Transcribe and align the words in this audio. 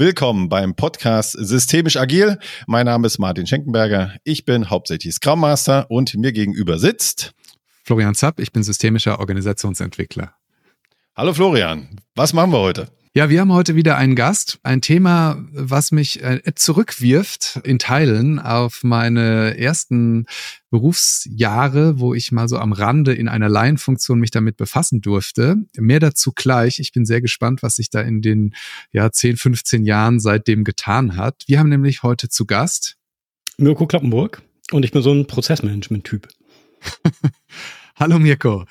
Willkommen 0.00 0.48
beim 0.48 0.74
Podcast 0.74 1.32
Systemisch 1.32 1.98
Agil. 1.98 2.38
Mein 2.66 2.86
Name 2.86 3.06
ist 3.06 3.18
Martin 3.18 3.46
Schenkenberger. 3.46 4.14
Ich 4.24 4.46
bin 4.46 4.70
hauptsächlich 4.70 5.14
Scrum 5.14 5.40
Master 5.40 5.90
und 5.90 6.14
mir 6.14 6.32
gegenüber 6.32 6.78
sitzt 6.78 7.34
Florian 7.84 8.14
Zapp. 8.14 8.40
Ich 8.40 8.50
bin 8.50 8.62
systemischer 8.62 9.20
Organisationsentwickler. 9.20 10.32
Hallo 11.14 11.34
Florian. 11.34 12.00
Was 12.14 12.32
machen 12.32 12.50
wir 12.50 12.60
heute? 12.60 12.88
Ja, 13.12 13.28
wir 13.28 13.40
haben 13.40 13.52
heute 13.52 13.74
wieder 13.74 13.96
einen 13.96 14.14
Gast, 14.14 14.60
ein 14.62 14.82
Thema, 14.82 15.44
was 15.50 15.90
mich 15.90 16.22
äh, 16.22 16.40
zurückwirft 16.54 17.58
in 17.64 17.80
Teilen 17.80 18.38
auf 18.38 18.84
meine 18.84 19.58
ersten 19.58 20.26
Berufsjahre, 20.70 21.98
wo 21.98 22.14
ich 22.14 22.30
mal 22.30 22.48
so 22.48 22.56
am 22.56 22.72
Rande 22.72 23.12
in 23.12 23.26
einer 23.26 23.48
Laienfunktion 23.48 24.20
mich 24.20 24.30
damit 24.30 24.56
befassen 24.56 25.00
durfte. 25.00 25.56
Mehr 25.76 25.98
dazu 25.98 26.30
gleich. 26.32 26.78
Ich 26.78 26.92
bin 26.92 27.04
sehr 27.04 27.20
gespannt, 27.20 27.64
was 27.64 27.74
sich 27.74 27.90
da 27.90 28.00
in 28.00 28.22
den 28.22 28.54
ja, 28.92 29.10
10, 29.10 29.38
15 29.38 29.84
Jahren 29.84 30.20
seitdem 30.20 30.62
getan 30.62 31.16
hat. 31.16 31.42
Wir 31.48 31.58
haben 31.58 31.68
nämlich 31.68 32.04
heute 32.04 32.28
zu 32.28 32.46
Gast 32.46 32.96
Mirko 33.58 33.88
Klappenburg 33.88 34.40
und 34.70 34.84
ich 34.84 34.92
bin 34.92 35.02
so 35.02 35.12
ein 35.12 35.26
Prozessmanagement-Typ. 35.26 36.28
Hallo 37.96 38.20
Mirko. 38.20 38.66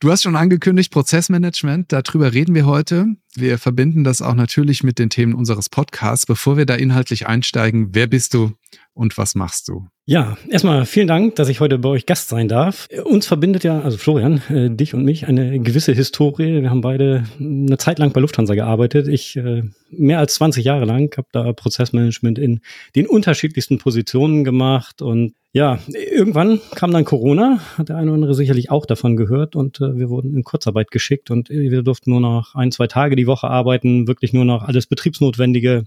Du 0.00 0.10
hast 0.10 0.22
schon 0.22 0.34
angekündigt, 0.34 0.90
Prozessmanagement, 0.92 1.92
darüber 1.92 2.32
reden 2.32 2.54
wir 2.54 2.64
heute. 2.64 3.16
Wir 3.34 3.58
verbinden 3.58 4.02
das 4.02 4.22
auch 4.22 4.32
natürlich 4.32 4.82
mit 4.82 4.98
den 4.98 5.10
Themen 5.10 5.34
unseres 5.34 5.68
Podcasts. 5.68 6.24
Bevor 6.24 6.56
wir 6.56 6.64
da 6.64 6.74
inhaltlich 6.74 7.26
einsteigen, 7.26 7.90
wer 7.92 8.06
bist 8.06 8.32
du 8.32 8.52
und 8.94 9.18
was 9.18 9.34
machst 9.34 9.68
du? 9.68 9.88
Ja, 10.06 10.38
erstmal 10.48 10.86
vielen 10.86 11.06
Dank, 11.06 11.36
dass 11.36 11.50
ich 11.50 11.60
heute 11.60 11.78
bei 11.78 11.90
euch 11.90 12.06
Gast 12.06 12.30
sein 12.30 12.48
darf. 12.48 12.88
Uns 13.04 13.26
verbindet 13.26 13.62
ja, 13.62 13.78
also 13.78 13.98
Florian, 13.98 14.40
äh, 14.48 14.70
dich 14.74 14.94
und 14.94 15.04
mich, 15.04 15.26
eine 15.28 15.60
gewisse 15.60 15.92
Historie. 15.92 16.62
Wir 16.62 16.70
haben 16.70 16.80
beide 16.80 17.24
eine 17.38 17.76
Zeit 17.76 17.98
lang 17.98 18.12
bei 18.12 18.22
Lufthansa 18.22 18.54
gearbeitet. 18.54 19.06
Ich 19.06 19.36
äh, 19.36 19.64
mehr 19.90 20.18
als 20.18 20.34
20 20.36 20.64
Jahre 20.64 20.86
lang 20.86 21.14
habe 21.18 21.28
da 21.30 21.52
Prozessmanagement 21.52 22.38
in 22.38 22.60
den 22.96 23.06
unterschiedlichsten 23.06 23.76
Positionen 23.76 24.44
gemacht 24.44 25.02
und 25.02 25.34
ja, 25.52 25.78
irgendwann 25.88 26.60
kam 26.74 26.92
dann 26.92 27.04
Corona, 27.04 27.58
hat 27.76 27.88
der 27.88 27.96
eine 27.96 28.06
oder 28.06 28.14
andere 28.14 28.34
sicherlich 28.34 28.70
auch 28.70 28.86
davon 28.86 29.16
gehört. 29.16 29.56
Und 29.56 29.80
äh, 29.80 29.96
wir 29.96 30.08
wurden 30.08 30.34
in 30.34 30.44
Kurzarbeit 30.44 30.90
geschickt. 30.90 31.30
Und 31.30 31.50
wir 31.50 31.82
durften 31.82 32.10
nur 32.10 32.20
noch 32.20 32.54
ein, 32.54 32.70
zwei 32.70 32.86
Tage 32.86 33.16
die 33.16 33.26
Woche 33.26 33.48
arbeiten, 33.48 34.06
wirklich 34.06 34.32
nur 34.32 34.44
noch 34.44 34.62
alles 34.62 34.86
Betriebsnotwendige 34.86 35.84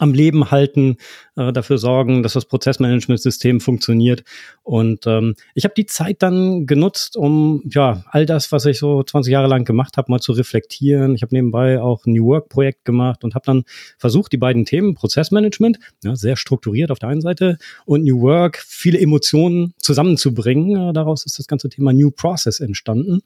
am 0.00 0.12
Leben 0.12 0.50
halten, 0.50 0.96
äh, 1.36 1.52
dafür 1.52 1.78
sorgen, 1.78 2.22
dass 2.22 2.32
das 2.32 2.44
Prozessmanagementsystem 2.44 3.60
funktioniert. 3.60 4.24
Und 4.62 5.06
ähm, 5.06 5.34
ich 5.54 5.64
habe 5.64 5.74
die 5.74 5.86
Zeit 5.86 6.22
dann 6.22 6.66
genutzt, 6.66 7.16
um 7.16 7.62
ja 7.68 8.04
all 8.10 8.26
das, 8.26 8.52
was 8.52 8.66
ich 8.66 8.78
so 8.78 9.02
20 9.02 9.32
Jahre 9.32 9.48
lang 9.48 9.64
gemacht 9.64 9.96
habe, 9.96 10.10
mal 10.10 10.20
zu 10.20 10.32
reflektieren. 10.32 11.14
Ich 11.14 11.22
habe 11.22 11.34
nebenbei 11.34 11.80
auch 11.80 12.06
ein 12.06 12.12
New 12.12 12.26
Work 12.26 12.48
Projekt 12.48 12.84
gemacht 12.84 13.24
und 13.24 13.34
habe 13.34 13.46
dann 13.46 13.64
versucht, 13.98 14.32
die 14.32 14.36
beiden 14.38 14.64
Themen 14.64 14.94
Prozessmanagement, 14.94 15.78
ja, 16.02 16.16
sehr 16.16 16.36
strukturiert 16.36 16.90
auf 16.90 16.98
der 16.98 17.08
einen 17.08 17.20
Seite, 17.20 17.58
und 17.84 18.04
New 18.04 18.20
Work, 18.20 18.58
viele 18.66 18.98
Emotionen 18.98 19.74
zusammenzubringen. 19.78 20.90
Äh, 20.90 20.92
daraus 20.92 21.24
ist 21.24 21.38
das 21.38 21.46
ganze 21.46 21.68
Thema 21.68 21.92
New 21.92 22.10
Process 22.10 22.60
entstanden. 22.60 23.20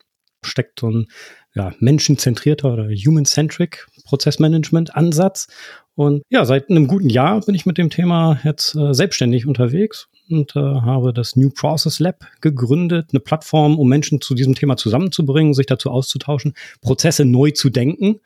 Steckt 0.45 0.81
so 0.81 0.91
ein 0.91 1.07
ja, 1.55 1.73
menschenzentrierter 1.79 2.73
oder 2.73 2.89
human-centric 2.89 3.87
Prozessmanagement-Ansatz. 4.05 5.49
Und 5.95 6.23
ja, 6.31 6.45
seit 6.45 6.71
einem 6.71 6.87
guten 6.87 7.11
Jahr 7.11 7.41
bin 7.43 7.55
ich 7.55 7.67
mit 7.67 7.77
dem 7.77 7.91
Thema 7.91 8.41
jetzt 8.45 8.75
äh, 8.75 8.95
selbstständig 8.95 9.47
unterwegs 9.47 10.09
und 10.31 10.57
äh, 10.57 10.61
habe 10.61 11.13
das 11.13 11.37
New 11.37 11.51
Process 11.51 12.01
Lab 12.01 12.27
gegründet, 12.41 13.11
eine 13.13 13.21
Plattform, 13.21 13.79
um 13.79 13.89
Menschen 13.89 14.21
zu 14.21 14.35
diesem 14.35 14.55
Thema 14.55 14.77
zusammenzubringen, 14.77 15.53
sich 15.53 15.67
dazu 15.67 15.91
auszutauschen, 15.91 16.55
Prozesse 16.81 17.27
neu 17.27 17.51
zu 17.51 17.69
denken 17.69 18.21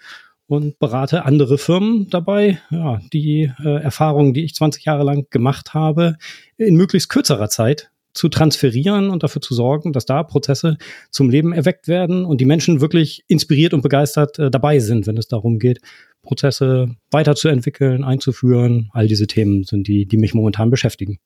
und 0.46 0.78
berate 0.78 1.24
andere 1.24 1.58
Firmen 1.58 2.08
dabei, 2.08 2.61
ja, 2.70 3.00
die 3.12 3.50
äh, 3.64 3.83
Erfahrungen, 3.83 4.33
die 4.33 4.44
ich 4.44 4.55
20 4.55 4.84
Jahre 4.84 5.02
lang 5.02 5.27
gemacht 5.30 5.74
habe, 5.74 6.16
in 6.56 6.77
möglichst 6.77 7.08
kürzerer 7.08 7.48
Zeit 7.48 7.90
zu 8.17 8.28
transferieren 8.28 9.11
und 9.11 9.22
dafür 9.22 9.42
zu 9.42 9.55
sorgen, 9.55 9.92
dass 9.92 10.06
da 10.06 10.22
Prozesse 10.22 10.79
zum 11.11 11.30
Leben 11.30 11.52
erweckt 11.52 11.89
werden 11.89 12.24
und 12.24 12.40
die 12.40 12.45
Menschen 12.45 12.80
wirklich 12.80 13.24
inspiriert 13.29 13.74
und 13.74 13.83
begeistert 13.83 14.39
äh, 14.39 14.51
dabei 14.51 14.79
sind, 14.79 15.07
wenn 15.07 15.17
es 15.17 15.29
darum 15.29 15.58
geht, 15.58 15.80
Prozesse 16.23 16.96
weiterzuentwickeln, 17.11 18.05
einzuführen. 18.05 18.90
All 18.92 19.07
diese 19.07 19.27
Themen 19.27 19.64
sind 19.64 19.86
die, 19.86 20.07
die 20.07 20.17
mich 20.17 20.35
momentan 20.35 20.70
beschäftigen. 20.70 21.18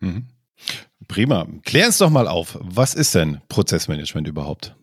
Mhm. 0.00 0.28
Prima. 1.06 1.46
Klär 1.64 1.86
uns 1.86 1.98
doch 1.98 2.10
mal 2.10 2.28
auf. 2.28 2.58
Was 2.60 2.94
ist 2.94 3.14
denn 3.14 3.40
Prozessmanagement 3.48 4.28
überhaupt? 4.28 4.74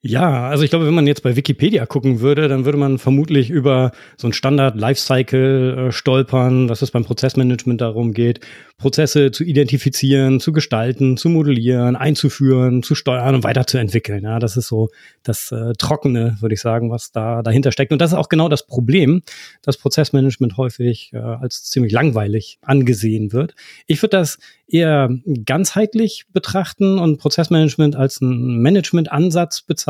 Ja, 0.00 0.48
also 0.48 0.62
ich 0.62 0.70
glaube, 0.70 0.86
wenn 0.86 0.94
man 0.94 1.08
jetzt 1.08 1.24
bei 1.24 1.34
Wikipedia 1.34 1.84
gucken 1.84 2.20
würde, 2.20 2.46
dann 2.46 2.64
würde 2.64 2.78
man 2.78 2.98
vermutlich 2.98 3.50
über 3.50 3.90
so 4.16 4.28
ein 4.28 4.32
Standard 4.32 4.76
Lifecycle 4.76 5.88
äh, 5.88 5.92
stolpern, 5.92 6.68
dass 6.68 6.82
es 6.82 6.92
beim 6.92 7.04
Prozessmanagement 7.04 7.80
darum 7.80 8.12
geht, 8.12 8.38
Prozesse 8.76 9.32
zu 9.32 9.42
identifizieren, 9.42 10.38
zu 10.38 10.52
gestalten, 10.52 11.16
zu 11.16 11.28
modellieren, 11.28 11.96
einzuführen, 11.96 12.84
zu 12.84 12.94
steuern 12.94 13.34
und 13.34 13.42
weiterzuentwickeln. 13.42 14.22
Ja, 14.22 14.38
das 14.38 14.56
ist 14.56 14.68
so 14.68 14.88
das 15.24 15.50
äh, 15.50 15.72
Trockene, 15.76 16.36
würde 16.38 16.54
ich 16.54 16.60
sagen, 16.60 16.92
was 16.92 17.10
da 17.10 17.42
dahinter 17.42 17.72
steckt. 17.72 17.90
Und 17.90 18.00
das 18.00 18.12
ist 18.12 18.18
auch 18.18 18.28
genau 18.28 18.48
das 18.48 18.66
Problem, 18.66 19.22
dass 19.62 19.78
Prozessmanagement 19.78 20.56
häufig 20.58 21.10
äh, 21.12 21.18
als 21.18 21.64
ziemlich 21.64 21.90
langweilig 21.92 22.60
angesehen 22.62 23.32
wird. 23.32 23.56
Ich 23.88 24.00
würde 24.00 24.16
das 24.16 24.38
eher 24.68 25.08
ganzheitlich 25.44 26.26
betrachten 26.32 26.98
und 26.98 27.18
Prozessmanagement 27.18 27.96
als 27.96 28.20
einen 28.20 28.60
Managementansatz 28.60 29.62
bezeichnen, 29.62 29.87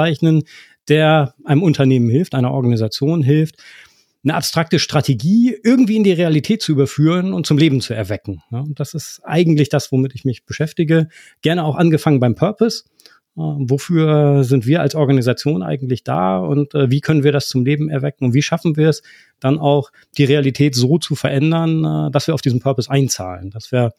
der 0.88 1.34
einem 1.44 1.62
Unternehmen 1.62 2.08
hilft, 2.08 2.34
einer 2.34 2.52
Organisation 2.52 3.22
hilft, 3.22 3.56
eine 4.24 4.34
abstrakte 4.34 4.78
Strategie 4.78 5.56
irgendwie 5.62 5.96
in 5.96 6.04
die 6.04 6.12
Realität 6.12 6.62
zu 6.62 6.72
überführen 6.72 7.32
und 7.32 7.46
zum 7.46 7.56
Leben 7.56 7.80
zu 7.80 7.94
erwecken. 7.94 8.42
Und 8.50 8.80
das 8.80 8.94
ist 8.94 9.20
eigentlich 9.24 9.68
das, 9.68 9.92
womit 9.92 10.14
ich 10.14 10.24
mich 10.24 10.44
beschäftige. 10.44 11.08
Gerne 11.40 11.64
auch 11.64 11.76
angefangen 11.76 12.20
beim 12.20 12.34
Purpose. 12.34 12.84
Äh, 13.36 13.40
wofür 13.40 14.42
sind 14.42 14.66
wir 14.66 14.80
als 14.80 14.96
Organisation 14.96 15.62
eigentlich 15.62 16.02
da 16.02 16.38
und 16.38 16.74
äh, 16.74 16.90
wie 16.90 17.00
können 17.00 17.22
wir 17.22 17.30
das 17.30 17.48
zum 17.48 17.64
Leben 17.64 17.88
erwecken 17.88 18.24
und 18.24 18.34
wie 18.34 18.42
schaffen 18.42 18.76
wir 18.76 18.88
es 18.88 19.02
dann 19.38 19.58
auch, 19.58 19.90
die 20.16 20.24
Realität 20.24 20.74
so 20.74 20.98
zu 20.98 21.14
verändern, 21.14 21.84
äh, 21.84 22.10
dass 22.10 22.26
wir 22.26 22.34
auf 22.34 22.42
diesen 22.42 22.60
Purpose 22.60 22.90
einzahlen. 22.90 23.50
Das 23.50 23.70
wäre 23.70 23.94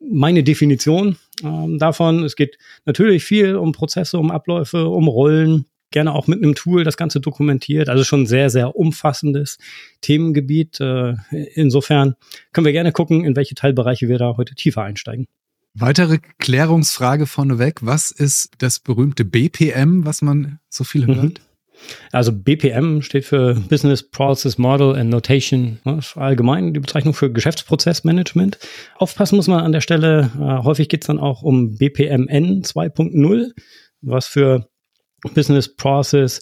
meine 0.00 0.42
Definition 0.42 1.16
ähm, 1.42 1.78
davon. 1.78 2.24
Es 2.24 2.36
geht 2.36 2.58
natürlich 2.84 3.24
viel 3.24 3.56
um 3.56 3.72
Prozesse, 3.72 4.18
um 4.18 4.30
Abläufe, 4.30 4.86
um 4.86 5.08
Rollen, 5.08 5.66
gerne 5.90 6.14
auch 6.14 6.26
mit 6.26 6.42
einem 6.42 6.54
Tool 6.54 6.84
das 6.84 6.96
Ganze 6.96 7.20
dokumentiert. 7.20 7.88
Also 7.88 8.04
schon 8.04 8.26
sehr, 8.26 8.50
sehr 8.50 8.76
umfassendes 8.76 9.58
Themengebiet. 10.00 10.80
Äh, 10.80 11.14
insofern 11.54 12.16
können 12.52 12.64
wir 12.64 12.72
gerne 12.72 12.92
gucken, 12.92 13.24
in 13.24 13.36
welche 13.36 13.54
Teilbereiche 13.54 14.08
wir 14.08 14.18
da 14.18 14.36
heute 14.36 14.54
tiefer 14.54 14.82
einsteigen. 14.82 15.26
Weitere 15.74 16.18
Klärungsfrage 16.38 17.26
vorneweg. 17.26 17.80
Was 17.82 18.10
ist 18.10 18.50
das 18.58 18.78
berühmte 18.80 19.24
BPM, 19.24 20.06
was 20.06 20.22
man 20.22 20.58
so 20.70 20.84
viel 20.84 21.06
hört? 21.06 21.40
Also 22.12 22.32
BPM 22.32 23.02
steht 23.02 23.24
für 23.24 23.54
Business 23.54 24.08
Process 24.08 24.58
Model 24.58 24.94
and 24.96 25.10
Notation. 25.10 25.78
Allgemein 26.14 26.74
die 26.74 26.80
Bezeichnung 26.80 27.14
für 27.14 27.32
Geschäftsprozessmanagement. 27.32 28.58
Aufpassen 28.96 29.36
muss 29.36 29.48
man 29.48 29.64
an 29.64 29.72
der 29.72 29.80
Stelle. 29.80 30.30
Äh, 30.38 30.64
häufig 30.64 30.88
geht 30.88 31.02
es 31.02 31.06
dann 31.06 31.18
auch 31.18 31.42
um 31.42 31.76
BPMN 31.76 32.62
2.0, 32.62 33.50
was 34.02 34.26
für 34.26 34.68
Business 35.34 35.74
Process 35.74 36.40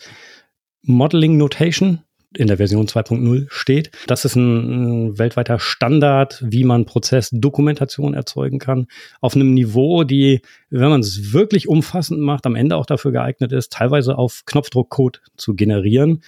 Modeling 0.83 1.37
Notation 1.37 2.01
in 2.37 2.47
der 2.47 2.57
Version 2.57 2.87
2.0 2.87 3.47
steht. 3.49 3.91
Das 4.07 4.25
ist 4.25 4.37
ein, 4.37 5.19
weltweiter 5.19 5.59
Standard, 5.59 6.43
wie 6.47 6.65
man 6.65 6.85
Prozessdokumentation 6.85 8.15
erzeugen 8.15 8.59
kann, 8.59 8.87
auf 9.21 9.35
einem 9.35 9.55
Niveau, 9.55 10.05
die, 10.05 10.41
wenn 10.71 10.89
man 10.89 11.01
es 11.01 11.33
wirklich 11.33 11.69
umfassend 11.69 12.21
macht, 12.21 12.47
am 12.47 12.57
Ende 12.57 12.77
auch 12.77 12.87
dafür 12.87 13.13
geeignet 13.13 13.53
ist, 13.53 13.73
teilweise 13.73 14.19
auf 14.19 14.43
Knopfdruck 14.47 14.91
Code 14.91 15.21
zu 15.37 15.55
generieren. 15.55 16.23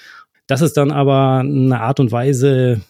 Das 0.46 0.62
ist 0.62 0.76
dann 0.76 0.90
aber 0.90 1.40
eine 1.40 1.80
Art 1.80 2.00
und 2.00 2.12
Weise, 2.12 2.80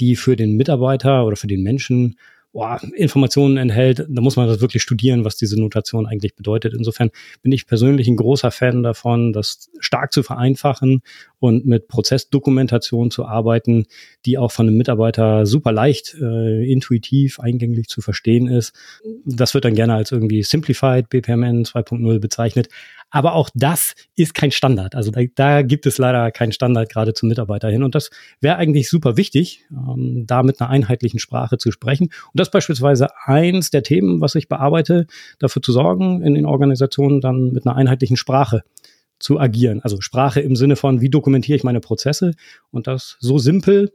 die 0.00 0.16
für 0.16 0.36
den 0.36 0.56
Mitarbeiter 0.56 1.24
oder 1.24 1.36
für 1.36 1.46
den 1.46 1.62
Menschen 1.62 2.16
boah, 2.54 2.80
Informationen 2.94 3.56
enthält, 3.56 4.06
da 4.08 4.22
muss 4.22 4.36
man 4.36 4.46
das 4.46 4.60
wirklich 4.60 4.82
studieren, 4.82 5.24
was 5.24 5.36
diese 5.36 5.60
Notation 5.60 6.06
eigentlich 6.06 6.36
bedeutet. 6.36 6.72
Insofern 6.72 7.10
bin 7.42 7.50
ich 7.50 7.66
persönlich 7.66 8.06
ein 8.06 8.16
großer 8.16 8.52
Fan 8.52 8.84
davon, 8.84 9.32
das 9.32 9.70
stark 9.80 10.12
zu 10.12 10.22
vereinfachen 10.22 11.02
und 11.40 11.66
mit 11.66 11.88
Prozessdokumentation 11.88 13.10
zu 13.10 13.26
arbeiten, 13.26 13.86
die 14.24 14.38
auch 14.38 14.52
von 14.52 14.68
einem 14.68 14.76
Mitarbeiter 14.76 15.46
super 15.46 15.72
leicht, 15.72 16.14
äh, 16.14 16.64
intuitiv, 16.70 17.40
eingänglich 17.40 17.88
zu 17.88 18.00
verstehen 18.00 18.46
ist. 18.46 18.72
Das 19.26 19.52
wird 19.52 19.64
dann 19.64 19.74
gerne 19.74 19.94
als 19.94 20.12
irgendwie 20.12 20.44
Simplified 20.44 21.10
BPMN 21.10 21.64
2.0 21.64 22.20
bezeichnet. 22.20 22.68
Aber 23.14 23.34
auch 23.34 23.48
das 23.54 23.94
ist 24.16 24.34
kein 24.34 24.50
Standard. 24.50 24.96
Also 24.96 25.12
da, 25.12 25.20
da 25.36 25.62
gibt 25.62 25.86
es 25.86 25.98
leider 25.98 26.32
keinen 26.32 26.50
Standard 26.50 26.90
gerade 26.90 27.14
zum 27.14 27.28
Mitarbeiter 27.28 27.68
hin. 27.68 27.84
Und 27.84 27.94
das 27.94 28.10
wäre 28.40 28.56
eigentlich 28.56 28.88
super 28.88 29.16
wichtig, 29.16 29.64
ähm, 29.70 30.24
da 30.26 30.42
mit 30.42 30.60
einer 30.60 30.68
einheitlichen 30.68 31.20
Sprache 31.20 31.56
zu 31.56 31.70
sprechen. 31.70 32.06
Und 32.06 32.40
das 32.44 32.48
ist 32.48 32.52
beispielsweise 32.52 33.08
eins 33.24 33.70
der 33.70 33.82
Themen, 33.82 34.20
was 34.20 34.34
ich 34.34 34.48
bearbeite, 34.48 35.06
dafür 35.38 35.62
zu 35.62 35.72
sorgen, 35.72 36.22
in 36.22 36.34
den 36.34 36.44
Organisationen 36.44 37.22
dann 37.22 37.52
mit 37.52 37.66
einer 37.66 37.74
einheitlichen 37.74 38.18
Sprache 38.18 38.62
zu 39.18 39.40
agieren. 39.40 39.80
Also 39.82 40.02
Sprache 40.02 40.40
im 40.40 40.54
Sinne 40.54 40.76
von, 40.76 41.00
wie 41.00 41.08
dokumentiere 41.08 41.56
ich 41.56 41.64
meine 41.64 41.80
Prozesse 41.80 42.32
und 42.70 42.86
das 42.86 43.16
so 43.20 43.38
simpel 43.38 43.92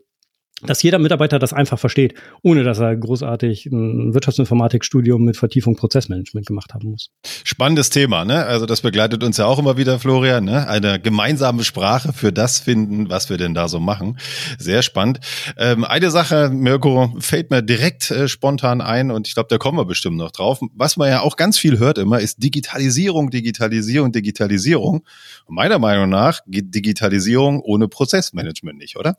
dass 0.63 0.83
jeder 0.83 0.99
Mitarbeiter 0.99 1.39
das 1.39 1.53
einfach 1.53 1.79
versteht, 1.79 2.13
ohne 2.41 2.63
dass 2.63 2.79
er 2.79 2.95
großartig 2.95 3.67
ein 3.67 4.13
Wirtschaftsinformatikstudium 4.13 5.23
mit 5.23 5.37
Vertiefung 5.37 5.75
Prozessmanagement 5.75 6.45
gemacht 6.45 6.73
haben 6.73 6.89
muss. 6.89 7.09
Spannendes 7.43 7.89
Thema, 7.89 8.25
ne? 8.25 8.45
Also 8.45 8.65
das 8.65 8.81
begleitet 8.81 9.23
uns 9.23 9.37
ja 9.37 9.45
auch 9.45 9.59
immer 9.59 9.77
wieder, 9.77 9.99
Florian, 9.99 10.45
ne? 10.45 10.67
Eine 10.67 10.99
gemeinsame 10.99 11.63
Sprache 11.63 12.13
für 12.13 12.31
das 12.31 12.59
finden, 12.59 13.09
was 13.09 13.29
wir 13.29 13.37
denn 13.37 13.53
da 13.53 13.67
so 13.67 13.79
machen. 13.79 14.17
Sehr 14.57 14.81
spannend. 14.81 15.19
Ähm, 15.57 15.83
eine 15.83 16.11
Sache, 16.11 16.49
Mirko, 16.49 17.15
fällt 17.19 17.51
mir 17.51 17.61
direkt 17.61 18.11
äh, 18.11 18.27
spontan 18.27 18.81
ein 18.81 19.11
und 19.11 19.27
ich 19.27 19.33
glaube, 19.33 19.47
da 19.49 19.57
kommen 19.57 19.77
wir 19.77 19.85
bestimmt 19.85 20.17
noch 20.17 20.31
drauf. 20.31 20.59
Was 20.73 20.97
man 20.97 21.09
ja 21.09 21.21
auch 21.21 21.35
ganz 21.35 21.57
viel 21.57 21.79
hört 21.79 21.97
immer, 21.97 22.19
ist 22.19 22.43
Digitalisierung, 22.43 23.29
Digitalisierung, 23.29 24.11
Digitalisierung. 24.11 25.05
Und 25.45 25.55
meiner 25.55 25.79
Meinung 25.79 26.09
nach 26.09 26.41
geht 26.47 26.73
Digitalisierung 26.75 27.61
ohne 27.61 27.87
Prozessmanagement 27.87 28.77
nicht, 28.77 28.97
oder? 28.97 29.17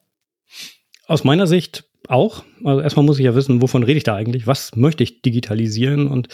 Aus 1.11 1.25
meiner 1.25 1.49
Sicht 1.49 1.87
auch. 2.07 2.45
Also 2.62 2.83
erstmal 2.83 3.05
muss 3.05 3.19
ich 3.19 3.25
ja 3.25 3.35
wissen, 3.35 3.61
wovon 3.61 3.83
rede 3.83 3.99
ich 3.99 4.05
da 4.05 4.15
eigentlich? 4.15 4.47
Was 4.47 4.77
möchte 4.77 5.03
ich 5.03 5.23
digitalisieren? 5.23 6.07
Und 6.07 6.29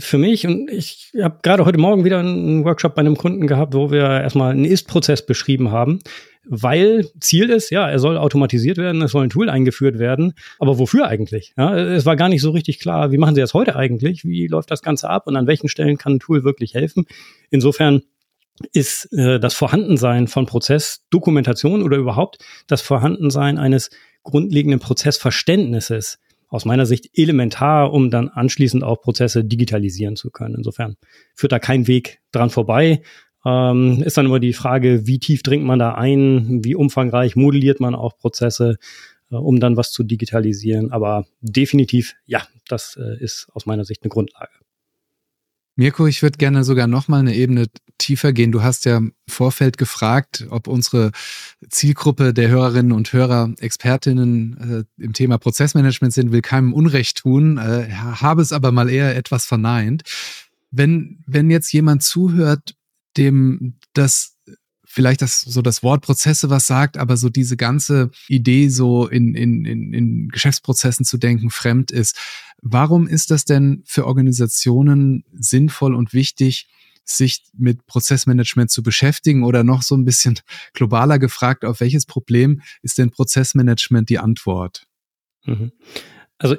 für 0.00 0.18
mich, 0.18 0.48
und 0.48 0.68
ich 0.68 1.12
habe 1.22 1.38
gerade 1.44 1.64
heute 1.64 1.78
Morgen 1.78 2.04
wieder 2.04 2.18
einen 2.18 2.64
Workshop 2.64 2.96
bei 2.96 3.00
einem 3.02 3.16
Kunden 3.16 3.46
gehabt, 3.46 3.72
wo 3.72 3.92
wir 3.92 4.02
erstmal 4.02 4.50
einen 4.50 4.64
Ist-Prozess 4.64 5.24
beschrieben 5.24 5.70
haben, 5.70 6.00
weil 6.44 7.08
Ziel 7.20 7.50
ist, 7.50 7.70
ja, 7.70 7.88
er 7.88 8.00
soll 8.00 8.18
automatisiert 8.18 8.78
werden, 8.78 9.00
es 9.00 9.12
soll 9.12 9.22
ein 9.22 9.30
Tool 9.30 9.48
eingeführt 9.48 10.00
werden, 10.00 10.32
aber 10.58 10.80
wofür 10.80 11.06
eigentlich? 11.06 11.54
Ja, 11.56 11.78
es 11.78 12.04
war 12.04 12.16
gar 12.16 12.28
nicht 12.28 12.42
so 12.42 12.50
richtig 12.50 12.80
klar, 12.80 13.12
wie 13.12 13.18
machen 13.18 13.36
Sie 13.36 13.40
das 13.40 13.54
heute 13.54 13.76
eigentlich? 13.76 14.24
Wie 14.24 14.48
läuft 14.48 14.72
das 14.72 14.82
Ganze 14.82 15.08
ab 15.08 15.28
und 15.28 15.36
an 15.36 15.46
welchen 15.46 15.68
Stellen 15.68 15.98
kann 15.98 16.14
ein 16.14 16.20
Tool 16.20 16.42
wirklich 16.42 16.74
helfen? 16.74 17.06
Insofern 17.50 18.02
ist 18.72 19.12
äh, 19.12 19.40
das 19.40 19.54
Vorhandensein 19.54 20.28
von 20.28 20.46
Prozessdokumentation 20.46 21.82
oder 21.82 21.96
überhaupt 21.96 22.38
das 22.66 22.82
Vorhandensein 22.82 23.58
eines 23.58 23.90
grundlegenden 24.22 24.80
Prozessverständnisses 24.80 26.18
aus 26.48 26.64
meiner 26.64 26.84
Sicht 26.84 27.10
elementar, 27.14 27.92
um 27.92 28.10
dann 28.10 28.28
anschließend 28.28 28.82
auch 28.82 29.00
Prozesse 29.00 29.44
digitalisieren 29.44 30.16
zu 30.16 30.30
können. 30.30 30.56
Insofern 30.56 30.96
führt 31.34 31.52
da 31.52 31.58
kein 31.58 31.86
Weg 31.86 32.20
dran 32.32 32.50
vorbei. 32.50 33.02
Ähm, 33.46 34.02
ist 34.02 34.18
dann 34.18 34.26
immer 34.26 34.40
die 34.40 34.52
Frage, 34.52 35.06
wie 35.06 35.18
tief 35.18 35.42
dringt 35.42 35.64
man 35.64 35.78
da 35.78 35.94
ein, 35.94 36.62
wie 36.64 36.74
umfangreich 36.74 37.36
modelliert 37.36 37.80
man 37.80 37.94
auch 37.94 38.18
Prozesse, 38.18 38.76
äh, 39.30 39.36
um 39.36 39.60
dann 39.60 39.76
was 39.76 39.92
zu 39.92 40.02
digitalisieren. 40.02 40.92
Aber 40.92 41.24
definitiv, 41.40 42.16
ja, 42.26 42.42
das 42.68 42.98
äh, 43.00 43.22
ist 43.22 43.48
aus 43.54 43.64
meiner 43.64 43.84
Sicht 43.84 44.02
eine 44.02 44.10
Grundlage. 44.10 44.52
Mirko, 45.80 46.06
ich 46.06 46.20
würde 46.20 46.36
gerne 46.36 46.62
sogar 46.62 46.86
noch 46.86 47.08
mal 47.08 47.20
eine 47.20 47.34
Ebene 47.34 47.64
tiefer 47.96 48.34
gehen. 48.34 48.52
Du 48.52 48.62
hast 48.62 48.84
ja 48.84 48.98
im 48.98 49.14
Vorfeld 49.26 49.78
gefragt, 49.78 50.46
ob 50.50 50.68
unsere 50.68 51.10
Zielgruppe 51.70 52.34
der 52.34 52.50
Hörerinnen 52.50 52.92
und 52.92 53.10
Hörer 53.14 53.54
Expertinnen 53.60 54.84
äh, 54.98 55.02
im 55.02 55.14
Thema 55.14 55.38
Prozessmanagement 55.38 56.12
sind, 56.12 56.32
will 56.32 56.42
keinem 56.42 56.74
Unrecht 56.74 57.16
tun, 57.16 57.56
äh, 57.56 57.88
habe 57.90 58.42
es 58.42 58.52
aber 58.52 58.72
mal 58.72 58.90
eher 58.90 59.16
etwas 59.16 59.46
verneint. 59.46 60.02
Wenn, 60.70 61.24
wenn 61.26 61.48
jetzt 61.48 61.72
jemand 61.72 62.02
zuhört, 62.02 62.74
dem 63.16 63.78
das 63.94 64.36
vielleicht 64.92 65.22
das 65.22 65.40
so 65.42 65.62
das 65.62 65.84
Wort 65.84 66.02
Prozesse 66.02 66.50
was 66.50 66.66
sagt, 66.66 66.98
aber 66.98 67.16
so 67.16 67.28
diese 67.28 67.56
ganze 67.56 68.10
Idee 68.26 68.68
so 68.68 69.06
in, 69.06 69.36
in, 69.36 69.64
in, 69.64 69.92
in 69.94 70.28
Geschäftsprozessen 70.28 71.04
zu 71.04 71.16
denken 71.16 71.50
fremd 71.50 71.92
ist. 71.92 72.18
Warum 72.60 73.06
ist 73.06 73.30
das 73.30 73.44
denn 73.44 73.84
für 73.86 74.04
Organisationen 74.04 75.24
sinnvoll 75.32 75.94
und 75.94 76.12
wichtig, 76.12 76.68
sich 77.04 77.44
mit 77.56 77.86
Prozessmanagement 77.86 78.70
zu 78.70 78.82
beschäftigen 78.82 79.44
oder 79.44 79.62
noch 79.62 79.82
so 79.82 79.96
ein 79.96 80.04
bisschen 80.04 80.40
globaler 80.74 81.20
gefragt, 81.20 81.64
auf 81.64 81.78
welches 81.78 82.04
Problem 82.04 82.60
ist 82.82 82.98
denn 82.98 83.10
Prozessmanagement 83.10 84.08
die 84.08 84.18
Antwort? 84.18 84.88
Mhm. 85.44 85.70
Also 86.36 86.56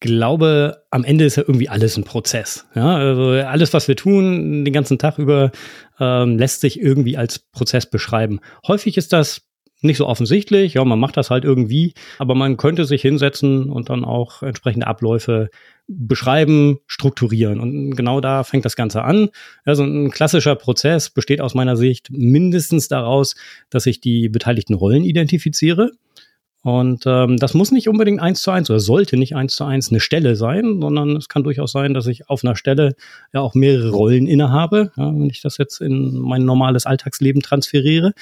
glaube, 0.00 0.84
am 0.90 1.04
Ende 1.04 1.24
ist 1.24 1.36
ja 1.36 1.44
irgendwie 1.46 1.68
alles 1.68 1.96
ein 1.96 2.04
Prozess. 2.04 2.66
Ja, 2.74 2.96
also 2.96 3.30
alles, 3.30 3.72
was 3.72 3.88
wir 3.88 3.96
tun, 3.96 4.64
den 4.64 4.72
ganzen 4.72 4.98
Tag 4.98 5.18
über, 5.18 5.50
ähm, 5.98 6.38
lässt 6.38 6.60
sich 6.60 6.80
irgendwie 6.80 7.16
als 7.16 7.38
Prozess 7.38 7.88
beschreiben. 7.88 8.40
Häufig 8.66 8.96
ist 8.96 9.12
das 9.12 9.42
nicht 9.80 9.98
so 9.98 10.06
offensichtlich, 10.06 10.74
ja, 10.74 10.84
man 10.84 10.98
macht 10.98 11.16
das 11.16 11.30
halt 11.30 11.44
irgendwie, 11.44 11.94
aber 12.18 12.34
man 12.34 12.56
könnte 12.56 12.84
sich 12.84 13.02
hinsetzen 13.02 13.70
und 13.70 13.90
dann 13.90 14.04
auch 14.04 14.42
entsprechende 14.42 14.86
Abläufe 14.86 15.50
beschreiben, 15.86 16.78
strukturieren. 16.86 17.60
Und 17.60 17.94
genau 17.94 18.20
da 18.20 18.44
fängt 18.44 18.64
das 18.64 18.76
Ganze 18.76 19.04
an. 19.04 19.30
Also 19.64 19.84
ein 19.84 20.10
klassischer 20.10 20.56
Prozess 20.56 21.10
besteht 21.10 21.40
aus 21.40 21.54
meiner 21.54 21.76
Sicht 21.76 22.08
mindestens 22.10 22.88
daraus, 22.88 23.36
dass 23.70 23.86
ich 23.86 24.00
die 24.00 24.28
beteiligten 24.28 24.74
Rollen 24.74 25.04
identifiziere. 25.04 25.92
Und 26.62 27.04
ähm, 27.06 27.36
das 27.36 27.54
muss 27.54 27.70
nicht 27.70 27.88
unbedingt 27.88 28.20
eins 28.20 28.42
zu 28.42 28.50
eins 28.50 28.68
oder 28.68 28.80
sollte 28.80 29.16
nicht 29.16 29.36
eins 29.36 29.54
zu 29.54 29.64
eins 29.64 29.90
eine 29.90 30.00
Stelle 30.00 30.34
sein, 30.34 30.80
sondern 30.80 31.16
es 31.16 31.28
kann 31.28 31.44
durchaus 31.44 31.70
sein, 31.70 31.94
dass 31.94 32.06
ich 32.08 32.28
auf 32.28 32.44
einer 32.44 32.56
Stelle 32.56 32.96
ja 33.32 33.40
auch 33.40 33.54
mehrere 33.54 33.90
Rollen 33.90 34.26
innehabe, 34.26 34.90
ja, 34.96 35.06
wenn 35.06 35.30
ich 35.30 35.40
das 35.40 35.56
jetzt 35.58 35.80
in 35.80 36.18
mein 36.18 36.44
normales 36.44 36.84
Alltagsleben 36.84 37.42
transferiere. 37.42 38.12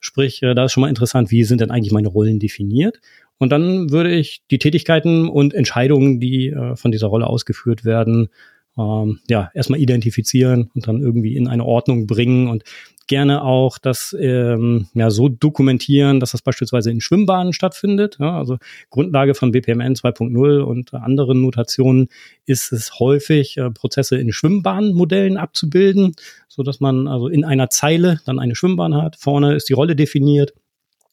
Sprich, 0.00 0.42
äh, 0.42 0.54
da 0.54 0.66
ist 0.66 0.72
schon 0.72 0.82
mal 0.82 0.88
interessant, 0.88 1.30
wie 1.30 1.44
sind 1.44 1.60
denn 1.60 1.70
eigentlich 1.70 1.92
meine 1.92 2.08
Rollen 2.08 2.38
definiert? 2.38 3.00
Und 3.38 3.50
dann 3.50 3.90
würde 3.90 4.14
ich 4.14 4.42
die 4.50 4.58
Tätigkeiten 4.58 5.28
und 5.28 5.54
Entscheidungen, 5.54 6.20
die 6.20 6.48
äh, 6.48 6.76
von 6.76 6.92
dieser 6.92 7.06
Rolle 7.06 7.26
ausgeführt 7.26 7.84
werden, 7.84 8.28
ähm, 8.76 9.20
ja, 9.28 9.50
erstmal 9.54 9.80
identifizieren 9.80 10.70
und 10.74 10.86
dann 10.86 11.00
irgendwie 11.00 11.36
in 11.36 11.48
eine 11.48 11.64
Ordnung 11.64 12.06
bringen 12.06 12.48
und 12.48 12.64
gerne 13.08 13.42
auch 13.42 13.78
das 13.78 14.14
ähm, 14.18 14.86
ja, 14.94 15.10
so 15.10 15.28
dokumentieren, 15.28 16.20
dass 16.20 16.32
das 16.32 16.42
beispielsweise 16.42 16.90
in 16.90 17.00
Schwimmbahnen 17.00 17.52
stattfindet. 17.52 18.18
Ja, 18.20 18.38
also 18.38 18.58
Grundlage 18.90 19.34
von 19.34 19.50
BPMN 19.50 19.94
2.0 19.94 20.60
und 20.60 20.94
anderen 20.94 21.42
Notationen 21.42 22.08
ist 22.46 22.72
es 22.72 23.00
häufig, 23.00 23.56
äh, 23.56 23.70
Prozesse 23.70 24.16
in 24.16 24.32
Schwimmbahnmodellen 24.32 25.36
abzubilden, 25.36 26.14
so 26.46 26.62
dass 26.62 26.80
man 26.80 27.08
also 27.08 27.28
in 27.28 27.44
einer 27.44 27.70
Zeile 27.70 28.20
dann 28.24 28.38
eine 28.38 28.54
Schwimmbahn 28.54 28.94
hat. 28.94 29.16
Vorne 29.16 29.54
ist 29.54 29.68
die 29.68 29.74
Rolle 29.74 29.96
definiert. 29.96 30.52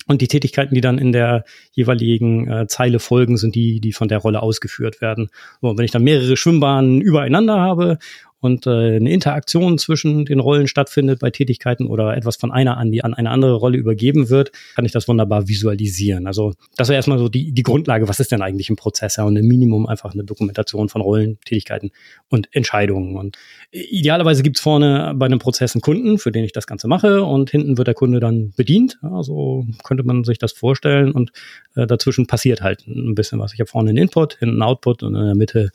Und 0.07 0.21
die 0.21 0.27
Tätigkeiten, 0.27 0.75
die 0.75 0.81
dann 0.81 0.99
in 0.99 1.11
der 1.11 1.45
jeweiligen 1.71 2.47
äh, 2.47 2.67
Zeile 2.67 2.99
folgen, 2.99 3.37
sind 3.37 3.55
die, 3.55 3.79
die 3.79 3.91
von 3.91 4.07
der 4.07 4.19
Rolle 4.19 4.43
ausgeführt 4.43 5.01
werden. 5.01 5.29
So, 5.61 5.75
wenn 5.75 5.85
ich 5.85 5.89
dann 5.89 6.03
mehrere 6.03 6.37
Schwimmbahnen 6.37 7.01
übereinander 7.01 7.59
habe 7.59 7.97
und 8.45 8.67
äh, 8.67 8.95
eine 8.95 9.11
Interaktion 9.11 9.77
zwischen 9.77 10.25
den 10.25 10.39
Rollen 10.39 10.67
stattfindet 10.67 11.19
bei 11.19 11.31
Tätigkeiten 11.31 11.87
oder 11.87 12.15
etwas 12.15 12.35
von 12.37 12.51
einer 12.51 12.77
an 12.77 12.91
die 12.91 13.03
an 13.03 13.13
eine 13.13 13.31
andere 13.31 13.55
Rolle 13.55 13.77
übergeben 13.77 14.29
wird, 14.29 14.51
kann 14.75 14.85
ich 14.85 14.91
das 14.91 15.07
wunderbar 15.07 15.47
visualisieren. 15.47 16.27
Also 16.27 16.53
das 16.77 16.87
wäre 16.87 16.95
erstmal 16.95 17.19
so 17.19 17.27
die, 17.27 17.51
die 17.51 17.63
Grundlage, 17.63 18.07
was 18.07 18.19
ist 18.19 18.31
denn 18.31 18.41
eigentlich 18.41 18.69
ein 18.69 18.75
Prozess? 18.75 19.17
Ja, 19.17 19.23
und 19.23 19.37
ein 19.37 19.45
Minimum 19.45 19.87
einfach 19.87 20.13
eine 20.13 20.23
Dokumentation 20.23 20.89
von 20.89 21.01
Rollen, 21.01 21.39
Tätigkeiten 21.43 21.91
und 22.29 22.47
Entscheidungen. 22.51 23.17
Und 23.17 23.37
idealerweise 23.71 24.43
gibt's 24.43 24.61
vorne 24.61 25.13
bei 25.15 25.25
einem 25.25 25.39
Prozess 25.39 25.75
einen 25.75 25.81
Kunden, 25.81 26.17
für 26.17 26.31
den 26.31 26.45
ich 26.45 26.53
das 26.53 26.67
Ganze 26.67 26.87
mache 26.87 27.23
und 27.23 27.49
hinten 27.49 27.77
wird 27.77 27.87
der 27.87 27.95
Kunde 27.95 28.19
dann 28.19 28.53
bedient. 28.55 28.99
Also 29.01 29.65
könnte 29.83 30.03
man 30.03 30.23
sich 30.23 30.37
das 30.37 30.53
vorstellen 30.53 31.11
und 31.11 31.31
äh, 31.75 31.87
dazwischen 31.87 32.27
passiert 32.27 32.61
halt 32.61 32.87
ein 32.87 33.15
bisschen 33.15 33.39
was. 33.39 33.53
Ich 33.53 33.59
habe 33.59 33.69
vorne 33.69 33.89
einen 33.89 33.97
Input, 33.97 34.37
hinten 34.39 34.61
einen 34.61 34.69
Output 34.69 35.03
und 35.03 35.15
in 35.15 35.25
der 35.25 35.35
Mitte 35.35 35.71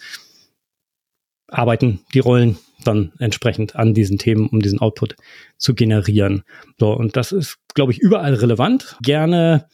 arbeiten 1.51 2.01
die 2.15 2.21
Rollen 2.21 2.59
dann 2.85 3.13
entsprechend 3.19 3.77
an 3.77 3.95
diesen 3.95 4.19
Themen, 4.19 4.49
um 4.49 4.61
diesen 4.61 4.81
Output 4.81 5.17
zu 5.59 5.75
generieren. 5.75 6.43
So, 6.79 6.93
und 6.93 7.17
das 7.17 7.33
ist, 7.33 7.59
glaube 7.75 7.93
ich, 7.93 7.99
überall 7.99 8.35
relevant. 8.35 8.97
Gerne 9.03 9.67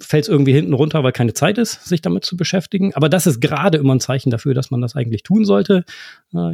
fällt 0.00 0.24
es 0.24 0.28
irgendwie 0.28 0.52
hinten 0.52 0.72
runter, 0.72 1.02
weil 1.02 1.12
keine 1.12 1.34
Zeit 1.34 1.58
ist, 1.58 1.86
sich 1.86 2.00
damit 2.00 2.24
zu 2.24 2.36
beschäftigen. 2.36 2.94
Aber 2.94 3.08
das 3.08 3.26
ist 3.26 3.40
gerade 3.40 3.78
immer 3.78 3.94
ein 3.94 4.00
Zeichen 4.00 4.30
dafür, 4.30 4.54
dass 4.54 4.70
man 4.70 4.80
das 4.80 4.96
eigentlich 4.96 5.22
tun 5.22 5.44
sollte. 5.44 5.84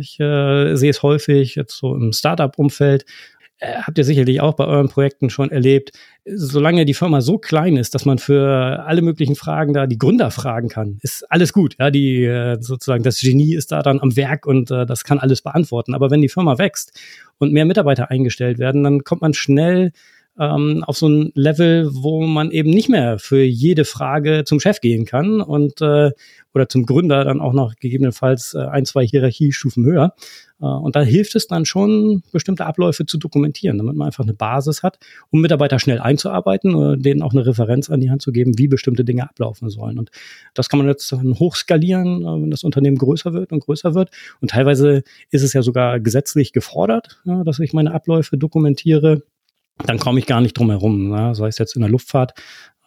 Ich 0.01 0.19
äh, 0.19 0.75
sehe 0.75 0.91
es 0.91 1.03
häufig 1.03 1.55
jetzt 1.55 1.77
so 1.77 1.95
im 1.95 2.13
Startup-Umfeld 2.13 3.05
habt 3.61 3.99
ihr 3.99 4.05
sicherlich 4.05 4.41
auch 4.41 4.55
bei 4.55 4.65
euren 4.65 4.89
Projekten 4.89 5.31
schon 5.31 5.51
erlebt, 5.51 5.93
solange 6.25 6.85
die 6.85 6.95
Firma 6.95 7.21
so 7.21 7.39
klein 7.39 7.77
ist, 7.77 7.95
dass 7.95 8.05
man 8.05 8.19
für 8.19 8.85
alle 8.87 9.03
möglichen 9.03 9.37
Fragen 9.37 9.75
da 9.75 9.87
die 9.87 9.99
Gründer 9.99 10.31
fragen 10.31 10.69
kann, 10.69 10.99
ist 11.03 11.31
alles 11.31 11.53
gut. 11.53 11.77
Ja, 11.79 11.91
die 11.91 12.25
äh, 12.25 12.57
sozusagen 12.61 13.03
das 13.03 13.21
Genie 13.21 13.55
ist 13.55 13.73
da 13.73 13.83
dann 13.83 14.01
am 14.01 14.17
Werk 14.17 14.47
und 14.47 14.71
äh, 14.71 14.87
das 14.87 15.05
kann 15.05 15.19
alles 15.19 15.43
beantworten. 15.43 15.95
Aber 15.95 16.11
wenn 16.11 16.23
die 16.23 16.29
Firma 16.29 16.59
wächst 16.59 16.99
und 17.39 17.53
mehr 17.53 17.65
Mitarbeiter 17.65 18.11
eingestellt 18.11 18.59
werden, 18.59 18.83
dann 18.83 19.05
kommt 19.05 19.23
man 19.23 19.35
schnell 19.35 19.93
ähm, 20.41 20.83
auf 20.87 20.97
so 20.97 21.07
ein 21.09 21.33
Level, 21.35 21.91
wo 21.93 22.23
man 22.23 22.51
eben 22.51 22.71
nicht 22.71 22.89
mehr 22.89 23.19
für 23.19 23.43
jede 23.43 23.85
Frage 23.85 24.45
zum 24.47 24.59
Chef 24.59 24.81
gehen 24.81 25.05
kann 25.05 25.43
und 25.43 25.83
äh, 25.83 26.13
oder 26.55 26.69
zum 26.69 26.87
Gründer 26.87 27.25
dann 27.25 27.41
auch 27.41 27.53
noch 27.53 27.77
gegebenenfalls 27.77 28.55
äh, 28.55 28.61
ein, 28.61 28.87
zwei 28.87 29.07
Hierarchiestufen 29.07 29.85
höher. 29.85 30.15
Äh, 30.61 30.65
und 30.65 30.97
da 30.97 31.03
hilft 31.03 31.37
es 31.37 31.47
dann 31.47 31.67
schon, 31.67 32.23
bestimmte 32.33 32.65
Abläufe 32.65 33.05
zu 33.05 33.19
dokumentieren, 33.19 33.77
damit 33.77 33.95
man 33.95 34.07
einfach 34.07 34.25
eine 34.25 34.33
Basis 34.33 34.83
hat, 34.83 34.99
um 35.31 35.43
Mitarbeiter 35.43 35.79
schnell 35.79 36.01
einzuarbeiten 36.01 36.75
oder 36.75 36.97
denen 36.97 37.23
auch 37.23 37.33
eine 37.33 37.47
Referenz 37.47 37.91
an 37.91 38.01
die 38.01 38.11
Hand 38.11 38.23
zu 38.23 38.33
geben, 38.33 38.59
wie 38.59 38.67
bestimmte 38.67 39.05
Dinge 39.05 39.29
ablaufen 39.29 39.69
sollen. 39.69 39.99
Und 39.99 40.11
das 40.55 40.71
kann 40.71 40.79
man 40.79 40.89
jetzt 40.89 41.13
dann 41.13 41.39
hochskalieren, 41.39 42.23
äh, 42.23 42.43
wenn 42.43 42.51
das 42.51 42.65
Unternehmen 42.65 42.97
größer 42.97 43.35
wird 43.35 43.53
und 43.53 43.61
größer 43.61 43.95
wird. 43.95 44.11
Und 44.41 44.53
teilweise 44.53 45.03
ist 45.31 45.43
es 45.43 45.53
ja 45.53 45.61
sogar 45.61 46.01
gesetzlich 46.01 46.53
gefordert, 46.53 47.21
dass 47.45 47.59
ich 47.59 47.75
meine 47.75 47.93
Abläufe 47.93 48.39
dokumentiere 48.39 49.23
dann 49.87 49.99
komme 49.99 50.19
ich 50.19 50.27
gar 50.27 50.41
nicht 50.41 50.57
drum 50.59 50.71
herum. 50.71 51.09
Ne? 51.09 51.35
Sei 51.35 51.49
es 51.49 51.59
jetzt 51.59 51.75
in 51.75 51.83
der 51.83 51.91
Luftfahrt, 51.91 52.35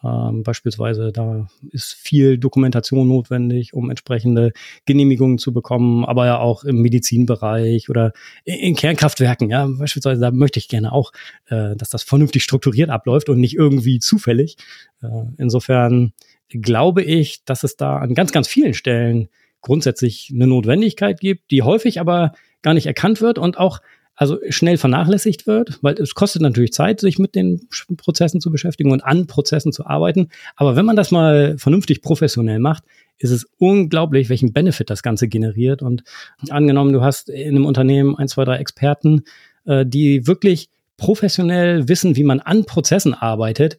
ähm, 0.04 0.42
beispielsweise, 0.42 1.12
da 1.12 1.46
ist 1.70 1.94
viel 1.94 2.36
Dokumentation 2.36 3.08
notwendig, 3.08 3.72
um 3.72 3.88
entsprechende 3.88 4.52
Genehmigungen 4.84 5.38
zu 5.38 5.54
bekommen, 5.54 6.04
aber 6.04 6.26
ja 6.26 6.38
auch 6.38 6.64
im 6.64 6.82
Medizinbereich 6.82 7.88
oder 7.88 8.12
in, 8.44 8.76
Kernkraftwerken. 8.76 9.48
Ja, 9.48 9.66
beispielsweise, 9.66 10.20
da 10.20 10.30
möchte 10.30 10.58
ich 10.58 10.68
gerne 10.68 10.92
auch, 10.92 11.12
äh, 11.46 11.74
dass 11.76 11.88
das 11.88 12.02
vernünftig 12.02 12.42
strukturiert 12.42 12.90
abläuft 12.90 13.30
und 13.30 13.40
nicht 13.40 13.54
irgendwie 13.54 13.98
zufällig. 13.98 14.56
Äh, 15.02 15.08
insofern 15.38 16.12
glaube 16.50 17.02
ich, 17.02 17.44
dass 17.44 17.62
es 17.62 17.76
da 17.76 17.96
an 17.96 18.14
ganz, 18.14 18.30
ganz 18.30 18.46
vielen 18.46 18.74
Stellen 18.74 19.28
grundsätzlich 19.62 20.30
eine 20.34 20.46
Notwendigkeit 20.46 21.18
gibt, 21.18 21.50
die 21.50 21.62
häufig 21.62 21.98
aber 21.98 22.32
gar 22.60 22.74
nicht 22.74 22.86
erkannt 22.86 23.22
wird 23.22 23.38
und 23.38 23.58
auch 23.58 23.80
also 24.16 24.38
schnell 24.48 24.76
vernachlässigt 24.76 25.46
wird, 25.46 25.78
weil 25.82 25.94
es 25.94 26.14
kostet 26.14 26.42
natürlich 26.42 26.72
Zeit, 26.72 27.00
sich 27.00 27.18
mit 27.18 27.34
den 27.34 27.68
Prozessen 27.96 28.40
zu 28.40 28.50
beschäftigen 28.50 28.92
und 28.92 29.02
an 29.02 29.26
Prozessen 29.26 29.72
zu 29.72 29.86
arbeiten. 29.86 30.28
Aber 30.56 30.76
wenn 30.76 30.84
man 30.84 30.96
das 30.96 31.10
mal 31.10 31.56
vernünftig 31.58 32.00
professionell 32.00 32.60
macht, 32.60 32.84
ist 33.18 33.30
es 33.30 33.46
unglaublich, 33.58 34.28
welchen 34.28 34.52
Benefit 34.52 34.90
das 34.90 35.02
Ganze 35.02 35.28
generiert. 35.28 35.82
Und 35.82 36.04
angenommen, 36.48 36.92
du 36.92 37.02
hast 37.02 37.28
in 37.28 37.56
einem 37.56 37.66
Unternehmen 37.66 38.16
ein, 38.16 38.28
zwei, 38.28 38.44
drei 38.44 38.56
Experten, 38.56 39.24
äh, 39.64 39.84
die 39.84 40.26
wirklich 40.26 40.68
professionell 40.96 41.88
wissen, 41.88 42.16
wie 42.16 42.24
man 42.24 42.40
an 42.40 42.64
Prozessen 42.64 43.14
arbeitet, 43.14 43.78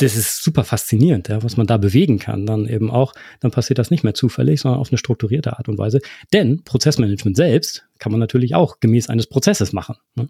das 0.00 0.16
ist 0.16 0.42
super 0.42 0.64
faszinierend, 0.64 1.28
ja, 1.28 1.42
was 1.42 1.56
man 1.56 1.66
da 1.66 1.76
bewegen 1.76 2.18
kann. 2.18 2.46
Dann 2.46 2.66
eben 2.66 2.90
auch, 2.90 3.12
dann 3.40 3.50
passiert 3.50 3.78
das 3.78 3.90
nicht 3.90 4.04
mehr 4.04 4.14
zufällig, 4.14 4.60
sondern 4.60 4.80
auf 4.80 4.90
eine 4.90 4.98
strukturierte 4.98 5.58
Art 5.58 5.68
und 5.68 5.78
Weise. 5.78 6.00
Denn 6.32 6.62
Prozessmanagement 6.64 7.36
selbst 7.36 7.86
kann 7.98 8.12
man 8.12 8.20
natürlich 8.20 8.54
auch 8.54 8.80
gemäß 8.80 9.08
eines 9.08 9.26
Prozesses 9.26 9.72
machen. 9.72 9.96
Ne? 10.14 10.28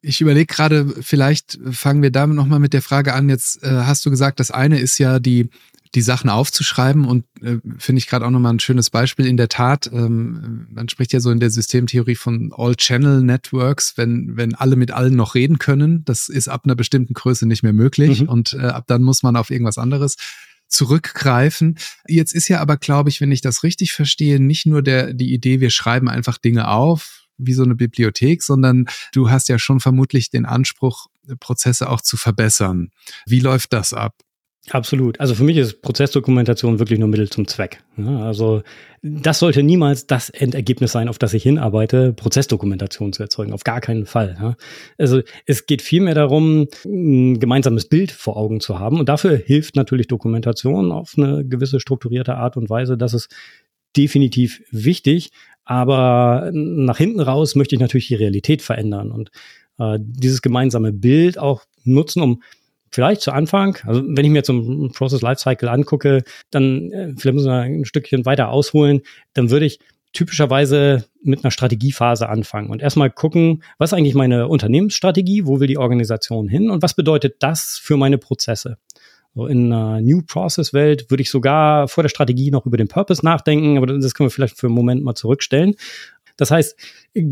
Ich 0.00 0.20
überlege 0.20 0.46
gerade, 0.46 0.86
vielleicht 1.00 1.58
fangen 1.70 2.02
wir 2.02 2.10
damit 2.10 2.36
nochmal 2.36 2.60
mit 2.60 2.72
der 2.72 2.82
Frage 2.82 3.14
an. 3.14 3.28
Jetzt 3.28 3.62
äh, 3.62 3.68
hast 3.68 4.06
du 4.06 4.10
gesagt, 4.10 4.40
das 4.40 4.50
eine 4.50 4.78
ist 4.78 4.98
ja 4.98 5.18
die 5.18 5.50
die 5.94 6.02
Sachen 6.02 6.30
aufzuschreiben 6.30 7.04
und 7.04 7.24
äh, 7.42 7.58
finde 7.78 7.98
ich 7.98 8.06
gerade 8.06 8.26
auch 8.26 8.30
nochmal 8.30 8.52
ein 8.52 8.60
schönes 8.60 8.90
Beispiel. 8.90 9.26
In 9.26 9.36
der 9.36 9.48
Tat, 9.48 9.90
ähm, 9.92 10.66
man 10.70 10.88
spricht 10.88 11.12
ja 11.12 11.20
so 11.20 11.30
in 11.30 11.40
der 11.40 11.50
Systemtheorie 11.50 12.14
von 12.14 12.52
All-Channel-Networks, 12.54 13.96
wenn, 13.96 14.36
wenn 14.36 14.54
alle 14.54 14.76
mit 14.76 14.90
allen 14.90 15.16
noch 15.16 15.34
reden 15.34 15.58
können. 15.58 16.04
Das 16.04 16.28
ist 16.28 16.48
ab 16.48 16.62
einer 16.64 16.74
bestimmten 16.74 17.14
Größe 17.14 17.46
nicht 17.46 17.62
mehr 17.62 17.72
möglich 17.72 18.22
mhm. 18.22 18.28
und 18.28 18.52
äh, 18.54 18.66
ab 18.66 18.84
dann 18.86 19.02
muss 19.02 19.22
man 19.22 19.36
auf 19.36 19.50
irgendwas 19.50 19.78
anderes 19.78 20.16
zurückgreifen. 20.68 21.78
Jetzt 22.06 22.34
ist 22.34 22.48
ja 22.48 22.60
aber, 22.60 22.76
glaube 22.76 23.08
ich, 23.08 23.20
wenn 23.20 23.32
ich 23.32 23.40
das 23.40 23.62
richtig 23.62 23.92
verstehe, 23.92 24.40
nicht 24.40 24.66
nur 24.66 24.82
der, 24.82 25.14
die 25.14 25.32
Idee, 25.32 25.60
wir 25.60 25.70
schreiben 25.70 26.08
einfach 26.08 26.38
Dinge 26.38 26.68
auf, 26.68 27.24
wie 27.38 27.54
so 27.54 27.62
eine 27.62 27.74
Bibliothek, 27.74 28.42
sondern 28.42 28.86
du 29.12 29.30
hast 29.30 29.48
ja 29.48 29.58
schon 29.58 29.80
vermutlich 29.80 30.30
den 30.30 30.44
Anspruch, 30.44 31.06
Prozesse 31.40 31.88
auch 31.88 32.00
zu 32.00 32.16
verbessern. 32.16 32.90
Wie 33.26 33.40
läuft 33.40 33.72
das 33.72 33.92
ab? 33.92 34.14
Absolut. 34.70 35.18
Also 35.20 35.34
für 35.34 35.44
mich 35.44 35.56
ist 35.56 35.82
Prozessdokumentation 35.82 36.78
wirklich 36.78 36.98
nur 36.98 37.08
Mittel 37.08 37.28
zum 37.30 37.46
Zweck. 37.46 37.82
also 37.96 38.62
das 39.02 39.38
sollte 39.38 39.62
niemals 39.62 40.06
das 40.06 40.28
Endergebnis 40.30 40.92
sein, 40.92 41.08
auf 41.08 41.18
das 41.18 41.32
ich 41.32 41.42
hinarbeite, 41.42 42.12
Prozessdokumentation 42.12 43.12
zu 43.12 43.22
erzeugen. 43.22 43.52
Auf 43.52 43.64
gar 43.64 43.80
keinen 43.80 44.06
Fall. 44.06 44.56
Also 44.98 45.22
es 45.46 45.66
geht 45.66 45.82
vielmehr 45.82 46.14
darum, 46.14 46.66
ein 46.84 47.38
gemeinsames 47.38 47.86
Bild 47.86 48.10
vor 48.10 48.36
Augen 48.36 48.60
zu 48.60 48.78
haben. 48.78 48.98
Und 48.98 49.08
dafür 49.08 49.36
hilft 49.36 49.76
natürlich 49.76 50.08
Dokumentation 50.08 50.92
auf 50.92 51.14
eine 51.16 51.44
gewisse 51.44 51.80
strukturierte 51.80 52.34
Art 52.34 52.56
und 52.56 52.68
Weise. 52.68 52.98
Das 52.98 53.14
ist 53.14 53.32
definitiv 53.96 54.62
wichtig. 54.70 55.30
Aber 55.64 56.50
nach 56.52 56.96
hinten 56.96 57.20
raus 57.20 57.54
möchte 57.54 57.74
ich 57.74 57.80
natürlich 57.80 58.08
die 58.08 58.14
Realität 58.14 58.62
verändern 58.62 59.10
und 59.10 59.30
äh, 59.78 59.98
dieses 60.00 60.40
gemeinsame 60.40 60.92
Bild 60.92 61.38
auch 61.38 61.64
nutzen, 61.84 62.22
um 62.22 62.42
vielleicht 62.98 63.20
zu 63.20 63.30
Anfang, 63.30 63.78
also 63.84 64.02
wenn 64.04 64.24
ich 64.24 64.30
mir 64.32 64.42
ein 64.42 64.90
Process 64.90 65.22
Lifecycle 65.22 65.68
angucke, 65.68 66.24
dann 66.50 66.90
äh, 66.90 67.14
vielleicht 67.16 67.36
muss 67.36 67.44
man 67.44 67.60
ein 67.60 67.84
Stückchen 67.84 68.26
weiter 68.26 68.48
ausholen, 68.48 69.02
dann 69.34 69.50
würde 69.50 69.66
ich 69.66 69.78
typischerweise 70.12 71.04
mit 71.22 71.44
einer 71.44 71.52
Strategiephase 71.52 72.28
anfangen 72.28 72.70
und 72.70 72.82
erstmal 72.82 73.08
gucken, 73.08 73.62
was 73.78 73.92
eigentlich 73.92 74.16
meine 74.16 74.48
Unternehmensstrategie, 74.48 75.46
wo 75.46 75.60
will 75.60 75.68
die 75.68 75.78
Organisation 75.78 76.48
hin 76.48 76.70
und 76.70 76.82
was 76.82 76.94
bedeutet 76.94 77.36
das 77.38 77.78
für 77.80 77.96
meine 77.96 78.18
Prozesse. 78.18 78.78
So 79.36 79.46
in 79.46 79.72
einer 79.72 80.00
New 80.00 80.22
Process 80.22 80.72
Welt 80.72 81.08
würde 81.08 81.22
ich 81.22 81.30
sogar 81.30 81.86
vor 81.86 82.02
der 82.02 82.08
Strategie 82.08 82.50
noch 82.50 82.66
über 82.66 82.78
den 82.78 82.88
Purpose 82.88 83.24
nachdenken, 83.24 83.76
aber 83.76 83.86
das 83.86 84.12
können 84.12 84.26
wir 84.26 84.32
vielleicht 84.32 84.58
für 84.58 84.66
einen 84.66 84.74
Moment 84.74 85.04
mal 85.04 85.14
zurückstellen. 85.14 85.76
Das 86.36 86.50
heißt, 86.50 86.76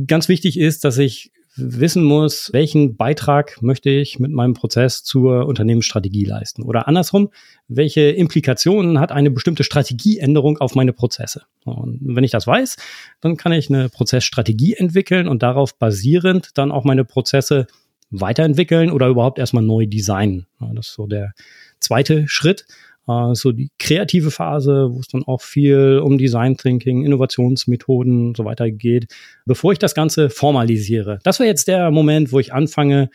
ganz 0.06 0.28
wichtig 0.28 0.61
ist, 0.61 0.85
dass 0.85 0.96
ich 0.99 1.32
wissen 1.56 2.04
muss, 2.04 2.52
welchen 2.52 2.96
Beitrag 2.96 3.60
möchte 3.62 3.90
ich 3.90 4.18
mit 4.18 4.30
meinem 4.30 4.54
Prozess 4.54 5.02
zur 5.02 5.46
Unternehmensstrategie 5.46 6.25
leisten? 6.25 6.62
Oder 6.62 6.86
andersrum, 6.88 7.30
welche 7.68 8.02
Implikationen 8.02 9.00
hat 9.00 9.12
eine 9.12 9.30
bestimmte 9.30 9.64
Strategieänderung 9.64 10.58
auf 10.58 10.75
meine 10.75 10.92
Prozesse? 10.92 11.42
Und 11.64 12.00
wenn 12.02 12.25
ich 12.25 12.30
das 12.30 12.46
weiß, 12.46 12.76
dann 13.20 13.36
kann 13.36 13.52
ich 13.52 13.70
eine 13.70 13.88
Prozessstrategie 13.88 14.75
entwickeln 14.75 15.28
und 15.28 15.42
darauf 15.42 15.78
basierend 15.78 16.50
dann 16.54 16.70
auch 16.70 16.84
meine 16.84 17.04
Prozesse 17.04 17.66
weiterentwickeln 18.10 18.90
oder 18.90 19.08
überhaupt 19.08 19.38
erstmal 19.38 19.64
neu 19.64 19.86
designen. 19.86 20.46
Das 20.60 20.88
ist 20.88 20.94
so 20.94 21.06
der 21.06 21.32
zweite 21.80 22.28
Schritt 22.28 22.66
äh, 23.08 23.34
so 23.34 23.52
die 23.52 23.70
kreative 23.78 24.30
Phase, 24.30 24.88
wo 24.90 25.00
es 25.00 25.08
dann 25.08 25.25
auch 25.25 25.42
viel 25.42 26.00
um 26.02 26.18
Design 26.18 26.56
Thinking, 26.56 27.04
Innovationsmethoden 27.04 28.28
und 28.28 28.36
so 28.36 28.44
weiter 28.44 28.70
geht, 28.70 29.12
bevor 29.44 29.72
ich 29.72 29.78
das 29.78 29.94
Ganze 29.94 30.30
formalisiere. 30.30 31.18
Das 31.22 31.38
wäre 31.38 31.48
jetzt 31.48 31.68
der 31.68 31.90
Moment, 31.90 32.32
wo 32.32 32.40
ich 32.40 32.52
anfange, 32.52 33.10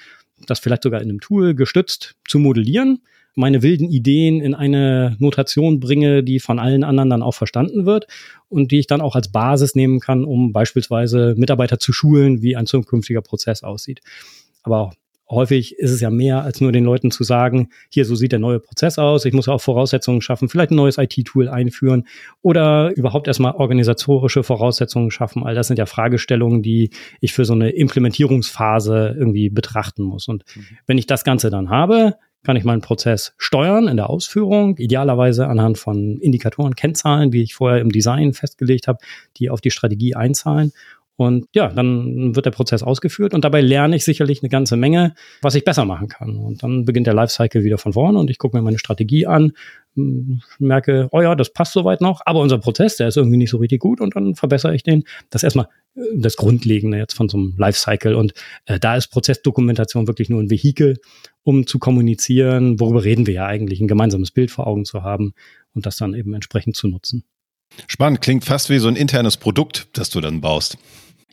das 0.48 0.60
vielleicht 0.60 0.84
sogar 0.84 1.02
in 1.02 1.10
einem 1.10 1.20
Tool 1.20 1.54
gestützt 1.54 2.16
zu 2.28 2.40
modellieren, 2.40 3.02
meine 3.36 3.62
wilden 3.62 3.90
Ideen 3.90 4.42
in 4.42 4.54
eine 4.54 5.16
Notation 5.20 5.80
bringe, 5.80 6.24
die 6.24 6.40
von 6.40 6.60
allen 6.60 6.84
anderen 6.84 7.10
dann 7.10 7.24
auch 7.24 7.34
verstanden 7.34 7.86
wird 7.86 8.08
und 8.50 8.72
die 8.72 8.80
ich 8.80 8.88
dann 8.88 9.02
auch 9.02 9.16
als 9.16 9.32
Basis 9.32 9.76
nehmen 9.76 10.00
kann, 10.00 10.26
um 10.26 10.52
beispielsweise 10.52 11.36
Mitarbeiter 11.38 11.80
zu 11.80 11.94
schulen, 11.94 12.42
wie 12.42 12.56
ein 12.56 12.66
zukünftiger 12.66 13.22
Prozess 13.22 13.64
aussieht. 13.64 14.02
Aber 14.64 14.92
häufig 15.32 15.78
ist 15.80 15.92
es 15.92 16.02
ja 16.02 16.10
mehr, 16.10 16.44
als 16.44 16.62
nur 16.62 16.72
den 16.72 16.84
Leuten 16.84 17.12
zu 17.12 17.24
sagen, 17.24 17.70
hier, 17.90 18.06
so 18.06 18.16
sieht 18.16 18.32
der 18.32 18.40
neue 18.40 18.60
Prozess 18.60 19.00
aus, 19.00 19.26
ich 19.26 19.34
muss 19.34 19.48
auch 19.48 19.62
Voraussetzungen 19.62 20.22
schaffen, 20.22 20.50
vielleicht 20.50 20.72
ein 20.72 20.76
neues 20.76 20.98
IT-Tool 20.98 21.48
einführen 21.48 22.06
oder 22.42 22.96
überhaupt 22.96 23.28
erstmal 23.28 23.54
organisatorische 23.54 24.44
Voraussetzungen 24.44 25.12
schaffen. 25.12 25.44
All 25.44 25.56
das 25.56 25.68
sind 25.68 25.80
ja 25.80 25.86
Fragestellungen, 25.86 26.62
die 26.62 26.92
ich 27.20 27.34
für 27.34 27.46
so 27.46 27.54
eine 27.54 27.70
Implementierungsphase 27.70 29.16
irgendwie 29.18 29.50
betrachten 29.50 30.04
muss. 30.04 30.28
Und 30.28 30.44
mhm. 30.56 30.66
wenn 30.86 30.98
ich 30.98 31.08
das 31.08 31.24
Ganze 31.24 31.50
dann 31.50 31.70
habe, 31.70 32.16
kann 32.44 32.56
ich 32.56 32.64
meinen 32.64 32.82
Prozess 32.82 33.34
steuern 33.38 33.88
in 33.88 33.98
der 33.98 34.10
Ausführung, 34.10 34.78
idealerweise 34.78 35.48
anhand 35.48 35.78
von 35.78 36.18
Indikatoren, 36.20 36.76
Kennzahlen, 36.76 37.34
wie 37.34 37.44
ich 37.44 37.54
vorher 37.54 37.82
im 37.82 37.92
Design 37.92 38.34
festgelegt 38.34 38.88
habe, 38.88 39.00
die 39.38 39.50
auf 39.50 39.62
die 39.62 39.72
Strategie 39.72 40.16
einzahlen. 40.16 40.72
Und 41.18 41.46
ja, 41.54 41.68
dann 41.68 42.36
wird 42.36 42.46
der 42.46 42.52
Prozess 42.52 42.82
ausgeführt 42.82 43.34
und 43.34 43.46
dabei 43.46 43.62
lerne 43.62 43.96
ich 43.96 44.04
sicherlich 44.04 44.42
eine 44.42 44.50
ganze 44.50 44.76
Menge, 44.76 45.14
was 45.42 45.56
ich 45.56 45.64
besser 45.64 45.86
machen 45.86 46.08
kann. 46.08 46.38
Und 46.38 46.64
dann 46.64 46.86
beginnt 46.86 47.06
der 47.06 47.14
Lifecycle 47.14 47.64
wieder 47.64 47.78
von 47.78 47.94
vorne 47.94 48.18
und 48.18 48.30
ich 48.30 48.40
gucke 48.40 48.58
mir 48.58 48.64
meine 48.64 48.80
Strategie 48.80 49.28
an, 49.28 49.52
merke, 49.94 51.10
oh 51.12 51.22
ja, 51.22 51.36
das 51.36 51.52
passt 51.52 51.74
soweit 51.74 52.02
noch, 52.02 52.22
aber 52.26 52.40
unser 52.40 52.58
Prozess, 52.58 52.96
der 52.96 53.10
ist 53.10 53.18
irgendwie 53.18 53.38
nicht 53.38 53.50
so 53.50 53.58
richtig 53.58 53.82
gut 53.82 54.00
und 54.00 54.16
dann 54.16 54.36
verbessere 54.36 54.74
ich 54.74 54.84
den. 54.84 55.04
Das 55.30 55.42
ist 55.42 55.44
erstmal 55.44 55.68
äh, 55.96 56.02
das 56.16 56.38
Grundlegende 56.38 56.98
jetzt 56.98 57.14
von 57.14 57.30
so 57.30 57.38
einem 57.38 57.56
Lifecycle 57.58 58.16
und 58.16 58.34
äh, 58.66 58.80
da 58.80 58.96
ist 58.96 59.10
Prozessdokumentation 59.10 60.08
wirklich 60.08 60.30
nur 60.30 60.42
ein 60.42 60.50
Vehikel, 60.50 61.00
um 61.44 61.68
zu 61.68 61.78
kommunizieren, 61.80 62.80
worüber 62.80 63.04
reden 63.04 63.28
wir 63.28 63.34
ja 63.34 63.46
eigentlich, 63.46 63.82
ein 63.82 63.88
gemeinsames 63.88 64.32
Bild 64.32 64.52
vor 64.52 64.68
Augen 64.68 64.86
zu 64.86 65.04
haben 65.04 65.34
und 65.74 65.86
das 65.86 65.98
dann 65.98 66.14
eben 66.14 66.34
entsprechend 66.34 66.76
zu 66.76 66.88
nutzen. 66.88 67.26
Spannend, 67.88 68.22
klingt 68.22 68.46
fast 68.46 68.70
wie 68.70 68.80
so 68.80 68.88
ein 68.88 68.96
internes 68.96 69.38
Produkt, 69.38 69.88
das 69.94 70.10
du 70.10 70.22
dann 70.22 70.42
baust. 70.42 70.78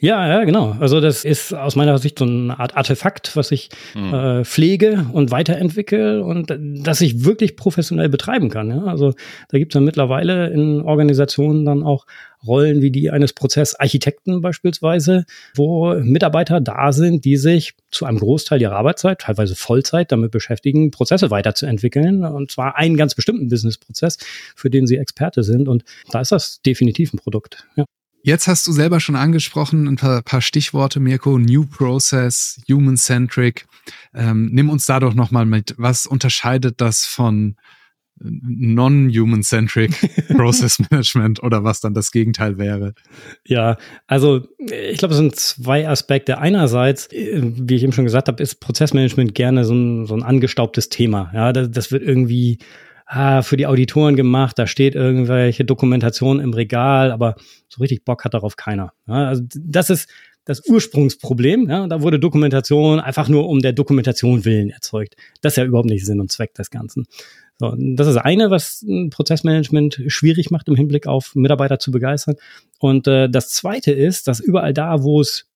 Ja, 0.01 0.29
ja, 0.29 0.45
genau. 0.45 0.77
Also 0.79 1.01
das 1.01 1.25
ist 1.25 1.53
aus 1.53 1.75
meiner 1.75 1.99
Sicht 1.99 2.21
so 2.21 2.25
eine 2.25 2.59
Art 2.59 2.77
Artefakt, 2.77 3.35
was 3.37 3.51
ich 3.51 3.69
mhm. 3.97 4.15
äh, 4.15 4.45
pflege 4.45 5.07
und 5.13 5.33
weiterentwickle 5.33 6.23
und 6.23 6.57
das 6.57 7.01
ich 7.01 7.25
wirklich 7.25 7.57
professionell 7.57 8.09
betreiben 8.09 8.49
kann. 8.49 8.71
Ja? 8.71 8.85
Also 8.85 9.15
da 9.49 9.59
gibt 9.59 9.73
es 9.73 9.75
ja 9.75 9.81
mittlerweile 9.81 10.51
in 10.51 10.83
Organisationen 10.83 11.65
dann 11.65 11.83
auch 11.83 12.07
Rollen 12.47 12.81
wie 12.81 12.93
die 12.93 13.11
eines 13.11 13.33
Prozessarchitekten 13.33 14.41
beispielsweise, 14.41 15.25
wo 15.57 15.95
Mitarbeiter 15.95 16.61
da 16.61 16.93
sind, 16.93 17.25
die 17.25 17.37
sich 17.37 17.75
zu 17.91 18.07
einem 18.07 18.19
Großteil 18.19 18.63
ihrer 18.63 18.77
Arbeitszeit, 18.77 19.23
teilweise 19.23 19.57
Vollzeit, 19.57 20.13
damit 20.13 20.31
beschäftigen, 20.31 20.93
Prozesse 20.93 21.33
weiterzuentwickeln. 21.33 22.25
Und 22.25 22.53
zwar 22.53 22.77
einen 22.77 22.97
ganz 22.97 23.17
bestimmten 23.17 23.49
Businessprozess, 23.49 24.19
für 24.55 24.71
den 24.71 24.87
sie 24.87 24.97
Experte 24.97 25.43
sind. 25.43 25.67
Und 25.67 25.83
da 26.13 26.21
ist 26.21 26.31
das 26.31 26.63
definitiv 26.63 27.13
ein 27.13 27.19
Produkt. 27.19 27.67
Ja. 27.75 27.85
Jetzt 28.23 28.49
hast 28.49 28.67
du 28.67 28.73
selber 28.73 29.01
schon 29.01 29.17
angesprochen, 29.17 29.87
ein 29.87 29.97
paar, 29.97 30.23
paar 30.23 30.41
Stichworte, 30.41 31.01
Mirko, 31.01 31.39
New 31.39 31.67
Process, 31.67 32.61
Human-Centric. 32.69 33.67
Ähm, 34.15 34.51
nimm 34.53 34.71
uns 34.71 34.87
da 34.87 35.01
doch 35.01 35.15
nochmal 35.15 35.47
mit. 35.47 35.75
Was 35.79 36.07
unterscheidet 36.07 36.81
das 36.81 37.05
von 37.05 37.57
non-human-centric 38.21 39.93
Process 40.37 40.79
Management 40.91 41.43
oder 41.43 41.65
was 41.65 41.81
dann 41.81 41.95
das 41.95 42.11
Gegenteil 42.11 42.59
wäre? 42.59 42.95
Ja, 43.47 43.77
also 44.07 44.47
ich 44.59 44.99
glaube, 44.99 45.15
es 45.15 45.19
sind 45.19 45.37
zwei 45.37 45.89
Aspekte. 45.89 46.39
Einerseits, 46.39 47.09
wie 47.11 47.75
ich 47.75 47.83
eben 47.83 47.93
schon 47.93 48.05
gesagt 48.05 48.29
habe, 48.29 48.43
ist 48.43 48.61
Prozessmanagement 48.61 49.35
gerne 49.35 49.65
so 49.65 49.75
ein, 49.75 50.07
so 50.07 50.15
ein 50.15 50.23
angestaubtes 50.23 50.89
Thema. 50.89 51.31
Ja, 51.33 51.53
das, 51.53 51.71
das 51.71 51.93
wird 51.93 52.03
irgendwie 52.03 52.59
ah, 53.09 53.43
für 53.43 53.57
die 53.57 53.67
Auditoren 53.67 54.17
gemacht, 54.17 54.59
da 54.59 54.67
steht 54.67 54.95
irgendwelche 54.95 55.65
Dokumentation 55.65 56.41
im 56.41 56.53
Regal, 56.53 57.11
aber 57.11 57.37
so 57.69 57.81
richtig 57.81 58.05
Bock 58.05 58.25
hat 58.25 58.35
darauf 58.35 58.57
keiner. 58.57 58.93
Ja, 59.07 59.27
also 59.27 59.43
das 59.55 59.91
ist 59.91 60.09
das 60.45 60.67
Ursprungsproblem. 60.67 61.69
Ja, 61.69 61.87
da 61.87 62.01
wurde 62.01 62.19
Dokumentation 62.19 63.01
einfach 63.01 63.29
nur 63.29 63.49
um 63.49 63.61
der 63.61 63.73
Dokumentation 63.73 64.45
willen 64.45 64.71
erzeugt. 64.71 65.15
Das 65.43 65.53
ist 65.53 65.57
ja 65.59 65.65
überhaupt 65.65 65.91
nicht 65.91 66.07
Sinn 66.07 66.21
und 66.21 66.33
Zweck 66.33 66.55
des 66.55 66.71
Ganzen. 66.71 67.07
So, 67.59 67.75
das 67.77 68.07
ist 68.07 68.17
eine, 68.17 68.51
was 68.51 68.87
Prozessmanagement 69.11 70.03
schwierig 70.07 70.51
macht 70.51 70.69
im 70.69 70.77
Hinblick 70.77 71.07
auf 71.07 71.35
Mitarbeiter 71.35 71.79
zu 71.79 71.91
begeistern. 71.91 72.37
Und 72.79 73.09
äh, 73.09 73.29
das 73.29 73.51
zweite 73.51 73.93
ist, 73.93 74.29
dass 74.29 74.41
überall 74.41 74.73
da, 74.73 75.03
wo 75.03 75.21
es 75.21 75.47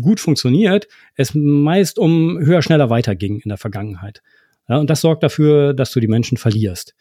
gut 0.00 0.18
funktioniert, 0.18 0.88
es 1.14 1.34
meist 1.34 1.98
um 1.98 2.38
höher, 2.38 2.62
schneller 2.62 2.90
weiterging 2.90 3.40
in 3.40 3.50
der 3.50 3.58
Vergangenheit. 3.58 4.22
Ja, 4.68 4.78
und 4.78 4.90
das 4.90 5.00
sorgt 5.00 5.22
dafür, 5.22 5.74
dass 5.74 5.92
du 5.92 6.00
die 6.00 6.08
Menschen 6.08 6.38
verlierst. 6.38 6.94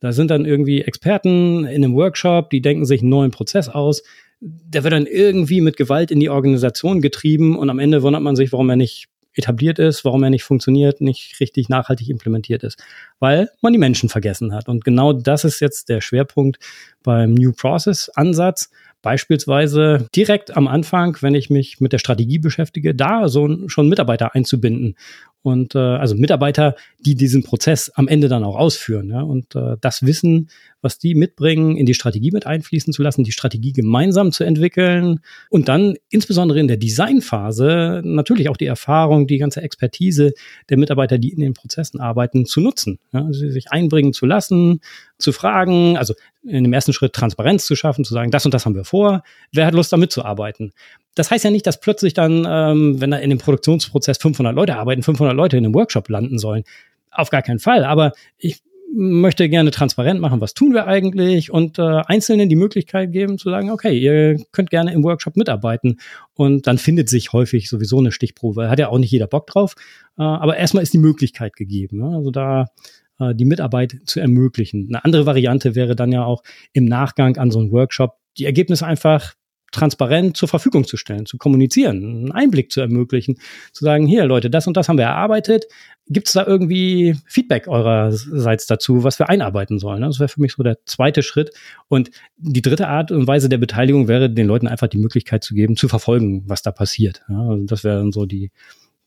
Da 0.00 0.12
sind 0.12 0.30
dann 0.30 0.44
irgendwie 0.44 0.82
Experten 0.82 1.64
in 1.64 1.84
einem 1.84 1.94
Workshop, 1.94 2.50
die 2.50 2.60
denken 2.60 2.84
sich 2.84 3.00
einen 3.00 3.10
neuen 3.10 3.30
Prozess 3.30 3.68
aus. 3.68 4.02
Der 4.40 4.84
wird 4.84 4.92
dann 4.92 5.06
irgendwie 5.06 5.62
mit 5.62 5.76
Gewalt 5.76 6.10
in 6.10 6.20
die 6.20 6.28
Organisation 6.28 7.00
getrieben 7.00 7.56
und 7.56 7.70
am 7.70 7.78
Ende 7.78 8.02
wundert 8.02 8.22
man 8.22 8.36
sich, 8.36 8.52
warum 8.52 8.68
er 8.68 8.76
nicht 8.76 9.08
etabliert 9.36 9.78
ist, 9.78 10.04
warum 10.04 10.22
er 10.22 10.30
nicht 10.30 10.44
funktioniert, 10.44 11.00
nicht 11.00 11.40
richtig 11.40 11.68
nachhaltig 11.68 12.08
implementiert 12.08 12.62
ist, 12.62 12.82
weil 13.18 13.50
man 13.60 13.72
die 13.72 13.78
Menschen 13.78 14.08
vergessen 14.08 14.54
hat. 14.54 14.68
Und 14.68 14.84
genau 14.84 15.12
das 15.12 15.44
ist 15.44 15.60
jetzt 15.60 15.88
der 15.88 16.00
Schwerpunkt 16.00 16.58
beim 17.02 17.34
New 17.34 17.52
Process 17.52 18.08
Ansatz. 18.10 18.70
Beispielsweise 19.02 20.08
direkt 20.16 20.56
am 20.56 20.66
Anfang, 20.66 21.16
wenn 21.20 21.34
ich 21.34 21.50
mich 21.50 21.80
mit 21.80 21.92
der 21.92 21.98
Strategie 21.98 22.38
beschäftige, 22.38 22.94
da 22.94 23.28
so 23.28 23.68
schon 23.68 23.88
Mitarbeiter 23.88 24.34
einzubinden 24.34 24.96
und 25.46 25.76
äh, 25.76 25.78
also 25.78 26.16
Mitarbeiter, 26.16 26.74
die 26.98 27.14
diesen 27.14 27.44
Prozess 27.44 27.88
am 27.94 28.08
Ende 28.08 28.26
dann 28.26 28.42
auch 28.42 28.56
ausführen. 28.56 29.10
Ja? 29.10 29.20
Und 29.20 29.54
äh, 29.54 29.76
das 29.80 30.04
Wissen, 30.04 30.50
was 30.80 30.98
die 30.98 31.14
mitbringen, 31.14 31.76
in 31.76 31.86
die 31.86 31.94
Strategie 31.94 32.32
mit 32.32 32.46
einfließen 32.46 32.92
zu 32.92 33.00
lassen, 33.00 33.22
die 33.22 33.30
Strategie 33.30 33.72
gemeinsam 33.72 34.32
zu 34.32 34.42
entwickeln 34.42 35.20
und 35.48 35.68
dann 35.68 35.94
insbesondere 36.10 36.58
in 36.58 36.66
der 36.66 36.78
Designphase 36.78 38.02
natürlich 38.04 38.48
auch 38.48 38.56
die 38.56 38.66
Erfahrung, 38.66 39.28
die 39.28 39.38
ganze 39.38 39.62
Expertise 39.62 40.32
der 40.68 40.78
Mitarbeiter, 40.78 41.16
die 41.16 41.30
in 41.30 41.38
den 41.38 41.54
Prozessen 41.54 42.00
arbeiten, 42.00 42.44
zu 42.44 42.60
nutzen, 42.60 42.98
ja? 43.12 43.24
also 43.24 43.48
sich 43.48 43.70
einbringen 43.70 44.12
zu 44.12 44.26
lassen, 44.26 44.80
zu 45.18 45.32
fragen, 45.32 45.96
also 45.96 46.14
in 46.42 46.64
dem 46.64 46.72
ersten 46.72 46.92
Schritt 46.92 47.12
Transparenz 47.12 47.66
zu 47.66 47.74
schaffen, 47.74 48.04
zu 48.04 48.12
sagen, 48.14 48.30
das 48.30 48.44
und 48.44 48.54
das 48.54 48.66
haben 48.66 48.74
wir 48.74 48.84
vor, 48.84 49.22
wer 49.52 49.66
hat 49.66 49.74
Lust 49.74 49.92
da 49.92 49.96
mitzuarbeiten? 49.96 50.72
Das 51.14 51.30
heißt 51.30 51.44
ja 51.44 51.50
nicht, 51.50 51.66
dass 51.66 51.80
plötzlich 51.80 52.14
dann, 52.14 52.46
ähm, 52.48 53.00
wenn 53.00 53.10
da 53.10 53.18
in 53.18 53.30
dem 53.30 53.38
Produktionsprozess 53.38 54.18
500 54.18 54.54
Leute 54.54 54.76
arbeiten, 54.76 55.02
500 55.02 55.34
Leute 55.34 55.56
in 55.56 55.64
einem 55.64 55.74
Workshop 55.74 56.08
landen 56.08 56.38
sollen. 56.38 56.64
Auf 57.10 57.30
gar 57.30 57.42
keinen 57.42 57.58
Fall. 57.58 57.84
Aber 57.84 58.12
ich 58.36 58.60
möchte 58.94 59.48
gerne 59.48 59.70
transparent 59.70 60.20
machen, 60.20 60.40
was 60.40 60.54
tun 60.54 60.72
wir 60.72 60.86
eigentlich 60.86 61.50
und 61.50 61.78
äh, 61.78 61.82
Einzelnen 61.82 62.48
die 62.48 62.56
Möglichkeit 62.56 63.12
geben 63.12 63.36
zu 63.36 63.50
sagen, 63.50 63.70
okay, 63.70 63.98
ihr 63.98 64.36
könnt 64.52 64.70
gerne 64.70 64.92
im 64.92 65.02
Workshop 65.02 65.36
mitarbeiten 65.36 65.98
und 66.34 66.66
dann 66.66 66.78
findet 66.78 67.08
sich 67.08 67.32
häufig 67.32 67.68
sowieso 67.68 67.98
eine 67.98 68.12
Stichprobe. 68.12 68.70
Hat 68.70 68.78
ja 68.78 68.88
auch 68.88 68.98
nicht 68.98 69.10
jeder 69.10 69.26
Bock 69.26 69.46
drauf, 69.48 69.74
äh, 70.18 70.22
aber 70.22 70.56
erstmal 70.56 70.82
ist 70.82 70.94
die 70.94 70.98
Möglichkeit 70.98 71.56
gegeben. 71.56 71.98
Ne? 71.98 72.16
Also 72.16 72.30
da 72.30 72.66
äh, 73.18 73.34
die 73.34 73.44
Mitarbeit 73.44 73.96
zu 74.04 74.20
ermöglichen. 74.20 74.86
Eine 74.88 75.04
andere 75.04 75.26
Variante 75.26 75.74
wäre 75.74 75.96
dann 75.96 76.12
ja 76.12 76.24
auch 76.24 76.42
im 76.72 76.84
Nachgang 76.84 77.36
an 77.36 77.50
so 77.50 77.58
einen 77.58 77.72
Workshop 77.72 78.16
die 78.38 78.44
Ergebnisse 78.44 78.86
einfach 78.86 79.34
transparent 79.72 80.36
zur 80.36 80.48
Verfügung 80.48 80.84
zu 80.84 80.96
stellen, 80.96 81.26
zu 81.26 81.38
kommunizieren, 81.38 81.96
einen 81.96 82.32
Einblick 82.32 82.70
zu 82.70 82.80
ermöglichen, 82.80 83.36
zu 83.72 83.84
sagen, 83.84 84.06
hier 84.06 84.24
Leute, 84.24 84.48
das 84.48 84.66
und 84.66 84.76
das 84.76 84.88
haben 84.88 84.96
wir 84.96 85.04
erarbeitet. 85.04 85.66
Gibt 86.08 86.28
es 86.28 86.34
da 86.34 86.46
irgendwie 86.46 87.16
Feedback 87.26 87.66
eurerseits 87.66 88.66
dazu, 88.66 89.02
was 89.02 89.18
wir 89.18 89.28
einarbeiten 89.28 89.78
sollen? 89.78 90.02
Das 90.02 90.20
wäre 90.20 90.28
für 90.28 90.40
mich 90.40 90.52
so 90.52 90.62
der 90.62 90.78
zweite 90.86 91.22
Schritt. 91.22 91.50
Und 91.88 92.10
die 92.36 92.62
dritte 92.62 92.86
Art 92.88 93.10
und 93.10 93.26
Weise 93.26 93.48
der 93.48 93.58
Beteiligung 93.58 94.06
wäre, 94.06 94.30
den 94.30 94.46
Leuten 94.46 94.68
einfach 94.68 94.86
die 94.86 94.98
Möglichkeit 94.98 95.42
zu 95.42 95.54
geben, 95.54 95.76
zu 95.76 95.88
verfolgen, 95.88 96.44
was 96.46 96.62
da 96.62 96.70
passiert. 96.70 97.22
Ja, 97.28 97.40
also 97.40 97.64
das 97.64 97.82
wäre 97.82 97.98
dann 97.98 98.12
so 98.12 98.24
die, 98.24 98.52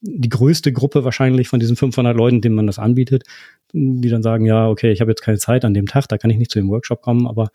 die 0.01 0.29
größte 0.29 0.71
Gruppe 0.71 1.03
wahrscheinlich 1.03 1.47
von 1.49 1.59
diesen 1.59 1.75
500 1.75 2.15
Leuten, 2.15 2.41
denen 2.41 2.55
man 2.55 2.67
das 2.67 2.79
anbietet, 2.79 3.23
die 3.73 4.09
dann 4.09 4.23
sagen, 4.23 4.45
ja, 4.45 4.67
okay, 4.67 4.91
ich 4.91 5.01
habe 5.01 5.11
jetzt 5.11 5.21
keine 5.21 5.37
Zeit 5.37 5.65
an 5.65 5.73
dem 5.73 5.87
Tag, 5.87 6.07
da 6.07 6.17
kann 6.17 6.31
ich 6.31 6.37
nicht 6.37 6.51
zu 6.51 6.59
dem 6.59 6.69
Workshop 6.69 7.01
kommen, 7.01 7.27
aber 7.27 7.49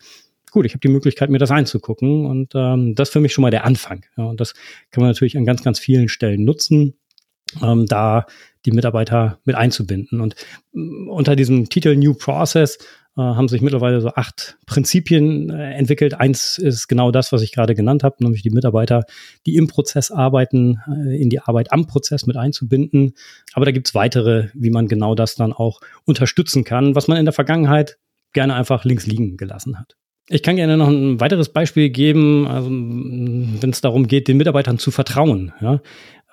gut, 0.51 0.65
ich 0.65 0.73
habe 0.73 0.79
die 0.79 0.89
Möglichkeit, 0.89 1.29
mir 1.29 1.39
das 1.39 1.51
einzugucken 1.51 2.25
und 2.25 2.53
ähm, 2.55 2.95
das 2.95 3.09
ist 3.09 3.13
für 3.13 3.19
mich 3.19 3.33
schon 3.33 3.41
mal 3.41 3.51
der 3.51 3.65
Anfang. 3.65 4.05
Ja, 4.15 4.25
und 4.25 4.39
das 4.39 4.53
kann 4.91 5.01
man 5.01 5.09
natürlich 5.09 5.37
an 5.37 5.45
ganz, 5.45 5.63
ganz 5.63 5.79
vielen 5.79 6.07
Stellen 6.07 6.45
nutzen, 6.45 6.93
ähm, 7.61 7.85
da 7.87 8.25
die 8.65 8.71
Mitarbeiter 8.71 9.39
mit 9.43 9.55
einzubinden. 9.55 10.21
Und 10.21 10.35
äh, 10.73 10.79
unter 11.09 11.35
diesem 11.35 11.69
Titel 11.69 11.95
New 11.95 12.13
Process 12.13 12.77
haben 13.21 13.47
sich 13.47 13.61
mittlerweile 13.61 14.01
so 14.01 14.09
acht 14.09 14.57
Prinzipien 14.65 15.49
äh, 15.49 15.73
entwickelt. 15.73 16.13
Eins 16.13 16.57
ist 16.57 16.87
genau 16.87 17.11
das, 17.11 17.31
was 17.31 17.41
ich 17.41 17.53
gerade 17.53 17.75
genannt 17.75 18.03
habe, 18.03 18.17
nämlich 18.19 18.41
die 18.41 18.49
Mitarbeiter, 18.49 19.05
die 19.45 19.55
im 19.55 19.67
Prozess 19.67 20.11
arbeiten, 20.11 20.79
äh, 20.87 21.21
in 21.21 21.29
die 21.29 21.39
Arbeit 21.39 21.71
am 21.71 21.87
Prozess 21.87 22.25
mit 22.25 22.35
einzubinden. 22.35 23.13
Aber 23.53 23.65
da 23.65 23.71
gibt's 23.71 23.95
weitere, 23.95 24.49
wie 24.53 24.69
man 24.69 24.87
genau 24.87 25.15
das 25.15 25.35
dann 25.35 25.53
auch 25.53 25.79
unterstützen 26.05 26.63
kann, 26.63 26.95
was 26.95 27.07
man 27.07 27.17
in 27.17 27.25
der 27.25 27.33
Vergangenheit 27.33 27.97
gerne 28.33 28.53
einfach 28.53 28.83
links 28.83 29.05
liegen 29.05 29.37
gelassen 29.37 29.79
hat. 29.79 29.95
Ich 30.27 30.41
kann 30.41 30.55
gerne 30.55 30.75
noch 30.75 30.87
ein 30.87 31.19
weiteres 31.19 31.49
Beispiel 31.49 31.89
geben, 31.89 32.47
also, 32.47 32.67
wenn 32.71 33.69
es 33.69 33.81
darum 33.81 34.07
geht, 34.07 34.27
den 34.27 34.37
Mitarbeitern 34.37 34.79
zu 34.79 34.89
vertrauen. 34.89 35.53
Ja. 35.61 35.81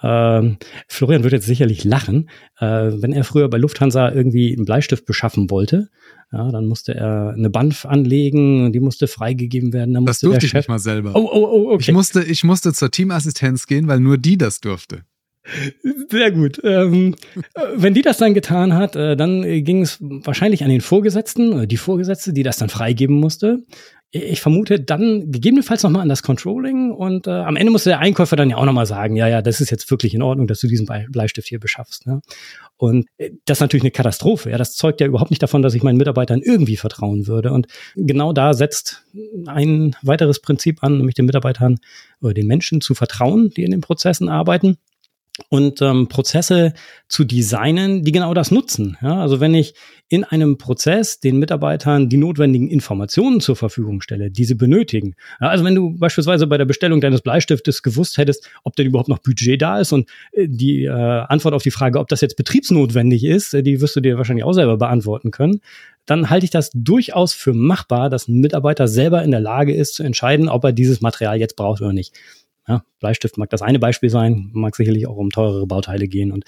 Ähm, 0.02 0.56
Florian 0.88 1.22
wird 1.22 1.32
jetzt 1.32 1.46
sicherlich 1.46 1.84
lachen, 1.84 2.28
äh, 2.58 2.66
wenn 2.66 3.12
er 3.12 3.24
früher 3.24 3.48
bei 3.48 3.58
Lufthansa 3.58 4.10
irgendwie 4.10 4.54
einen 4.54 4.64
Bleistift 4.64 5.06
beschaffen 5.06 5.50
wollte. 5.50 5.88
Ja, 6.32 6.50
dann 6.50 6.66
musste 6.66 6.94
er 6.94 7.34
eine 7.36 7.50
Banf 7.50 7.84
anlegen 7.84 8.64
und 8.64 8.72
die 8.72 8.80
musste 8.80 9.06
freigegeben 9.06 9.72
werden. 9.72 9.94
Dann 9.94 10.06
das 10.06 10.20
durfte 10.20 10.46
ich 10.46 10.54
nicht 10.54 10.68
mal 10.68 10.78
selber. 10.78 11.12
Oh, 11.14 11.28
oh, 11.30 11.48
oh, 11.50 11.72
okay. 11.72 11.82
Ich 11.82 11.92
musste, 11.92 12.22
ich 12.22 12.42
musste 12.42 12.72
zur 12.72 12.90
Teamassistenz 12.90 13.66
gehen, 13.66 13.86
weil 13.86 14.00
nur 14.00 14.16
die 14.16 14.38
das 14.38 14.60
durfte. 14.60 15.02
Sehr 16.08 16.30
gut. 16.30 16.60
Ähm, 16.62 17.16
wenn 17.74 17.94
die 17.94 18.02
das 18.02 18.16
dann 18.16 18.32
getan 18.32 18.74
hat, 18.74 18.96
äh, 18.96 19.16
dann 19.16 19.42
ging 19.64 19.82
es 19.82 19.98
wahrscheinlich 20.00 20.62
an 20.62 20.70
den 20.70 20.80
Vorgesetzten, 20.80 21.66
die 21.68 21.76
Vorgesetzte, 21.76 22.32
die 22.32 22.44
das 22.44 22.58
dann 22.58 22.68
freigeben 22.68 23.16
musste. 23.16 23.64
Ich 24.14 24.42
vermute 24.42 24.78
dann 24.78 25.32
gegebenenfalls 25.32 25.82
nochmal 25.82 26.02
an 26.02 26.10
das 26.10 26.22
Controlling 26.22 26.90
und 26.90 27.26
äh, 27.26 27.30
am 27.30 27.56
Ende 27.56 27.72
musste 27.72 27.88
der 27.88 27.98
Einkäufer 27.98 28.36
dann 28.36 28.50
ja 28.50 28.58
auch 28.58 28.66
nochmal 28.66 28.84
sagen, 28.84 29.16
ja, 29.16 29.26
ja, 29.26 29.40
das 29.40 29.62
ist 29.62 29.70
jetzt 29.70 29.90
wirklich 29.90 30.12
in 30.12 30.20
Ordnung, 30.20 30.46
dass 30.46 30.60
du 30.60 30.66
diesen 30.66 30.86
Bleistift 30.86 31.48
hier 31.48 31.58
beschaffst. 31.58 32.06
Ne? 32.06 32.20
Und 32.76 33.06
äh, 33.16 33.30
das 33.46 33.56
ist 33.56 33.60
natürlich 33.62 33.84
eine 33.84 33.90
Katastrophe. 33.90 34.50
Ja, 34.50 34.58
das 34.58 34.74
zeugt 34.74 35.00
ja 35.00 35.06
überhaupt 35.06 35.30
nicht 35.30 35.42
davon, 35.42 35.62
dass 35.62 35.72
ich 35.72 35.82
meinen 35.82 35.96
Mitarbeitern 35.96 36.42
irgendwie 36.42 36.76
vertrauen 36.76 37.26
würde. 37.26 37.52
Und 37.52 37.68
genau 37.96 38.34
da 38.34 38.52
setzt 38.52 39.02
ein 39.46 39.96
weiteres 40.02 40.40
Prinzip 40.40 40.82
an, 40.82 40.98
nämlich 40.98 41.14
den 41.14 41.24
Mitarbeitern 41.24 41.78
oder 42.20 42.34
den 42.34 42.46
Menschen 42.46 42.82
zu 42.82 42.94
vertrauen, 42.94 43.48
die 43.48 43.64
in 43.64 43.70
den 43.70 43.80
Prozessen 43.80 44.28
arbeiten 44.28 44.76
und 45.48 45.82
ähm, 45.82 46.08
Prozesse 46.08 46.74
zu 47.08 47.24
designen, 47.24 48.04
die 48.04 48.12
genau 48.12 48.34
das 48.34 48.50
nutzen. 48.50 48.96
Ja, 49.02 49.20
also 49.20 49.40
wenn 49.40 49.54
ich 49.54 49.74
in 50.08 50.24
einem 50.24 50.58
Prozess 50.58 51.20
den 51.20 51.38
Mitarbeitern 51.38 52.08
die 52.08 52.18
notwendigen 52.18 52.68
Informationen 52.68 53.40
zur 53.40 53.56
Verfügung 53.56 54.02
stelle, 54.02 54.30
die 54.30 54.44
sie 54.44 54.54
benötigen. 54.54 55.14
Ja, 55.40 55.48
also 55.48 55.64
wenn 55.64 55.74
du 55.74 55.96
beispielsweise 55.96 56.46
bei 56.46 56.58
der 56.58 56.66
Bestellung 56.66 57.00
deines 57.00 57.22
Bleistiftes 57.22 57.82
gewusst 57.82 58.18
hättest, 58.18 58.48
ob 58.62 58.76
denn 58.76 58.86
überhaupt 58.86 59.08
noch 59.08 59.20
Budget 59.20 59.60
da 59.60 59.80
ist 59.80 59.92
und 59.92 60.10
äh, 60.32 60.48
die 60.48 60.84
äh, 60.84 60.90
Antwort 60.90 61.54
auf 61.54 61.62
die 61.62 61.70
Frage, 61.70 61.98
ob 61.98 62.08
das 62.08 62.20
jetzt 62.20 62.36
betriebsnotwendig 62.36 63.24
ist, 63.24 63.54
äh, 63.54 63.62
die 63.62 63.80
wirst 63.80 63.96
du 63.96 64.00
dir 64.00 64.18
wahrscheinlich 64.18 64.44
auch 64.44 64.52
selber 64.52 64.76
beantworten 64.76 65.30
können, 65.30 65.60
dann 66.06 66.30
halte 66.30 66.44
ich 66.44 66.50
das 66.50 66.70
durchaus 66.74 67.32
für 67.32 67.54
machbar, 67.54 68.10
dass 68.10 68.28
ein 68.28 68.40
Mitarbeiter 68.40 68.88
selber 68.88 69.22
in 69.22 69.30
der 69.30 69.40
Lage 69.40 69.74
ist 69.74 69.94
zu 69.94 70.02
entscheiden, 70.02 70.48
ob 70.48 70.64
er 70.64 70.72
dieses 70.72 71.00
Material 71.00 71.38
jetzt 71.38 71.56
braucht 71.56 71.80
oder 71.80 71.92
nicht. 71.92 72.14
Ja, 72.68 72.84
Bleistift 73.00 73.38
mag 73.38 73.50
das 73.50 73.62
eine 73.62 73.78
Beispiel 73.78 74.10
sein, 74.10 74.50
mag 74.52 74.76
sicherlich 74.76 75.08
auch 75.08 75.16
um 75.16 75.30
teurere 75.30 75.66
Bauteile 75.66 76.06
gehen. 76.06 76.30
Und 76.30 76.44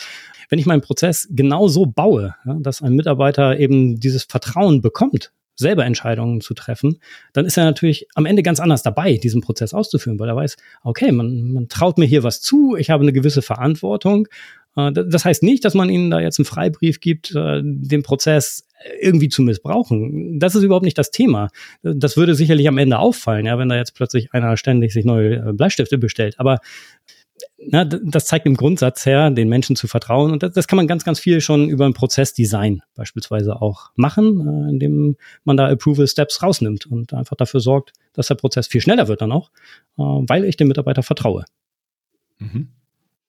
wenn 0.48 0.58
ich 0.58 0.66
meinen 0.66 0.80
Prozess 0.80 1.28
genau 1.30 1.66
so 1.66 1.86
baue, 1.86 2.34
ja, 2.44 2.56
dass 2.60 2.82
ein 2.82 2.94
Mitarbeiter 2.94 3.58
eben 3.58 3.98
dieses 3.98 4.24
Vertrauen 4.24 4.80
bekommt, 4.80 5.32
selber 5.56 5.84
Entscheidungen 5.84 6.40
zu 6.40 6.54
treffen, 6.54 6.98
dann 7.32 7.44
ist 7.44 7.56
er 7.56 7.64
natürlich 7.64 8.06
am 8.14 8.26
Ende 8.26 8.42
ganz 8.42 8.60
anders 8.60 8.82
dabei, 8.82 9.16
diesen 9.16 9.40
Prozess 9.40 9.74
auszuführen, 9.74 10.18
weil 10.18 10.28
er 10.28 10.36
weiß, 10.36 10.56
okay, 10.82 11.12
man, 11.12 11.52
man 11.52 11.68
traut 11.68 11.98
mir 11.98 12.06
hier 12.06 12.22
was 12.22 12.40
zu, 12.40 12.76
ich 12.76 12.90
habe 12.90 13.02
eine 13.02 13.12
gewisse 13.12 13.42
Verantwortung. 13.42 14.28
Äh, 14.76 14.92
das 14.92 15.24
heißt 15.24 15.42
nicht, 15.42 15.64
dass 15.64 15.74
man 15.74 15.90
ihnen 15.90 16.10
da 16.10 16.20
jetzt 16.20 16.38
einen 16.38 16.46
Freibrief 16.46 17.00
gibt, 17.00 17.34
äh, 17.34 17.60
den 17.62 18.02
Prozess 18.02 18.66
irgendwie 19.00 19.28
zu 19.28 19.42
missbrauchen. 19.42 20.38
Das 20.38 20.54
ist 20.54 20.62
überhaupt 20.62 20.84
nicht 20.84 20.98
das 20.98 21.10
Thema. 21.10 21.48
Das 21.82 22.16
würde 22.16 22.34
sicherlich 22.34 22.68
am 22.68 22.78
Ende 22.78 22.98
auffallen, 22.98 23.46
ja, 23.46 23.58
wenn 23.58 23.68
da 23.68 23.76
jetzt 23.76 23.94
plötzlich 23.94 24.32
einer 24.34 24.56
ständig 24.56 24.92
sich 24.92 25.04
neue 25.04 25.36
äh, 25.36 25.52
Bleistifte 25.52 25.98
bestellt. 25.98 26.34
Aber 26.38 26.58
na, 27.58 27.84
das 27.84 28.26
zeigt 28.26 28.46
im 28.46 28.56
Grundsatz 28.56 29.06
her, 29.06 29.30
den 29.30 29.48
Menschen 29.48 29.76
zu 29.76 29.88
vertrauen. 29.88 30.32
Und 30.32 30.42
das, 30.42 30.52
das 30.52 30.68
kann 30.68 30.76
man 30.76 30.86
ganz, 30.86 31.04
ganz 31.04 31.18
viel 31.18 31.40
schon 31.40 31.68
über 31.68 31.86
ein 31.86 31.94
Prozessdesign 31.94 32.82
beispielsweise 32.94 33.60
auch 33.60 33.90
machen, 33.96 34.40
äh, 34.40 34.70
indem 34.70 35.16
man 35.44 35.56
da 35.56 35.68
Approval 35.68 36.06
Steps 36.06 36.42
rausnimmt 36.42 36.86
und 36.86 37.14
einfach 37.14 37.36
dafür 37.36 37.60
sorgt, 37.60 37.92
dass 38.12 38.28
der 38.28 38.36
Prozess 38.36 38.66
viel 38.66 38.80
schneller 38.80 39.08
wird 39.08 39.20
dann 39.20 39.32
auch, 39.32 39.50
äh, 39.98 40.02
weil 40.02 40.44
ich 40.44 40.56
dem 40.56 40.68
Mitarbeiter 40.68 41.02
vertraue. 41.02 41.44
Mhm. 42.38 42.68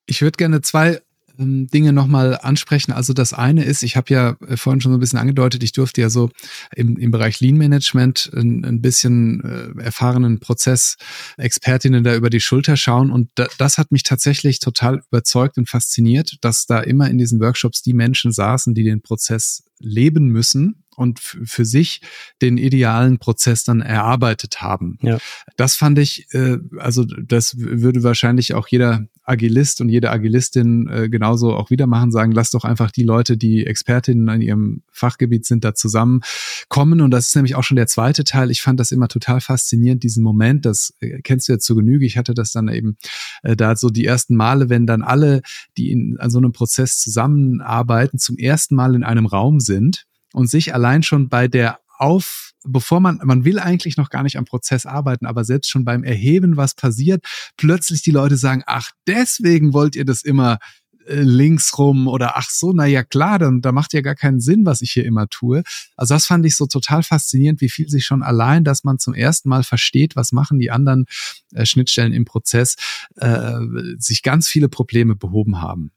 Ich 0.05 0.21
würde 0.21 0.37
gerne 0.37 0.61
zwei 0.61 1.01
ähm, 1.39 1.67
Dinge 1.67 1.93
nochmal 1.93 2.37
ansprechen. 2.41 2.91
Also 2.91 3.13
das 3.13 3.33
eine 3.33 3.63
ist, 3.63 3.83
ich 3.83 3.95
habe 3.95 4.13
ja 4.13 4.37
äh, 4.47 4.57
vorhin 4.57 4.81
schon 4.81 4.91
so 4.91 4.97
ein 4.97 4.99
bisschen 4.99 5.19
angedeutet, 5.19 5.63
ich 5.63 5.71
durfte 5.71 6.01
ja 6.01 6.09
so 6.09 6.29
im, 6.75 6.97
im 6.97 7.11
Bereich 7.11 7.39
Lean 7.39 7.57
Management 7.57 8.31
ein, 8.35 8.65
ein 8.65 8.81
bisschen 8.81 9.43
äh, 9.43 9.81
erfahrenen 9.81 10.39
Prozessexpertinnen 10.39 12.03
da 12.03 12.15
über 12.15 12.29
die 12.29 12.39
Schulter 12.39 12.77
schauen 12.77 13.11
und 13.11 13.29
da, 13.35 13.47
das 13.57 13.77
hat 13.77 13.91
mich 13.91 14.03
tatsächlich 14.03 14.59
total 14.59 15.01
überzeugt 15.11 15.57
und 15.57 15.69
fasziniert, 15.69 16.37
dass 16.41 16.65
da 16.65 16.79
immer 16.79 17.09
in 17.09 17.17
diesen 17.17 17.39
Workshops 17.39 17.81
die 17.81 17.93
Menschen 17.93 18.31
saßen, 18.31 18.73
die 18.73 18.83
den 18.83 19.01
Prozess 19.01 19.63
leben 19.79 20.27
müssen 20.27 20.85
und 20.95 21.19
für 21.19 21.65
sich 21.65 22.01
den 22.41 22.57
idealen 22.57 23.19
Prozess 23.19 23.63
dann 23.63 23.81
erarbeitet 23.81 24.61
haben. 24.61 24.97
Ja. 25.01 25.17
Das 25.57 25.75
fand 25.75 25.99
ich, 25.99 26.27
äh, 26.31 26.57
also 26.77 27.03
das 27.03 27.57
würde 27.57 28.03
wahrscheinlich 28.03 28.53
auch 28.53 28.67
jeder 28.67 29.05
Agilist 29.25 29.81
und 29.81 29.89
jede 29.89 30.11
Agilistin 30.11 30.87
äh, 30.87 31.09
genauso 31.09 31.53
auch 31.55 31.69
wieder 31.69 31.87
machen, 31.87 32.11
sagen, 32.11 32.31
lass 32.31 32.51
doch 32.51 32.63
einfach 32.63 32.91
die 32.91 33.03
Leute, 33.03 33.37
die 33.37 33.65
Expertinnen 33.65 34.27
in 34.35 34.41
ihrem 34.41 34.83
Fachgebiet 34.91 35.45
sind, 35.45 35.65
da 35.65 35.73
zusammenkommen. 35.73 37.01
Und 37.01 37.11
das 37.11 37.27
ist 37.27 37.35
nämlich 37.35 37.55
auch 37.55 37.63
schon 37.63 37.75
der 37.75 37.87
zweite 37.87 38.23
Teil. 38.23 38.51
Ich 38.51 38.61
fand 38.61 38.79
das 38.79 38.91
immer 38.91 39.07
total 39.07 39.41
faszinierend, 39.41 40.03
diesen 40.03 40.23
Moment, 40.23 40.65
das 40.65 40.93
äh, 40.99 41.21
kennst 41.23 41.47
du 41.47 41.53
ja 41.53 41.59
zu 41.59 41.75
Genüge. 41.75 42.05
Ich 42.05 42.17
hatte 42.17 42.33
das 42.33 42.51
dann 42.51 42.67
eben 42.67 42.97
äh, 43.43 43.55
da 43.55 43.75
so 43.75 43.89
die 43.89 44.05
ersten 44.05 44.35
Male, 44.35 44.69
wenn 44.69 44.85
dann 44.85 45.01
alle, 45.01 45.41
die 45.77 45.91
in, 45.91 46.17
an 46.19 46.29
so 46.29 46.37
einem 46.37 46.51
Prozess 46.51 46.99
zusammenarbeiten, 46.99 48.19
zum 48.19 48.37
ersten 48.37 48.75
Mal 48.75 48.95
in 48.95 49.03
einem 49.03 49.25
Raum 49.25 49.59
sind 49.59 50.05
und 50.33 50.49
sich 50.49 50.73
allein 50.73 51.01
schon 51.01 51.29
bei 51.29 51.47
der 51.47 51.79
auf, 51.97 52.51
bevor 52.65 52.99
man, 52.99 53.19
man 53.23 53.45
will 53.45 53.59
eigentlich 53.59 53.97
noch 53.97 54.09
gar 54.09 54.23
nicht 54.23 54.37
am 54.37 54.45
Prozess 54.45 54.85
arbeiten, 54.85 55.25
aber 55.25 55.43
selbst 55.43 55.69
schon 55.69 55.85
beim 55.85 56.03
Erheben, 56.03 56.57
was 56.57 56.75
passiert, 56.75 57.25
plötzlich 57.57 58.01
die 58.01 58.11
Leute 58.11 58.37
sagen, 58.37 58.63
ach, 58.65 58.91
deswegen 59.07 59.73
wollt 59.73 59.95
ihr 59.95 60.05
das 60.05 60.23
immer 60.23 60.59
äh, 61.07 61.21
links 61.21 61.77
rum 61.77 62.07
oder 62.07 62.37
ach 62.37 62.49
so, 62.49 62.73
na 62.73 62.85
ja 62.85 63.03
klar, 63.03 63.39
dann 63.39 63.61
da 63.61 63.71
macht 63.71 63.93
ja 63.93 64.01
gar 64.01 64.15
keinen 64.15 64.39
Sinn, 64.39 64.65
was 64.65 64.81
ich 64.81 64.91
hier 64.91 65.05
immer 65.05 65.27
tue. 65.27 65.63
Also 65.95 66.15
das 66.15 66.25
fand 66.25 66.45
ich 66.45 66.55
so 66.55 66.65
total 66.65 67.03
faszinierend, 67.03 67.61
wie 67.61 67.69
viel 67.69 67.89
sich 67.89 68.05
schon 68.05 68.23
allein, 68.23 68.63
dass 68.63 68.83
man 68.83 68.97
zum 68.97 69.13
ersten 69.13 69.49
Mal 69.49 69.63
versteht, 69.63 70.15
was 70.15 70.31
machen 70.31 70.59
die 70.59 70.71
anderen 70.71 71.05
äh, 71.53 71.65
Schnittstellen 71.65 72.13
im 72.13 72.25
Prozess, 72.25 72.75
äh, 73.17 73.59
sich 73.97 74.23
ganz 74.23 74.47
viele 74.47 74.69
Probleme 74.69 75.15
behoben 75.15 75.61
haben. 75.61 75.91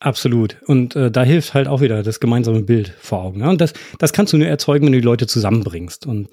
Absolut. 0.00 0.58
Und 0.66 0.94
äh, 0.94 1.10
da 1.10 1.24
hilft 1.24 1.54
halt 1.54 1.66
auch 1.66 1.80
wieder 1.80 2.02
das 2.02 2.20
gemeinsame 2.20 2.62
Bild 2.62 2.94
vor 3.00 3.22
Augen. 3.22 3.40
Ne? 3.40 3.48
Und 3.48 3.60
das, 3.60 3.72
das 3.98 4.12
kannst 4.12 4.32
du 4.32 4.36
nur 4.36 4.46
erzeugen, 4.46 4.86
wenn 4.86 4.92
du 4.92 5.00
die 5.00 5.04
Leute 5.04 5.26
zusammenbringst. 5.26 6.06
Und 6.06 6.28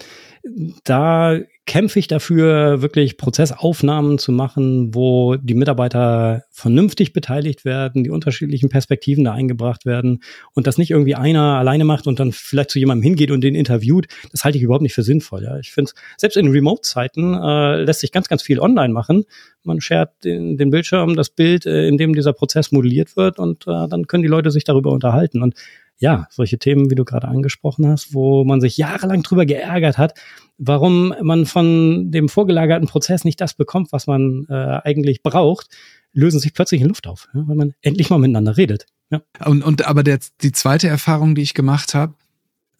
da 0.84 1.40
kämpfe 1.66 1.98
ich 1.98 2.08
dafür, 2.08 2.82
wirklich 2.84 3.18
Prozessaufnahmen 3.18 4.20
zu 4.20 4.32
machen, 4.32 4.94
wo 4.94 5.36
die 5.36 5.56
Mitarbeiter 5.56 6.44
vernünftig 6.52 7.12
beteiligt 7.12 7.66
werden, 7.66 8.04
die 8.04 8.12
unterschiedlichen 8.12 8.70
Perspektiven 8.70 9.24
da 9.24 9.34
eingebracht 9.34 9.86
werden 9.86 10.22
und 10.54 10.68
das 10.68 10.78
nicht 10.78 10.92
irgendwie 10.92 11.16
einer 11.16 11.58
alleine 11.58 11.84
macht 11.84 12.06
und 12.06 12.20
dann 12.20 12.32
vielleicht 12.32 12.70
zu 12.70 12.78
jemandem 12.78 13.04
hingeht 13.04 13.32
und 13.32 13.42
den 13.42 13.56
interviewt. 13.56 14.08
Das 14.32 14.44
halte 14.44 14.60
ich 14.60 14.64
überhaupt 14.64 14.84
nicht 14.84 14.94
für 14.94 15.02
sinnvoll. 15.02 15.44
Ja. 15.44 15.58
Ich 15.58 15.72
finde, 15.72 15.92
selbst 16.18 16.38
in 16.38 16.50
Remote-Zeiten 16.50 17.34
äh, 17.34 17.82
lässt 17.82 18.02
sich 18.02 18.12
ganz, 18.12 18.28
ganz 18.28 18.44
viel 18.44 18.60
online 18.60 18.94
machen. 18.94 19.26
Man 19.64 19.82
shared 19.82 20.10
den, 20.24 20.58
den 20.58 20.70
Bildschirm, 20.70 21.16
das 21.16 21.32
Bild, 21.32 21.66
äh, 21.66 21.88
in 21.88 21.98
dem 21.98 22.14
dieser 22.14 22.34
Prozess 22.34 22.72
modelliert 22.72 23.18
wird 23.18 23.40
und 23.40 23.64
äh, 23.64 23.88
dann 23.88 24.06
können 24.06 24.22
die 24.22 24.30
Leute 24.30 24.52
sich 24.52 24.66
darüber 24.66 24.92
unterhalten. 24.92 25.42
Und 25.42 25.56
ja, 25.98 26.28
solche 26.30 26.58
Themen, 26.58 26.90
wie 26.90 26.96
du 26.96 27.06
gerade 27.06 27.28
angesprochen 27.28 27.88
hast, 27.88 28.14
wo 28.14 28.44
man 28.44 28.62
sich 28.62 28.78
jahrelang 28.78 29.24
drüber 29.24 29.46
geärgert 29.46 29.98
hat, 29.98 30.20
warum 30.58 31.14
man 31.22 31.46
von 31.46 32.12
dem 32.12 32.30
vorgelagerten 32.30 32.88
Prozess 32.88 33.24
nicht 33.24 33.40
das 33.40 33.54
bekommt, 33.54 33.92
was 33.92 34.08
man 34.08 34.46
äh, 34.50 34.54
eigentlich 34.84 35.24
braucht, 35.24 35.68
lösen 36.12 36.40
sich 36.40 36.54
plötzlich 36.54 36.82
in 36.82 36.88
Luft 36.88 37.08
auf, 37.08 37.28
ja, 37.34 37.44
weil 37.48 37.56
man 37.56 37.74
endlich 37.82 38.10
mal 38.10 38.18
miteinander 38.18 38.58
redet. 38.58 38.86
Ja. 39.10 39.22
Und, 39.46 39.64
und 39.64 39.86
aber 39.86 40.04
der, 40.04 40.20
die 40.42 40.52
zweite 40.52 40.88
Erfahrung, 40.88 41.36
die 41.36 41.44
ich 41.44 41.54
gemacht 41.54 41.94
habe, 41.94 42.16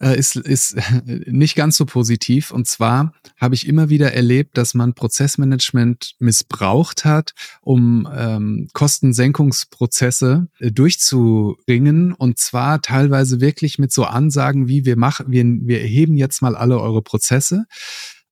äh, 0.00 0.18
ist, 0.18 0.36
ist 0.36 0.76
nicht 1.04 1.54
ganz 1.54 1.76
so 1.76 1.86
positiv. 1.86 2.50
Und 2.50 2.66
zwar 2.66 3.12
habe 3.36 3.54
ich 3.54 3.66
immer 3.66 3.88
wieder 3.88 4.12
erlebt, 4.12 4.56
dass 4.58 4.74
man 4.74 4.94
Prozessmanagement 4.94 6.14
missbraucht 6.18 7.04
hat, 7.04 7.32
um 7.60 8.08
ähm, 8.14 8.68
Kostensenkungsprozesse 8.72 10.48
äh, 10.58 10.70
durchzubringen. 10.70 12.12
Und 12.12 12.38
zwar 12.38 12.82
teilweise 12.82 13.40
wirklich 13.40 13.78
mit 13.78 13.92
so 13.92 14.04
Ansagen 14.04 14.68
wie 14.68 14.84
wir 14.84 14.96
machen, 14.96 15.26
wir, 15.30 15.44
wir 15.44 15.80
erheben 15.80 16.16
jetzt 16.16 16.42
mal 16.42 16.56
alle 16.56 16.80
eure 16.80 17.02
Prozesse. 17.02 17.66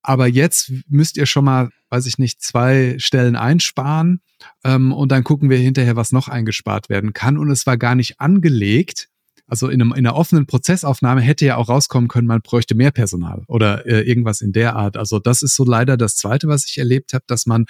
Aber 0.03 0.27
jetzt 0.27 0.71
müsst 0.89 1.17
ihr 1.17 1.25
schon 1.25 1.47
mal, 1.47 1.71
weiß 1.89 2.05
ich 2.05 2.19
nicht, 2.19 2.43
zwei 2.43 2.97
Stellen 2.99 3.37
einsparen 3.37 4.21
ähm, 4.63 4.93
und 4.93 5.11
dann 5.11 5.25
gucken 5.25 5.49
wir 5.49 5.57
hinterher, 5.57 5.97
was 5.97 6.13
noch 6.13 6.29
eingespart 6.29 6.91
werden 6.91 7.15
kann. 7.15 7.39
Und 7.39 7.51
es 7.51 7.67
war 7.67 7.79
gar 7.79 7.95
nicht 7.95 8.21
angelegt, 8.21 9.09
also 9.47 9.69
in, 9.69 9.81
einem, 9.81 9.93
in 9.93 10.07
einer 10.07 10.17
offenen 10.17 10.47
Prozessaufnahme 10.47 11.21
hätte 11.21 11.45
ja 11.45 11.57
auch 11.57 11.69
rauskommen 11.69 12.09
können, 12.09 12.27
man 12.27 12.41
bräuchte 12.41 12.75
mehr 12.75 12.91
Personal 12.91 13.45
oder 13.47 13.87
äh, 13.87 14.01
irgendwas 14.01 14.41
in 14.41 14.53
der 14.53 14.77
Art. 14.77 14.97
Also 14.97 15.19
das 15.19 15.43
ist 15.43 15.55
so 15.55 15.65
leider 15.65 15.97
das 15.97 16.17
Zweite, 16.17 16.49
was 16.49 16.67
ich 16.67 16.79
erlebt 16.79 17.13
habe, 17.13 17.25
dass 17.27 17.47
man 17.47 17.67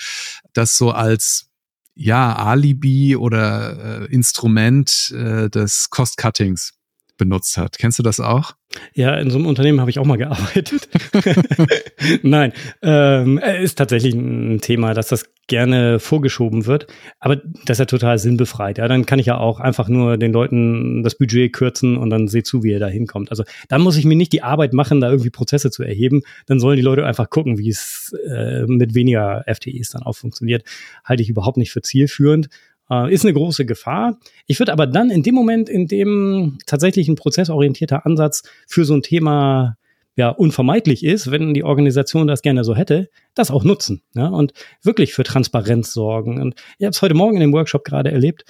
das 0.52 0.76
so 0.76 0.92
als 0.92 1.48
ja 1.94 2.37
Alibi 2.37 3.16
oder 3.16 4.02
äh, 4.02 4.12
Instrument 4.12 5.12
äh, 5.16 5.48
des 5.48 5.90
Cost-Cuttings 5.90 6.73
benutzt 7.16 7.57
hat. 7.57 7.79
Kennst 7.79 7.98
du 7.98 8.03
das 8.03 8.20
auch? 8.20 8.55
Ja, 8.92 9.14
in 9.14 9.31
so 9.31 9.38
einem 9.38 9.46
Unternehmen 9.46 9.81
habe 9.81 9.90
ich 9.90 9.98
auch 9.98 10.05
mal 10.05 10.16
gearbeitet. 10.16 10.88
Nein, 12.22 12.53
ähm, 12.83 13.38
ist 13.38 13.77
tatsächlich 13.77 14.14
ein 14.14 14.61
Thema, 14.61 14.94
dass 14.94 15.09
das 15.09 15.24
gerne 15.46 16.00
vorgeschoben 16.00 16.66
wird, 16.66 16.87
aber 17.20 17.37
das 17.37 17.77
ist 17.77 17.79
ja 17.79 17.85
total 17.85 18.18
sinnbefreit. 18.18 18.79
Ja, 18.79 18.88
dann 18.88 19.07
kann 19.07 19.18
ich 19.18 19.27
ja 19.27 19.37
auch 19.37 19.61
einfach 19.61 19.88
nur 19.88 20.16
den 20.16 20.33
Leuten 20.33 21.03
das 21.03 21.16
Budget 21.16 21.53
kürzen 21.53 21.96
und 21.96 22.11
dann 22.11 22.29
sehe 22.29 22.42
zu, 22.42 22.62
wie 22.62 22.72
er 22.72 22.81
da 22.81 22.88
hinkommt. 22.88 23.31
Also 23.31 23.44
dann 23.68 23.83
muss 23.83 23.96
ich 23.96 24.07
mir 24.07 24.16
nicht 24.16 24.33
die 24.33 24.42
Arbeit 24.42 24.72
machen, 24.72 25.00
da 25.00 25.11
irgendwie 25.11 25.31
Prozesse 25.31 25.70
zu 25.70 25.83
erheben. 25.83 26.22
Dann 26.46 26.61
sollen 26.61 26.77
die 26.77 26.83
Leute 26.83 27.05
einfach 27.05 27.29
gucken, 27.31 27.59
wie 27.59 27.68
es 27.68 28.14
äh, 28.29 28.64
mit 28.66 28.94
weniger 28.94 29.44
FTEs 29.46 29.90
dann 29.90 30.03
auch 30.03 30.14
funktioniert. 30.16 30.64
Halte 31.05 31.22
ich 31.22 31.29
überhaupt 31.29 31.59
nicht 31.59 31.72
für 31.72 31.83
zielführend. 31.83 32.48
Äh, 32.90 33.12
ist 33.12 33.24
eine 33.24 33.34
große 33.34 33.64
Gefahr. 33.66 34.18
Ich 34.46 34.58
würde 34.58 34.72
aber 34.72 34.86
dann 34.86 35.10
in 35.10 35.22
dem 35.22 35.34
Moment, 35.34 35.68
in 35.68 35.86
dem 35.86 36.58
tatsächlich 36.66 37.08
ein 37.08 37.16
prozessorientierter 37.16 38.06
Ansatz 38.06 38.42
für 38.66 38.84
so 38.84 38.94
ein 38.94 39.02
Thema 39.02 39.76
ja 40.16 40.28
unvermeidlich 40.28 41.04
ist, 41.04 41.30
wenn 41.30 41.54
die 41.54 41.64
Organisation 41.64 42.26
das 42.26 42.42
gerne 42.42 42.62
so 42.64 42.76
hätte, 42.76 43.10
das 43.34 43.50
auch 43.50 43.64
nutzen 43.64 44.02
ja, 44.14 44.28
und 44.28 44.52
wirklich 44.82 45.12
für 45.12 45.24
Transparenz 45.24 45.92
sorgen. 45.92 46.40
Und 46.40 46.54
ich 46.78 46.84
habe 46.84 46.92
es 46.92 47.02
heute 47.02 47.14
Morgen 47.14 47.34
in 47.34 47.40
dem 47.40 47.52
Workshop 47.52 47.84
gerade 47.84 48.12
erlebt, 48.12 48.44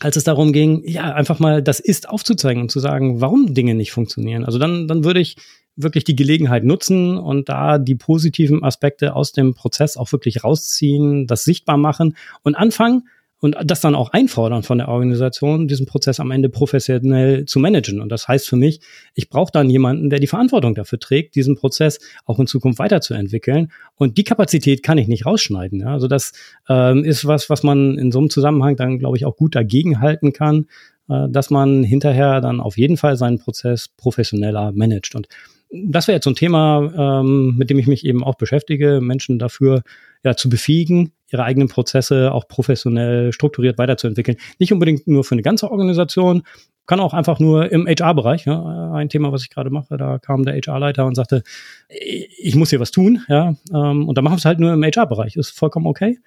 als 0.00 0.16
es 0.16 0.24
darum 0.24 0.52
ging, 0.52 0.82
ja, 0.86 1.12
einfach 1.12 1.40
mal 1.40 1.62
das 1.62 1.80
Ist 1.80 2.08
aufzuzeigen 2.08 2.62
und 2.62 2.70
zu 2.70 2.80
sagen, 2.80 3.20
warum 3.20 3.52
Dinge 3.52 3.74
nicht 3.74 3.92
funktionieren. 3.92 4.44
Also 4.44 4.58
dann, 4.58 4.88
dann 4.88 5.04
würde 5.04 5.20
ich 5.20 5.36
wirklich 5.76 6.04
die 6.04 6.16
Gelegenheit 6.16 6.64
nutzen 6.64 7.18
und 7.18 7.48
da 7.48 7.78
die 7.78 7.94
positiven 7.94 8.64
Aspekte 8.64 9.14
aus 9.14 9.32
dem 9.32 9.54
Prozess 9.54 9.96
auch 9.96 10.10
wirklich 10.12 10.42
rausziehen, 10.42 11.26
das 11.26 11.44
sichtbar 11.44 11.76
machen 11.76 12.16
und 12.42 12.54
anfangen, 12.54 13.08
und 13.40 13.56
das 13.64 13.80
dann 13.80 13.94
auch 13.94 14.10
einfordern 14.12 14.62
von 14.62 14.78
der 14.78 14.88
Organisation, 14.88 15.68
diesen 15.68 15.86
Prozess 15.86 16.18
am 16.18 16.30
Ende 16.30 16.48
professionell 16.48 17.44
zu 17.44 17.60
managen. 17.60 18.00
Und 18.00 18.10
das 18.10 18.26
heißt 18.26 18.48
für 18.48 18.56
mich, 18.56 18.80
ich 19.14 19.28
brauche 19.28 19.52
dann 19.52 19.70
jemanden, 19.70 20.10
der 20.10 20.18
die 20.18 20.26
Verantwortung 20.26 20.74
dafür 20.74 20.98
trägt, 20.98 21.36
diesen 21.36 21.56
Prozess 21.56 22.00
auch 22.26 22.40
in 22.40 22.48
Zukunft 22.48 22.80
weiterzuentwickeln. 22.80 23.70
Und 23.94 24.18
die 24.18 24.24
Kapazität 24.24 24.82
kann 24.82 24.98
ich 24.98 25.06
nicht 25.06 25.24
rausschneiden. 25.24 25.80
Ja? 25.80 25.92
Also 25.92 26.08
das 26.08 26.32
ähm, 26.68 27.04
ist 27.04 27.26
was, 27.26 27.48
was 27.48 27.62
man 27.62 27.96
in 27.96 28.10
so 28.10 28.18
einem 28.18 28.30
Zusammenhang 28.30 28.74
dann, 28.74 28.98
glaube 28.98 29.16
ich, 29.16 29.24
auch 29.24 29.36
gut 29.36 29.54
dagegenhalten 29.54 30.32
kann, 30.32 30.66
äh, 31.08 31.28
dass 31.28 31.50
man 31.50 31.84
hinterher 31.84 32.40
dann 32.40 32.60
auf 32.60 32.76
jeden 32.76 32.96
Fall 32.96 33.16
seinen 33.16 33.38
Prozess 33.38 33.88
professioneller 33.88 34.72
managt. 34.72 35.14
Und 35.14 35.28
das 35.70 36.08
wäre 36.08 36.16
jetzt 36.16 36.24
so 36.24 36.30
ein 36.30 36.36
Thema, 36.36 37.20
ähm, 37.20 37.54
mit 37.56 37.70
dem 37.70 37.78
ich 37.78 37.86
mich 37.86 38.04
eben 38.04 38.24
auch 38.24 38.34
beschäftige, 38.34 39.00
Menschen 39.00 39.38
dafür 39.38 39.82
ja, 40.24 40.34
zu 40.34 40.48
befähigen, 40.48 41.12
ihre 41.30 41.44
eigenen 41.44 41.68
Prozesse 41.68 42.32
auch 42.32 42.48
professionell 42.48 43.32
strukturiert 43.32 43.78
weiterzuentwickeln. 43.78 44.38
Nicht 44.58 44.72
unbedingt 44.72 45.06
nur 45.06 45.24
für 45.24 45.34
eine 45.34 45.42
ganze 45.42 45.70
Organisation, 45.70 46.42
kann 46.86 47.00
auch 47.00 47.12
einfach 47.12 47.38
nur 47.38 47.70
im 47.70 47.86
HR-Bereich, 47.86 48.46
ja, 48.46 48.92
ein 48.92 49.10
Thema, 49.10 49.30
was 49.30 49.42
ich 49.42 49.50
gerade 49.50 49.68
mache, 49.68 49.98
da 49.98 50.18
kam 50.18 50.44
der 50.44 50.54
HR-Leiter 50.54 51.04
und 51.04 51.14
sagte, 51.14 51.42
ich 51.90 52.54
muss 52.56 52.70
hier 52.70 52.80
was 52.80 52.90
tun, 52.90 53.20
ja, 53.28 53.54
ähm, 53.72 54.08
und 54.08 54.16
da 54.16 54.22
machen 54.22 54.34
wir 54.34 54.38
es 54.38 54.46
halt 54.46 54.58
nur 54.58 54.72
im 54.72 54.82
HR-Bereich, 54.82 55.36
ist 55.36 55.50
vollkommen 55.50 55.86
okay. 55.86 56.18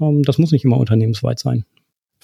Ähm, 0.00 0.22
das 0.22 0.38
muss 0.38 0.52
nicht 0.52 0.64
immer 0.64 0.78
unternehmensweit 0.78 1.40
sein. 1.40 1.64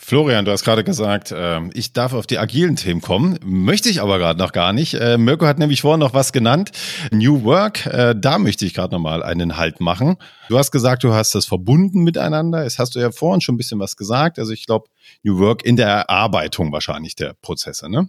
Florian, 0.02 0.46
du 0.46 0.50
hast 0.50 0.64
gerade 0.64 0.82
gesagt, 0.82 1.30
äh, 1.30 1.60
ich 1.74 1.92
darf 1.92 2.14
auf 2.14 2.26
die 2.26 2.38
agilen 2.38 2.74
Themen 2.74 3.02
kommen, 3.02 3.38
möchte 3.44 3.90
ich 3.90 4.00
aber 4.00 4.18
gerade 4.18 4.38
noch 4.38 4.52
gar 4.52 4.72
nicht. 4.72 4.94
Äh, 4.94 5.18
Mirko 5.18 5.44
hat 5.44 5.58
nämlich 5.58 5.82
vorhin 5.82 6.00
noch 6.00 6.14
was 6.14 6.32
genannt, 6.32 6.72
New 7.12 7.44
Work, 7.44 7.84
äh, 7.84 8.14
da 8.16 8.38
möchte 8.38 8.64
ich 8.64 8.72
gerade 8.72 8.94
nochmal 8.94 9.22
einen 9.22 9.58
Halt 9.58 9.80
machen. 9.80 10.16
Du 10.48 10.56
hast 10.56 10.70
gesagt, 10.70 11.04
du 11.04 11.12
hast 11.12 11.34
das 11.34 11.44
verbunden 11.44 12.02
miteinander, 12.02 12.64
jetzt 12.64 12.78
hast 12.78 12.94
du 12.94 12.98
ja 12.98 13.12
vorhin 13.12 13.42
schon 13.42 13.56
ein 13.56 13.58
bisschen 13.58 13.78
was 13.78 13.94
gesagt, 13.96 14.38
also 14.38 14.52
ich 14.52 14.64
glaube, 14.64 14.88
New 15.22 15.38
Work 15.38 15.66
in 15.66 15.76
der 15.76 15.88
Erarbeitung 15.88 16.72
wahrscheinlich 16.72 17.14
der 17.14 17.34
Prozesse, 17.34 17.90
ne? 17.90 18.08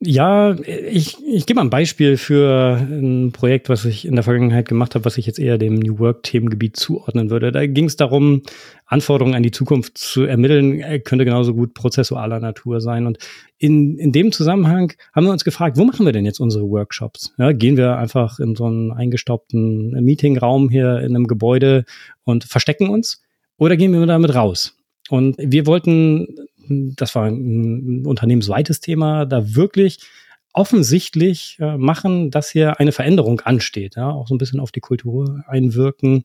Ja, 0.00 0.54
ich, 0.60 1.16
ich 1.26 1.44
gebe 1.44 1.56
mal 1.56 1.66
ein 1.66 1.70
Beispiel 1.70 2.16
für 2.16 2.76
ein 2.76 3.32
Projekt, 3.32 3.68
was 3.68 3.84
ich 3.84 4.04
in 4.04 4.14
der 4.14 4.22
Vergangenheit 4.22 4.68
gemacht 4.68 4.94
habe, 4.94 5.04
was 5.04 5.18
ich 5.18 5.26
jetzt 5.26 5.40
eher 5.40 5.58
dem 5.58 5.74
New 5.74 5.98
Work-Themengebiet 5.98 6.76
zuordnen 6.76 7.30
würde. 7.30 7.50
Da 7.50 7.66
ging 7.66 7.86
es 7.86 7.96
darum, 7.96 8.42
Anforderungen 8.86 9.34
an 9.34 9.42
die 9.42 9.50
Zukunft 9.50 9.98
zu 9.98 10.22
ermitteln, 10.22 10.78
er 10.78 11.00
könnte 11.00 11.24
genauso 11.24 11.52
gut 11.52 11.74
prozessualer 11.74 12.38
Natur 12.38 12.80
sein. 12.80 13.08
Und 13.08 13.18
in, 13.58 13.98
in 13.98 14.12
dem 14.12 14.30
Zusammenhang 14.30 14.92
haben 15.12 15.26
wir 15.26 15.32
uns 15.32 15.42
gefragt, 15.42 15.76
wo 15.76 15.84
machen 15.84 16.06
wir 16.06 16.12
denn 16.12 16.24
jetzt 16.24 16.38
unsere 16.38 16.70
Workshops? 16.70 17.34
Ja, 17.36 17.50
gehen 17.50 17.76
wir 17.76 17.98
einfach 17.98 18.38
in 18.38 18.54
so 18.54 18.66
einen 18.66 18.92
eingestaubten 18.92 19.90
Meetingraum 20.04 20.70
hier 20.70 21.00
in 21.00 21.16
einem 21.16 21.26
Gebäude 21.26 21.84
und 22.22 22.44
verstecken 22.44 22.88
uns? 22.88 23.20
Oder 23.56 23.76
gehen 23.76 23.92
wir 23.92 24.06
damit 24.06 24.32
raus? 24.32 24.76
Und 25.08 25.34
wir 25.40 25.66
wollten 25.66 26.28
das 26.68 27.14
war 27.14 27.26
ein 27.26 28.06
unternehmensweites 28.06 28.80
Thema, 28.80 29.26
da 29.26 29.54
wirklich 29.54 30.00
offensichtlich 30.52 31.56
äh, 31.60 31.76
machen, 31.76 32.30
dass 32.30 32.50
hier 32.50 32.80
eine 32.80 32.92
Veränderung 32.92 33.40
ansteht, 33.40 33.96
ja, 33.96 34.10
auch 34.10 34.28
so 34.28 34.34
ein 34.34 34.38
bisschen 34.38 34.60
auf 34.60 34.72
die 34.72 34.80
Kultur 34.80 35.44
einwirken. 35.46 36.24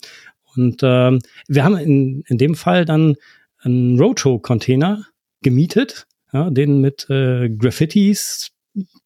Und 0.56 0.82
äh, 0.84 1.20
wir 1.48 1.64
haben 1.64 1.78
in, 1.78 2.24
in 2.28 2.38
dem 2.38 2.56
Fall 2.56 2.86
dann 2.86 3.16
einen 3.60 4.00
Roadshow-Container 4.00 5.06
gemietet, 5.42 6.08
ja, 6.32 6.50
den 6.50 6.82
mit 6.82 7.10
äh, 7.10 7.50
Graffitis 7.50 8.52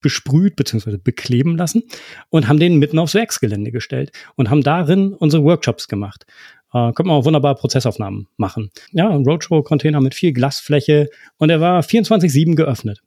besprüht 0.02 0.56
bzw. 0.56 0.98
bekleben 0.98 1.58
lassen 1.58 1.84
und 2.30 2.48
haben 2.48 2.60
den 2.60 2.78
mitten 2.78 3.00
aufs 3.00 3.14
Werksgelände 3.14 3.72
gestellt 3.72 4.12
und 4.36 4.50
haben 4.50 4.64
darin 4.64 5.14
unsere 5.14 5.44
Workshops 5.44 5.88
gemacht. 5.88 6.26
Äh, 6.74 6.92
können 6.94 7.10
wir 7.10 7.14
auch 7.14 7.26
wunderbar 7.26 7.56
Prozessaufnahmen 7.56 8.28
machen. 8.38 8.72
Ja, 8.92 9.10
ein 9.10 9.26
Roadshow-Container 9.26 10.02
mit 10.02 10.16
viel 10.16 10.34
Glasfläche 10.34 11.10
und 11.38 11.50
er 11.50 11.62
war 11.62 11.82
24-7 11.82 12.56
geöffnet. 12.56 13.02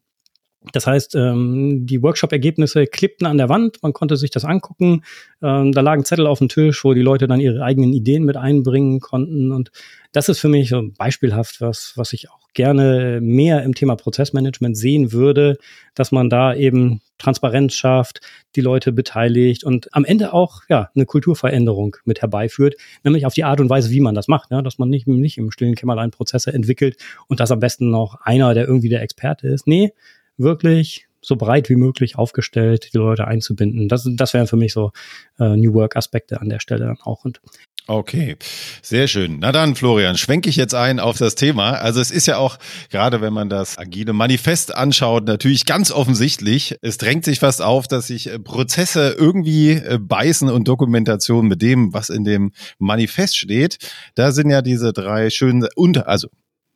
Das 0.73 0.87
heißt, 0.87 1.15
ähm, 1.15 1.87
die 1.87 2.03
Workshop-Ergebnisse 2.03 2.87
klippten 2.87 3.27
an 3.27 3.39
der 3.39 3.49
Wand, 3.49 3.79
man 3.83 3.95
konnte 3.95 4.17
sich 4.17 4.31
das 4.31 4.45
angucken. 4.45 5.05
Ähm, 5.43 5.73
da 5.73 5.81
lagen 5.81 6.05
Zettel 6.05 6.27
auf 6.27 6.39
dem 6.39 6.49
Tisch, 6.49 6.85
wo 6.85 6.93
die 6.93 7.01
Leute 7.01 7.27
dann 7.27 7.41
ihre 7.41 7.63
eigenen 7.65 7.95
Ideen 7.95 8.25
mit 8.25 8.37
einbringen 8.37 9.01
konnten. 9.01 9.53
Und 9.53 9.71
das 10.13 10.29
ist 10.29 10.39
für 10.39 10.49
mich 10.49 10.69
so 10.69 10.83
beispielhaft, 10.99 11.63
was, 11.63 11.95
was 11.97 12.13
ich 12.13 12.31
auch 12.31 12.41
gerne 12.53 13.21
mehr 13.23 13.63
im 13.63 13.75
Thema 13.75 13.97
Prozessmanagement 13.97 14.77
sehen 14.77 15.13
würde, 15.13 15.57
dass 15.95 16.13
man 16.13 16.29
da 16.29 16.55
eben 16.55 17.01
Transparenz 17.17 17.75
schafft, 17.75 18.21
die 18.57 18.61
Leute 18.61 18.93
beteiligt 18.93 19.63
und 19.65 19.95
am 19.95 20.05
Ende 20.05 20.33
auch 20.33 20.63
ja 20.69 20.91
eine 20.95 21.07
Kulturveränderung 21.07 21.97
mit 22.05 22.23
herbeiführt, 22.23 22.75
nämlich 23.05 23.25
auf 23.25 23.35
die 23.35 23.45
Art 23.45 23.61
und 23.61 23.71
Weise, 23.71 23.91
wie 23.91 24.01
man 24.01 24.15
das 24.15 24.27
macht, 24.27 24.51
ja, 24.51 24.63
dass 24.63 24.79
man 24.79 24.89
nicht, 24.89 25.07
nicht 25.07 25.39
im 25.39 25.51
stillen 25.51 25.75
Kämmerlein 25.75 26.11
Prozesse 26.11 26.53
entwickelt 26.53 26.97
und 27.29 27.41
das 27.41 27.51
am 27.51 27.61
besten 27.61 27.91
noch 27.91 28.21
einer, 28.23 28.53
der 28.55 28.67
irgendwie 28.67 28.89
der 28.89 29.03
Experte 29.03 29.49
ist. 29.49 29.67
Nee, 29.67 29.93
wirklich 30.41 31.07
so 31.23 31.37
breit 31.37 31.69
wie 31.69 31.77
möglich 31.77 32.17
aufgestellt, 32.17 32.91
die 32.93 32.99
Leute 32.99 33.27
einzubinden. 33.27 33.89
Das, 33.89 34.09
das 34.11 34.33
wären 34.33 34.47
für 34.47 34.57
mich 34.57 34.73
so 34.73 34.93
äh, 35.39 35.57
New 35.57 35.75
Work-Aspekte 35.75 36.41
an 36.41 36.49
der 36.49 36.61
Stelle 36.61 36.87
dann 36.87 36.99
auch. 37.03 37.25
Und 37.25 37.41
Okay, 37.87 38.37
sehr 38.83 39.09
schön. 39.09 39.39
Na 39.41 39.51
dann, 39.51 39.75
Florian, 39.75 40.17
schwenke 40.17 40.49
ich 40.49 40.55
jetzt 40.55 40.75
ein 40.75 41.01
auf 41.01 41.19
das 41.19 41.35
Thema. 41.35 41.73
Also 41.73 42.01
es 42.01 42.13
ist 42.13 42.27
ja 42.27 42.37
auch, 42.37 42.57
gerade 42.89 43.21
wenn 43.21 43.33
man 43.33 43.49
das 43.49 43.79
agile 43.79 44.13
Manifest 44.13 44.73
anschaut, 44.73 45.25
natürlich 45.25 45.67
ganz 45.67 45.91
offensichtlich, 45.91 46.77
es 46.83 46.99
drängt 46.99 47.25
sich 47.25 47.41
fast 47.41 47.61
auf, 47.63 47.89
dass 47.89 48.07
sich 48.07 48.29
äh, 48.29 48.39
Prozesse 48.39 49.17
irgendwie 49.19 49.73
äh, 49.73 49.99
beißen 50.01 50.49
und 50.49 50.69
Dokumentation 50.69 51.49
mit 51.49 51.63
dem, 51.63 51.93
was 51.93 52.11
in 52.11 52.23
dem 52.23 52.53
Manifest 52.79 53.37
steht. 53.37 53.79
Da 54.15 54.31
sind 54.31 54.51
ja 54.51 54.63
diese 54.63 54.93
drei 54.93 55.29
schönen, 55.31 55.67
und 55.75 56.07
also 56.07 56.29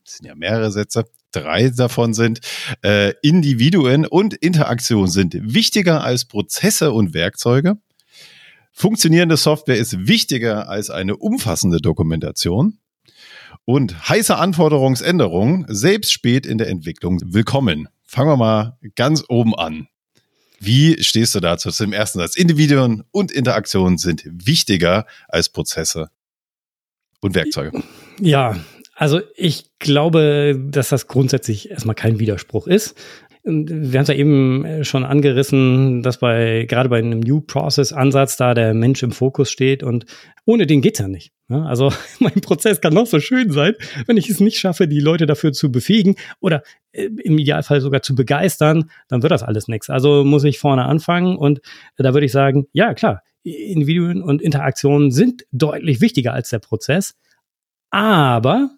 sind 0.05 0.27
ja 0.27 0.35
mehrere 0.35 0.71
Sätze, 0.71 1.05
drei 1.33 1.71
davon 1.71 2.15
sind, 2.15 2.41
äh, 2.83 3.13
Individuen 3.23 4.07
und 4.07 4.35
Interaktion 4.35 5.09
sind 5.09 5.37
wichtiger 5.41 6.05
als 6.05 6.27
Prozesse 6.27 6.93
und 6.93 7.15
Werkzeuge. 7.15 7.79
Funktionierende 8.73 9.37
Software 9.37 9.77
ist 9.77 10.07
wichtiger 10.07 10.69
als 10.69 10.91
eine 10.91 11.17
umfassende 11.17 11.79
Dokumentation. 11.79 12.79
Und 13.65 14.09
heiße 14.09 14.37
Anforderungsänderungen, 14.37 15.65
selbst 15.69 16.13
spät 16.13 16.45
in 16.45 16.59
der 16.59 16.69
Entwicklung, 16.69 17.21
willkommen. 17.25 17.89
Fangen 18.05 18.29
wir 18.31 18.37
mal 18.37 18.79
ganz 18.95 19.25
oben 19.29 19.55
an. 19.55 19.89
Wie 20.61 21.03
stehst 21.03 21.35
du 21.35 21.41
dazu 21.41 21.71
zum 21.71 21.93
ersten 21.93 22.19
Satz? 22.19 22.37
Individuen 22.37 23.05
und 23.11 23.33
Interaktionen 23.33 23.97
sind 23.97 24.25
wichtiger 24.27 25.07
als 25.29 25.49
Prozesse 25.49 26.11
und 27.21 27.35
Werkzeuge. 27.35 27.83
Ja, 28.21 28.57
also 28.95 29.21
ich 29.37 29.71
glaube, 29.79 30.59
dass 30.71 30.91
das 30.91 31.09
grundsätzlich 31.09 31.71
erstmal 31.71 31.95
kein 31.95 32.19
Widerspruch 32.19 32.67
ist. 32.67 32.97
Wir 33.47 33.99
haben 33.99 34.03
es 34.05 34.09
ja 34.09 34.15
eben 34.15 34.65
äh, 34.65 34.85
schon 34.85 35.05
angerissen, 35.05 36.03
dass 36.03 36.19
bei 36.19 36.65
gerade 36.67 36.89
bei 36.89 36.99
einem 36.99 37.21
New 37.21 37.43
Process 37.43 37.93
Ansatz 37.93 38.39
da 38.39 38.55
der 38.55 38.73
Mensch 38.73 39.03
im 39.03 39.13
Fokus 39.13 39.51
steht 39.51 39.83
und 39.83 40.07
ohne 40.47 40.67
den 40.67 40.81
geht's 40.81 40.99
ja 40.99 41.09
nicht. 41.09 41.35
Ne? 41.49 41.67
Also 41.67 41.93
mein 42.21 42.41
Prozess 42.41 42.81
kann 42.81 42.95
noch 42.95 43.07
so 43.07 43.21
schön 43.21 43.51
sein, 43.51 43.75
wenn 44.07 44.17
ich 44.17 44.31
es 44.31 44.41
nicht 44.41 44.59
schaffe, 44.59 44.89
die 44.89 45.01
Leute 45.01 45.27
dafür 45.27 45.53
zu 45.53 45.71
befähigen 45.71 46.15
oder 46.41 46.63
äh, 46.93 47.11
im 47.23 47.39
Idealfall 47.39 47.83
sogar 47.83 48.01
zu 48.01 48.15
begeistern, 48.15 48.91
dann 49.09 49.23
wird 49.23 49.33
das 49.33 49.43
alles 49.43 49.69
nichts. 49.69 49.91
Also 49.91 50.25
muss 50.25 50.45
ich 50.45 50.59
vorne 50.59 50.87
anfangen 50.87 51.37
und 51.37 51.61
da 51.97 52.15
würde 52.15 52.25
ich 52.25 52.33
sagen, 52.33 52.67
ja 52.73 52.95
klar, 52.95 53.23
Individuen 53.43 54.23
und 54.23 54.41
Interaktionen 54.41 55.11
sind 55.11 55.45
deutlich 55.53 56.01
wichtiger 56.01 56.33
als 56.33 56.49
der 56.49 56.61
Prozess. 56.61 57.15
Aber 57.95 58.71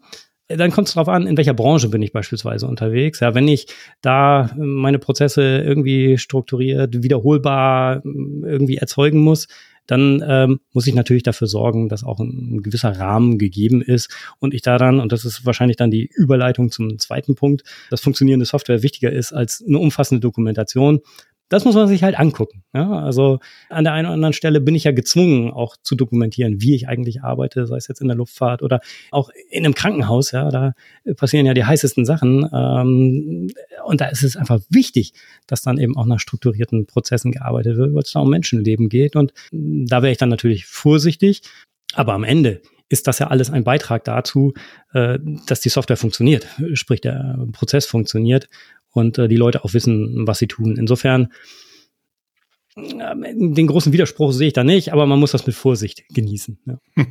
dann 0.46 0.70
kommt 0.70 0.88
es 0.88 0.94
darauf 0.94 1.08
an, 1.08 1.26
in 1.26 1.38
welcher 1.38 1.54
Branche 1.54 1.88
bin 1.88 2.02
ich 2.02 2.12
beispielsweise 2.12 2.66
unterwegs. 2.66 3.20
Ja, 3.20 3.34
wenn 3.34 3.48
ich 3.48 3.66
da 4.02 4.50
meine 4.58 4.98
Prozesse 4.98 5.62
irgendwie 5.64 6.18
strukturiert, 6.18 7.02
wiederholbar 7.02 8.02
irgendwie 8.04 8.76
erzeugen 8.76 9.20
muss, 9.20 9.48
dann 9.86 10.22
ähm, 10.26 10.60
muss 10.74 10.86
ich 10.86 10.94
natürlich 10.94 11.22
dafür 11.22 11.46
sorgen, 11.46 11.88
dass 11.88 12.04
auch 12.04 12.20
ein, 12.20 12.56
ein, 12.56 12.62
gewisser 12.62 12.90
Rahmen 12.90 13.38
gegeben 13.38 13.80
ist 13.80 14.14
und 14.38 14.52
ich 14.52 14.60
da 14.60 14.76
dann, 14.76 15.00
und 15.00 15.12
das 15.12 15.24
ist 15.24 15.46
wahrscheinlich 15.46 15.78
dann 15.78 15.90
die 15.90 16.10
Überleitung 16.14 16.70
zum 16.70 16.98
zweiten 16.98 17.36
Punkt, 17.36 17.62
dass 17.88 18.02
funktionierende 18.02 18.44
Software 18.44 18.82
wichtiger 18.82 19.10
ist 19.10 19.32
als 19.32 19.64
eine 19.66 19.78
umfassende 19.78 20.20
Dokumentation, 20.20 21.00
das 21.48 21.64
muss 21.64 21.74
man 21.74 21.86
sich 21.86 22.02
halt 22.02 22.18
angucken. 22.18 22.64
Ja? 22.74 22.90
Also 23.00 23.38
an 23.68 23.84
der 23.84 23.92
einen 23.92 24.06
oder 24.06 24.14
anderen 24.14 24.32
Stelle 24.32 24.60
bin 24.60 24.74
ich 24.74 24.84
ja 24.84 24.92
gezwungen, 24.92 25.52
auch 25.52 25.76
zu 25.82 25.94
dokumentieren, 25.94 26.60
wie 26.60 26.74
ich 26.74 26.88
eigentlich 26.88 27.22
arbeite, 27.22 27.66
sei 27.66 27.76
es 27.76 27.88
jetzt 27.88 28.00
in 28.00 28.08
der 28.08 28.16
Luftfahrt 28.16 28.62
oder 28.62 28.80
auch 29.10 29.30
in 29.50 29.64
einem 29.64 29.74
Krankenhaus. 29.74 30.32
Ja, 30.32 30.50
da 30.50 30.72
passieren 31.16 31.46
ja 31.46 31.54
die 31.54 31.64
heißesten 31.64 32.04
Sachen. 32.04 32.48
Ähm, 32.52 33.48
und 33.84 34.00
da 34.00 34.06
ist 34.06 34.22
es 34.22 34.36
einfach 34.36 34.60
wichtig, 34.70 35.12
dass 35.46 35.62
dann 35.62 35.78
eben 35.78 35.96
auch 35.96 36.06
nach 36.06 36.20
strukturierten 36.20 36.86
Prozessen 36.86 37.32
gearbeitet 37.32 37.76
wird, 37.76 37.94
weil 37.94 38.02
es 38.02 38.12
da 38.12 38.20
um 38.20 38.30
Menschenleben 38.30 38.88
geht. 38.88 39.16
Und 39.16 39.32
da 39.52 40.02
wäre 40.02 40.12
ich 40.12 40.18
dann 40.18 40.28
natürlich 40.28 40.66
vorsichtig. 40.66 41.42
Aber 41.94 42.14
am 42.14 42.24
Ende 42.24 42.60
ist 42.88 43.06
das 43.06 43.18
ja 43.18 43.28
alles 43.28 43.50
ein 43.50 43.64
Beitrag 43.64 44.04
dazu, 44.04 44.54
äh, 44.92 45.18
dass 45.46 45.60
die 45.60 45.68
Software 45.68 45.96
funktioniert, 45.96 46.46
sprich 46.74 47.00
der 47.00 47.38
Prozess 47.52 47.86
funktioniert 47.86 48.48
und 48.90 49.18
äh, 49.18 49.28
die 49.28 49.36
Leute 49.36 49.64
auch 49.64 49.74
wissen, 49.74 50.26
was 50.26 50.38
sie 50.38 50.46
tun. 50.46 50.76
Insofern, 50.76 51.32
den 52.78 53.66
großen 53.66 53.90
Widerspruch 53.92 54.32
sehe 54.32 54.48
ich 54.48 54.52
da 54.52 54.62
nicht, 54.62 54.92
aber 54.92 55.06
man 55.06 55.18
muss 55.18 55.32
das 55.32 55.46
mit 55.46 55.56
Vorsicht 55.56 56.04
genießen. 56.10 56.58
Ja. 56.66 56.78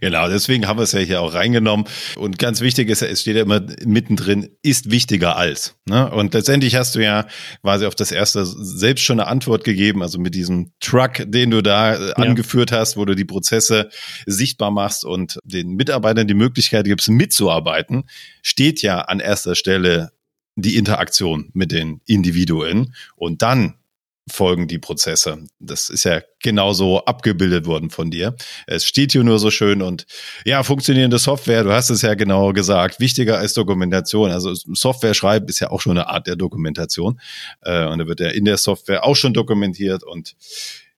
Genau, 0.00 0.28
deswegen 0.28 0.66
haben 0.66 0.78
wir 0.78 0.82
es 0.82 0.92
ja 0.92 0.98
hier 0.98 1.22
auch 1.22 1.32
reingenommen. 1.32 1.86
Und 2.16 2.38
ganz 2.38 2.60
wichtig 2.60 2.90
ist, 2.90 3.00
es 3.00 3.22
steht 3.22 3.36
ja 3.36 3.42
immer 3.42 3.64
mittendrin, 3.86 4.50
ist 4.62 4.90
wichtiger 4.90 5.36
als. 5.36 5.76
Ne? 5.86 6.10
Und 6.10 6.34
letztendlich 6.34 6.74
hast 6.74 6.94
du 6.94 7.02
ja 7.02 7.26
quasi 7.62 7.86
auf 7.86 7.94
das 7.94 8.10
erste 8.10 8.44
selbst 8.44 9.02
schon 9.02 9.20
eine 9.20 9.30
Antwort 9.30 9.64
gegeben, 9.64 10.02
also 10.02 10.18
mit 10.18 10.34
diesem 10.34 10.72
Truck, 10.80 11.24
den 11.24 11.52
du 11.52 11.62
da 11.62 11.94
äh, 11.94 12.08
ja. 12.08 12.14
angeführt 12.16 12.72
hast, 12.72 12.96
wo 12.96 13.04
du 13.04 13.14
die 13.14 13.24
Prozesse 13.24 13.88
sichtbar 14.26 14.72
machst 14.72 15.04
und 15.04 15.38
den 15.44 15.70
Mitarbeitern 15.70 16.26
die 16.26 16.34
Möglichkeit 16.34 16.84
gibst, 16.84 17.08
mitzuarbeiten, 17.08 18.04
steht 18.42 18.82
ja 18.82 19.02
an 19.02 19.20
erster 19.20 19.54
Stelle 19.54 20.10
die 20.56 20.76
Interaktion 20.76 21.48
mit 21.54 21.72
den 21.72 22.00
Individuen 22.04 22.94
und 23.16 23.40
dann 23.40 23.74
folgen 24.30 24.68
die 24.68 24.78
Prozesse. 24.78 25.44
Das 25.58 25.90
ist 25.90 26.04
ja 26.04 26.22
genauso 26.40 27.04
abgebildet 27.04 27.66
worden 27.66 27.90
von 27.90 28.10
dir. 28.10 28.36
Es 28.66 28.84
steht 28.84 29.12
hier 29.12 29.24
nur 29.24 29.38
so 29.38 29.50
schön 29.50 29.82
und 29.82 30.06
ja, 30.44 30.62
funktionierende 30.62 31.18
Software, 31.18 31.64
du 31.64 31.72
hast 31.72 31.90
es 31.90 32.02
ja 32.02 32.14
genau 32.14 32.52
gesagt, 32.52 33.00
wichtiger 33.00 33.38
als 33.38 33.54
Dokumentation. 33.54 34.30
Also 34.30 34.54
Software 34.54 35.14
schreiben 35.14 35.48
ist 35.48 35.60
ja 35.60 35.70
auch 35.70 35.80
schon 35.80 35.98
eine 35.98 36.08
Art 36.08 36.26
der 36.26 36.36
Dokumentation. 36.36 37.20
Äh, 37.62 37.86
und 37.86 37.98
da 37.98 38.06
wird 38.06 38.20
ja 38.20 38.28
in 38.28 38.44
der 38.44 38.58
Software 38.58 39.04
auch 39.04 39.16
schon 39.16 39.34
dokumentiert 39.34 40.04
und 40.04 40.36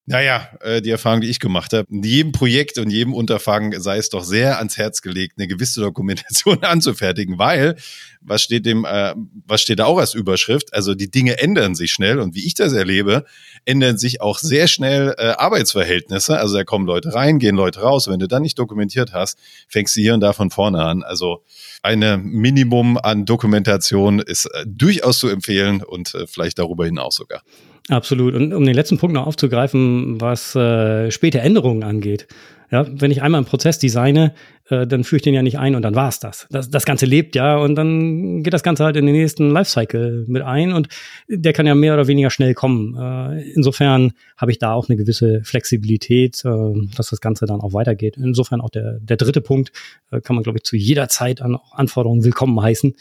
naja, 0.06 0.50
äh, 0.60 0.82
die 0.82 0.90
Erfahrung, 0.90 1.22
die 1.22 1.30
ich 1.30 1.40
gemacht 1.40 1.72
habe, 1.72 1.86
in 1.90 2.02
jedem 2.02 2.32
Projekt 2.32 2.76
und 2.76 2.90
jedem 2.90 3.14
Unterfangen 3.14 3.80
sei 3.80 3.96
es 3.96 4.10
doch 4.10 4.22
sehr 4.22 4.58
ans 4.58 4.76
Herz 4.76 5.00
gelegt, 5.00 5.38
eine 5.38 5.48
gewisse 5.48 5.80
Dokumentation 5.80 6.58
anzufertigen, 6.62 7.38
weil 7.38 7.76
was 8.20 8.42
steht 8.42 8.66
dem, 8.66 8.84
äh, 8.84 9.14
was 9.46 9.62
steht 9.62 9.78
da 9.78 9.86
auch 9.86 9.98
als 9.98 10.12
Überschrift? 10.12 10.74
Also 10.74 10.94
die 10.94 11.10
Dinge 11.10 11.38
ändern 11.40 11.74
sich 11.74 11.90
schnell 11.90 12.18
und 12.18 12.34
wie 12.34 12.46
ich 12.46 12.54
das 12.54 12.74
erlebe, 12.74 13.24
ändern 13.64 13.96
sich 13.96 14.20
auch 14.20 14.38
sehr 14.38 14.68
schnell 14.68 15.14
äh, 15.16 15.28
Arbeitsverhältnisse. 15.38 16.38
Also 16.38 16.56
da 16.56 16.64
kommen 16.64 16.86
Leute 16.86 17.14
rein, 17.14 17.38
gehen 17.38 17.56
Leute 17.56 17.80
raus. 17.80 18.06
wenn 18.08 18.18
du 18.18 18.28
dann 18.28 18.42
nicht 18.42 18.58
dokumentiert 18.58 19.14
hast, 19.14 19.38
fängst 19.68 19.96
du 19.96 20.02
hier 20.02 20.12
und 20.12 20.20
da 20.20 20.34
von 20.34 20.50
vorne 20.50 20.82
an. 20.82 21.02
Also 21.02 21.44
eine 21.82 22.18
Minimum 22.18 22.98
an 22.98 23.24
Dokumentation 23.24 24.18
ist 24.18 24.46
äh, 24.46 24.64
durchaus 24.66 25.18
zu 25.18 25.28
empfehlen 25.28 25.82
und 25.82 26.14
äh, 26.14 26.26
vielleicht 26.26 26.58
darüber 26.58 26.84
hinaus 26.84 27.16
sogar. 27.16 27.42
Absolut. 27.88 28.34
Und 28.34 28.54
um 28.54 28.64
den 28.64 28.74
letzten 28.74 28.96
Punkt 28.96 29.14
noch 29.14 29.26
aufzugreifen, 29.26 30.20
was 30.20 30.54
äh, 30.54 31.10
späte 31.10 31.40
Änderungen 31.40 31.82
angeht. 31.82 32.26
Ja, 32.70 32.86
wenn 32.90 33.10
ich 33.10 33.22
einmal 33.22 33.40
einen 33.40 33.46
Prozess 33.46 33.78
designe, 33.78 34.34
äh, 34.70 34.86
dann 34.86 35.04
führe 35.04 35.18
ich 35.18 35.22
den 35.22 35.34
ja 35.34 35.42
nicht 35.42 35.58
ein 35.58 35.74
und 35.74 35.82
dann 35.82 35.94
war's 35.94 36.18
das. 36.18 36.46
das. 36.50 36.70
Das 36.70 36.86
Ganze 36.86 37.04
lebt 37.04 37.36
ja 37.36 37.56
und 37.58 37.74
dann 37.74 38.42
geht 38.42 38.54
das 38.54 38.62
Ganze 38.62 38.84
halt 38.84 38.96
in 38.96 39.04
den 39.04 39.14
nächsten 39.14 39.50
Lifecycle 39.50 40.24
mit 40.26 40.42
ein 40.42 40.72
und 40.72 40.88
der 41.28 41.52
kann 41.52 41.66
ja 41.66 41.74
mehr 41.74 41.92
oder 41.92 42.06
weniger 42.06 42.30
schnell 42.30 42.54
kommen. 42.54 42.96
Äh, 42.96 43.52
insofern 43.52 44.12
habe 44.38 44.50
ich 44.50 44.58
da 44.58 44.72
auch 44.72 44.88
eine 44.88 44.96
gewisse 44.96 45.42
Flexibilität, 45.44 46.42
äh, 46.46 46.72
dass 46.96 47.10
das 47.10 47.20
Ganze 47.20 47.44
dann 47.44 47.60
auch 47.60 47.74
weitergeht. 47.74 48.16
Insofern 48.16 48.62
auch 48.62 48.70
der, 48.70 48.98
der 48.98 49.18
dritte 49.18 49.42
Punkt 49.42 49.72
äh, 50.10 50.22
kann 50.22 50.34
man, 50.34 50.42
glaube 50.42 50.58
ich, 50.58 50.64
zu 50.64 50.76
jeder 50.76 51.08
Zeit 51.08 51.42
an 51.42 51.58
Anforderungen 51.70 52.24
willkommen 52.24 52.60
heißen. 52.60 52.94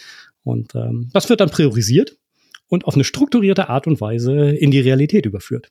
Und 0.43 0.76
ähm, 0.76 1.10
das 1.13 1.30
wird 1.30 1.39
dann 1.39 1.50
priorisiert 1.50 2.17
und 2.73 2.86
auf 2.86 2.95
eine 2.95 3.03
strukturierte 3.03 3.69
Art 3.69 3.86
und 3.86 4.01
Weise 4.01 4.49
in 4.49 4.71
die 4.71 4.79
Realität 4.79 5.27
überführt. 5.27 5.69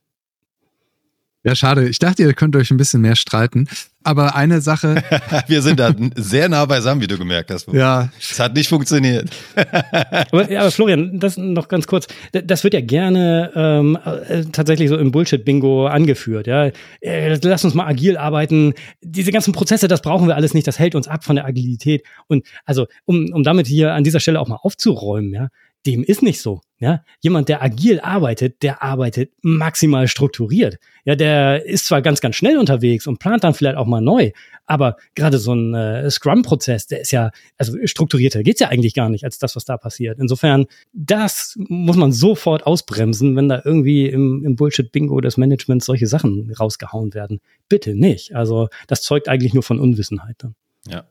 Ja, 1.45 1.53
schade. 1.53 1.89
Ich 1.89 1.99
dachte, 1.99 2.23
ihr 2.23 2.33
könnt 2.33 2.55
euch 2.55 2.71
ein 2.71 2.77
bisschen 2.77 3.01
mehr 3.01 3.17
streiten. 3.17 3.67
Aber 4.01 4.37
eine 4.37 4.61
Sache. 4.61 5.03
Wir 5.47 5.61
sind 5.61 5.81
da 5.81 5.93
sehr 6.15 6.47
nah 6.47 6.63
beisammen, 6.63 7.01
wie 7.01 7.07
du 7.07 7.17
gemerkt 7.17 7.51
hast. 7.51 7.67
Ja. 7.73 8.09
Es 8.17 8.39
hat 8.39 8.53
nicht 8.53 8.69
funktioniert. 8.69 9.29
aber, 10.31 10.49
ja, 10.49 10.61
aber 10.61 10.71
Florian, 10.71 11.19
das 11.19 11.35
noch 11.35 11.67
ganz 11.67 11.85
kurz. 11.85 12.07
Das 12.31 12.63
wird 12.63 12.73
ja 12.73 12.79
gerne 12.79 13.51
ähm, 13.53 13.97
äh, 14.05 14.45
tatsächlich 14.53 14.87
so 14.87 14.97
im 14.97 15.11
Bullshit-Bingo 15.11 15.87
angeführt. 15.87 16.47
Ja, 16.47 16.71
äh, 17.01 17.37
lass 17.43 17.65
uns 17.65 17.73
mal 17.73 17.87
agil 17.87 18.15
arbeiten. 18.15 18.73
Diese 19.01 19.33
ganzen 19.33 19.51
Prozesse, 19.51 19.89
das 19.89 20.01
brauchen 20.01 20.29
wir 20.29 20.37
alles 20.37 20.53
nicht. 20.53 20.67
Das 20.67 20.79
hält 20.79 20.95
uns 20.95 21.09
ab 21.09 21.25
von 21.25 21.35
der 21.35 21.43
Agilität. 21.43 22.05
Und 22.27 22.47
also, 22.63 22.87
um, 23.03 23.33
um 23.33 23.43
damit 23.43 23.67
hier 23.67 23.93
an 23.93 24.05
dieser 24.05 24.21
Stelle 24.21 24.39
auch 24.39 24.47
mal 24.47 24.59
aufzuräumen, 24.61 25.33
ja, 25.33 25.49
dem 25.85 26.03
ist 26.03 26.21
nicht 26.21 26.41
so. 26.41 26.61
Ja, 26.79 27.01
jemand, 27.21 27.47
der 27.47 27.63
agil 27.63 28.01
arbeitet, 28.01 28.61
der 28.61 28.83
arbeitet 28.83 29.31
maximal 29.41 30.09
strukturiert. 30.09 30.79
Ja, 31.05 31.15
der 31.15 31.65
ist 31.65 31.85
zwar 31.85 32.01
ganz, 32.01 32.19
ganz 32.19 32.35
schnell 32.35 32.57
unterwegs 32.57 33.07
und 33.07 33.19
plant 33.19 33.45
dann 33.45 33.53
vielleicht 33.53 33.77
auch 33.77 33.85
mal 33.85 34.01
neu, 34.01 34.31
aber 34.65 34.97
gerade 35.15 35.37
so 35.37 35.53
ein 35.53 35.73
äh, 35.73 36.11
Scrum-Prozess, 36.11 36.87
der 36.87 36.99
ist 36.99 37.11
ja, 37.11 37.31
also 37.57 37.77
strukturierter 37.85 38.43
geht's 38.43 38.59
ja 38.59 38.67
eigentlich 38.67 38.93
gar 38.93 39.07
nicht 39.07 39.23
als 39.23 39.39
das, 39.39 39.55
was 39.55 39.63
da 39.63 39.77
passiert. 39.77 40.19
Insofern, 40.19 40.65
das 40.91 41.55
muss 41.57 41.95
man 41.95 42.11
sofort 42.11 42.65
ausbremsen, 42.65 43.37
wenn 43.37 43.47
da 43.47 43.61
irgendwie 43.63 44.07
im, 44.07 44.43
im 44.43 44.57
Bullshit-Bingo 44.57 45.21
des 45.21 45.37
Managements 45.37 45.85
solche 45.85 46.07
Sachen 46.07 46.51
rausgehauen 46.59 47.13
werden. 47.13 47.39
Bitte 47.69 47.95
nicht. 47.95 48.35
Also, 48.35 48.67
das 48.87 49.03
zeugt 49.03 49.29
eigentlich 49.29 49.53
nur 49.53 49.63
von 49.63 49.79
Unwissenheit 49.79 50.35
dann. 50.39 50.55
Ja, 50.85 51.05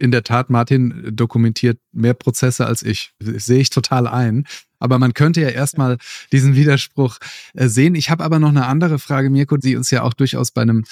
in 0.00 0.10
der 0.10 0.22
Tat, 0.22 0.50
Martin 0.50 1.10
dokumentiert 1.12 1.78
mehr 1.92 2.14
Prozesse 2.14 2.66
als 2.66 2.82
ich. 2.82 3.12
Das 3.18 3.44
sehe 3.44 3.60
ich 3.60 3.70
total 3.70 4.06
ein. 4.06 4.46
Aber 4.78 4.98
man 4.98 5.12
könnte 5.12 5.42
ja 5.42 5.50
erstmal 5.50 5.98
diesen 6.32 6.56
Widerspruch 6.56 7.18
äh, 7.52 7.68
sehen. 7.68 7.94
Ich 7.94 8.08
habe 8.08 8.24
aber 8.24 8.38
noch 8.38 8.48
eine 8.48 8.66
andere 8.66 8.98
Frage, 8.98 9.28
Mirko, 9.28 9.58
die 9.58 9.76
uns 9.76 9.90
ja 9.90 10.02
auch 10.02 10.14
durchaus 10.14 10.52
bei 10.52 10.62
einem 10.62 10.84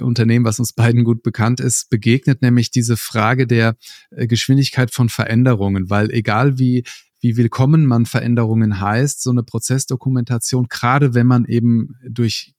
Unternehmen, 0.00 0.44
was 0.44 0.58
uns 0.58 0.72
beiden 0.72 1.04
gut 1.04 1.22
bekannt 1.22 1.60
ist, 1.60 1.88
begegnet, 1.88 2.42
nämlich 2.42 2.72
diese 2.72 2.96
Frage 2.96 3.46
der 3.46 3.76
äh, 4.10 4.26
Geschwindigkeit 4.26 4.90
von 4.92 5.08
Veränderungen. 5.08 5.88
Weil 5.88 6.10
egal 6.10 6.58
wie 6.58 6.82
wie 7.20 7.36
willkommen 7.36 7.86
man 7.86 8.04
Veränderungen 8.04 8.80
heißt, 8.80 9.22
so 9.22 9.30
eine 9.30 9.42
Prozessdokumentation, 9.42 10.66
gerade 10.68 11.14
wenn 11.14 11.26
man 11.26 11.46
eben 11.46 11.96
durch 12.06 12.52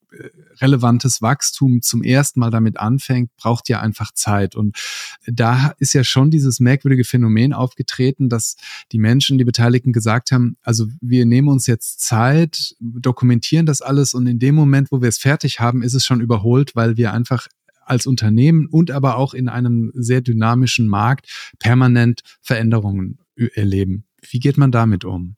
relevantes 0.61 1.21
Wachstum 1.21 1.81
zum 1.81 2.03
ersten 2.03 2.39
Mal 2.39 2.51
damit 2.51 2.77
anfängt, 2.77 3.35
braucht 3.37 3.69
ja 3.69 3.79
einfach 3.79 4.11
Zeit. 4.13 4.55
Und 4.55 4.77
da 5.25 5.73
ist 5.79 5.93
ja 5.93 6.03
schon 6.03 6.31
dieses 6.31 6.59
merkwürdige 6.59 7.03
Phänomen 7.03 7.53
aufgetreten, 7.53 8.29
dass 8.29 8.55
die 8.91 8.99
Menschen, 8.99 9.37
die 9.37 9.45
Beteiligten 9.45 9.93
gesagt 9.93 10.31
haben, 10.31 10.57
also 10.61 10.87
wir 11.01 11.25
nehmen 11.25 11.47
uns 11.47 11.67
jetzt 11.67 12.01
Zeit, 12.01 12.75
dokumentieren 12.79 13.65
das 13.65 13.81
alles 13.81 14.13
und 14.13 14.27
in 14.27 14.39
dem 14.39 14.55
Moment, 14.55 14.91
wo 14.91 15.01
wir 15.01 15.09
es 15.09 15.17
fertig 15.17 15.59
haben, 15.59 15.81
ist 15.81 15.93
es 15.93 16.05
schon 16.05 16.21
überholt, 16.21 16.75
weil 16.75 16.97
wir 16.97 17.13
einfach 17.13 17.47
als 17.87 18.05
Unternehmen 18.05 18.67
und 18.67 18.91
aber 18.91 19.17
auch 19.17 19.33
in 19.33 19.49
einem 19.49 19.91
sehr 19.93 20.21
dynamischen 20.21 20.87
Markt 20.87 21.55
permanent 21.59 22.21
Veränderungen 22.41 23.19
erleben. 23.35 24.05
Wie 24.29 24.39
geht 24.39 24.57
man 24.57 24.71
damit 24.71 25.05
um? 25.05 25.35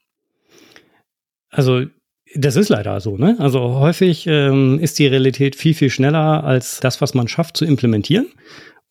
Also 1.49 1.85
das 2.35 2.55
ist 2.55 2.69
leider 2.69 2.99
so, 2.99 3.17
ne? 3.17 3.35
Also 3.39 3.79
häufig 3.79 4.27
ähm, 4.27 4.79
ist 4.79 4.99
die 4.99 5.07
Realität 5.07 5.55
viel, 5.55 5.73
viel 5.73 5.89
schneller 5.89 6.43
als 6.43 6.79
das, 6.79 7.01
was 7.01 7.13
man 7.13 7.27
schafft 7.27 7.57
zu 7.57 7.65
implementieren, 7.65 8.27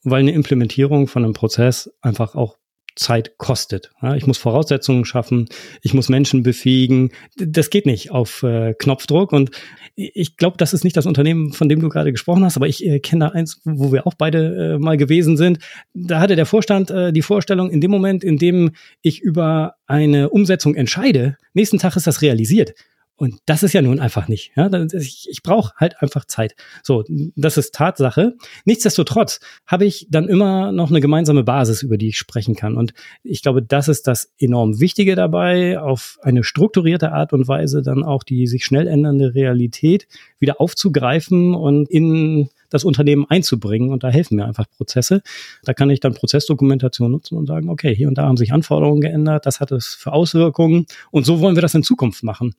weil 0.03 0.20
eine 0.20 0.33
Implementierung 0.33 1.07
von 1.07 1.24
einem 1.24 1.35
Prozess 1.35 1.90
einfach 2.01 2.35
auch 2.35 2.57
Zeit 2.98 3.38
kostet. 3.38 3.90
Ja, 4.03 4.16
ich 4.16 4.27
muss 4.27 4.38
Voraussetzungen 4.38 5.05
schaffen, 5.05 5.48
ich 5.83 5.94
muss 5.94 6.09
Menschen 6.09 6.42
befähigen. 6.42 7.12
Das 7.37 7.70
geht 7.70 7.87
nicht 7.87 8.11
auf 8.11 8.42
äh, 8.42 8.74
Knopfdruck. 8.74 9.33
Und 9.33 9.51
ich 9.94 10.37
glaube, 10.37 10.57
das 10.57 10.74
ist 10.74 10.85
nicht 10.85 10.96
das 10.96 11.07
Unternehmen, 11.07 11.53
von 11.53 11.68
dem 11.68 11.81
du 11.81 11.88
gerade 11.88 12.12
gesprochen 12.12 12.44
hast, 12.44 12.57
aber 12.57 12.66
ich 12.66 12.85
äh, 12.85 12.98
kenne 12.98 13.27
da 13.27 13.31
eins, 13.31 13.61
wo 13.64 13.92
wir 13.92 14.07
auch 14.07 14.14
beide 14.14 14.74
äh, 14.74 14.79
mal 14.79 14.96
gewesen 14.96 15.37
sind. 15.37 15.61
Da 15.94 16.20
hatte 16.20 16.37
der 16.37 16.46
Vorstand 16.46 16.90
äh, 16.90 17.12
die 17.12 17.22
Vorstellung, 17.22 17.70
in 17.70 17.81
dem 17.81 17.90
Moment, 17.90 18.24
in 18.24 18.37
dem 18.37 18.72
ich 19.01 19.20
über 19.20 19.74
eine 19.87 20.31
Umsetzung 20.31 20.74
entscheide, 20.74 21.37
nächsten 21.55 21.79
Tag 21.79 21.96
ist 21.96 22.07
das 22.07 22.20
realisiert. 22.20 22.74
Und 23.18 23.40
das 23.46 23.64
ist 23.64 23.72
ja 23.72 23.83
nun 23.83 23.98
einfach 23.98 24.28
nicht. 24.28 24.52
Ja? 24.54 24.70
Ich, 24.92 25.26
ich 25.28 25.42
brauche 25.42 25.74
halt 25.76 26.00
einfach 26.00 26.24
Zeit. 26.24 26.54
So, 26.85 27.04
das 27.35 27.57
ist 27.57 27.74
Tatsache. 27.74 28.37
Nichtsdestotrotz 28.64 29.40
habe 29.66 29.87
ich 29.87 30.07
dann 30.09 30.28
immer 30.28 30.70
noch 30.70 30.90
eine 30.90 31.00
gemeinsame 31.00 31.42
Basis, 31.42 31.83
über 31.83 31.98
die 31.98 32.11
ich 32.11 32.16
sprechen 32.16 32.54
kann. 32.54 32.76
Und 32.76 32.94
ich 33.24 33.42
glaube, 33.42 33.61
das 33.61 33.88
ist 33.88 34.07
das 34.07 34.33
enorm 34.38 34.78
Wichtige 34.78 35.16
dabei, 35.16 35.81
auf 35.81 36.20
eine 36.22 36.44
strukturierte 36.44 37.11
Art 37.11 37.33
und 37.33 37.48
Weise 37.48 37.83
dann 37.83 38.04
auch 38.04 38.22
die 38.22 38.46
sich 38.46 38.64
schnell 38.64 38.87
ändernde 38.87 39.35
Realität 39.35 40.07
wieder 40.38 40.61
aufzugreifen 40.61 41.57
und 41.57 41.90
in 41.90 42.50
das 42.70 42.85
Unternehmen 42.85 43.26
einzubringen. 43.28 43.90
Und 43.90 44.04
da 44.04 44.11
helfen 44.11 44.37
mir 44.37 44.44
einfach 44.44 44.70
Prozesse. 44.70 45.22
Da 45.64 45.74
kann 45.74 45.90
ich 45.90 45.98
dann 45.98 46.14
Prozessdokumentation 46.14 47.11
nutzen 47.11 47.37
und 47.37 47.46
sagen, 47.46 47.68
okay, 47.68 47.92
hier 47.92 48.07
und 48.07 48.16
da 48.16 48.26
haben 48.28 48.37
sich 48.37 48.52
Anforderungen 48.52 49.00
geändert, 49.00 49.44
das 49.44 49.59
hat 49.59 49.72
es 49.72 49.88
für 49.88 50.12
Auswirkungen 50.12 50.87
und 51.11 51.26
so 51.26 51.40
wollen 51.40 51.57
wir 51.57 51.62
das 51.62 51.74
in 51.74 51.83
Zukunft 51.83 52.22
machen. 52.22 52.54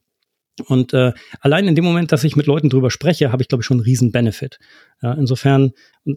Und 0.62 0.94
äh, 0.94 1.14
allein 1.40 1.68
in 1.68 1.76
dem 1.76 1.86
Moment, 1.86 2.12
dass 2.12 2.24
ich 2.24 2.36
mit 2.36 2.46
Leuten 2.46 2.70
drüber 2.70 2.92
spreche, 2.92 3.32
habe 3.32 3.42
ich, 3.42 3.48
glaube 3.48 3.62
ich, 3.62 3.66
schon 3.66 3.78
einen 3.78 3.86
riesen 3.86 4.12
Benefit. 4.12 4.60
Ja, 5.02 5.14
insofern, 5.14 5.72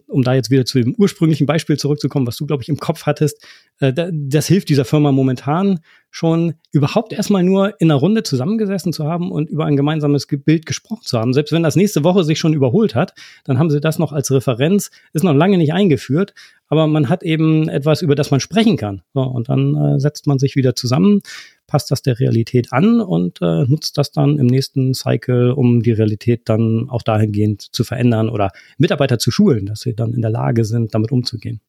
um 0.07 0.23
da 0.23 0.33
jetzt 0.33 0.51
wieder 0.51 0.65
zu 0.65 0.81
dem 0.81 0.93
ursprünglichen 0.97 1.47
Beispiel 1.47 1.77
zurückzukommen, 1.77 2.27
was 2.27 2.35
du, 2.35 2.45
glaube 2.45 2.63
ich, 2.63 2.69
im 2.69 2.77
Kopf 2.77 3.05
hattest, 3.05 3.41
äh, 3.79 3.93
das 4.11 4.47
hilft 4.47 4.67
dieser 4.67 4.83
Firma 4.83 5.13
momentan 5.13 5.79
schon 6.11 6.55
überhaupt 6.71 7.13
erstmal 7.13 7.43
nur 7.43 7.79
in 7.79 7.89
einer 7.89 7.99
Runde 7.99 8.23
zusammengesessen 8.23 8.91
zu 8.91 9.05
haben 9.05 9.31
und 9.31 9.49
über 9.49 9.65
ein 9.65 9.77
gemeinsames 9.77 10.27
Bild 10.27 10.65
gesprochen 10.65 11.03
zu 11.03 11.17
haben. 11.17 11.33
Selbst 11.33 11.53
wenn 11.53 11.63
das 11.63 11.77
nächste 11.77 12.03
Woche 12.03 12.23
sich 12.25 12.39
schon 12.39 12.53
überholt 12.53 12.93
hat, 12.93 13.13
dann 13.45 13.57
haben 13.57 13.69
sie 13.69 13.79
das 13.79 13.99
noch 13.99 14.11
als 14.11 14.29
Referenz, 14.31 14.91
ist 15.13 15.23
noch 15.23 15.33
lange 15.33 15.57
nicht 15.57 15.73
eingeführt, 15.73 16.33
aber 16.67 16.87
man 16.87 17.07
hat 17.07 17.23
eben 17.23 17.69
etwas, 17.69 18.01
über 18.01 18.15
das 18.15 18.31
man 18.31 18.41
sprechen 18.41 18.75
kann. 18.75 19.01
So, 19.13 19.21
und 19.21 19.47
dann 19.47 19.75
äh, 19.75 19.99
setzt 19.99 20.27
man 20.27 20.39
sich 20.39 20.55
wieder 20.55 20.75
zusammen 20.75 21.21
passt 21.67 21.91
das 21.91 22.01
der 22.01 22.19
Realität 22.19 22.71
an 22.71 23.01
und 23.01 23.41
äh, 23.41 23.65
nutzt 23.65 23.97
das 23.97 24.11
dann 24.11 24.37
im 24.37 24.47
nächsten 24.47 24.93
Cycle, 24.93 25.51
um 25.51 25.81
die 25.81 25.91
Realität 25.91 26.41
dann 26.45 26.87
auch 26.89 27.01
dahingehend 27.01 27.61
zu 27.61 27.83
verändern 27.83 28.29
oder 28.29 28.51
Mitarbeiter 28.77 29.19
zu 29.19 29.31
schulen, 29.31 29.65
dass 29.65 29.81
sie 29.81 29.95
dann 29.95 30.13
in 30.13 30.21
der 30.21 30.31
Lage 30.31 30.65
sind, 30.65 30.93
damit 30.93 31.11
umzugehen. 31.11 31.61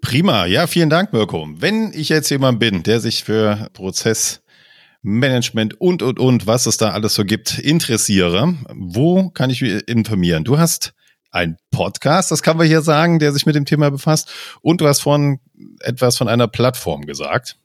Prima, 0.00 0.46
ja, 0.46 0.66
vielen 0.66 0.90
Dank, 0.90 1.12
Mirko. 1.12 1.48
Wenn 1.56 1.92
ich 1.94 2.08
jetzt 2.08 2.28
jemand 2.30 2.58
bin, 2.58 2.82
der 2.82 2.98
sich 2.98 3.22
für 3.22 3.68
Prozessmanagement 3.72 5.80
und, 5.80 6.02
und, 6.02 6.18
und, 6.18 6.46
was 6.46 6.66
es 6.66 6.76
da 6.76 6.90
alles 6.90 7.14
so 7.14 7.24
gibt, 7.24 7.58
interessiere, 7.58 8.56
wo 8.74 9.30
kann 9.30 9.50
ich 9.50 9.62
mich 9.62 9.86
informieren? 9.88 10.42
Du 10.42 10.58
hast 10.58 10.92
ein 11.30 11.56
Podcast, 11.70 12.30
das 12.30 12.42
kann 12.42 12.56
man 12.56 12.66
hier 12.66 12.82
sagen, 12.82 13.18
der 13.18 13.32
sich 13.32 13.46
mit 13.46 13.54
dem 13.54 13.64
Thema 13.64 13.90
befasst. 13.90 14.30
Und 14.60 14.80
du 14.80 14.86
hast 14.86 15.00
vorhin 15.00 15.38
etwas 15.80 16.18
von 16.18 16.28
einer 16.28 16.48
Plattform 16.48 17.06
gesagt. 17.06 17.56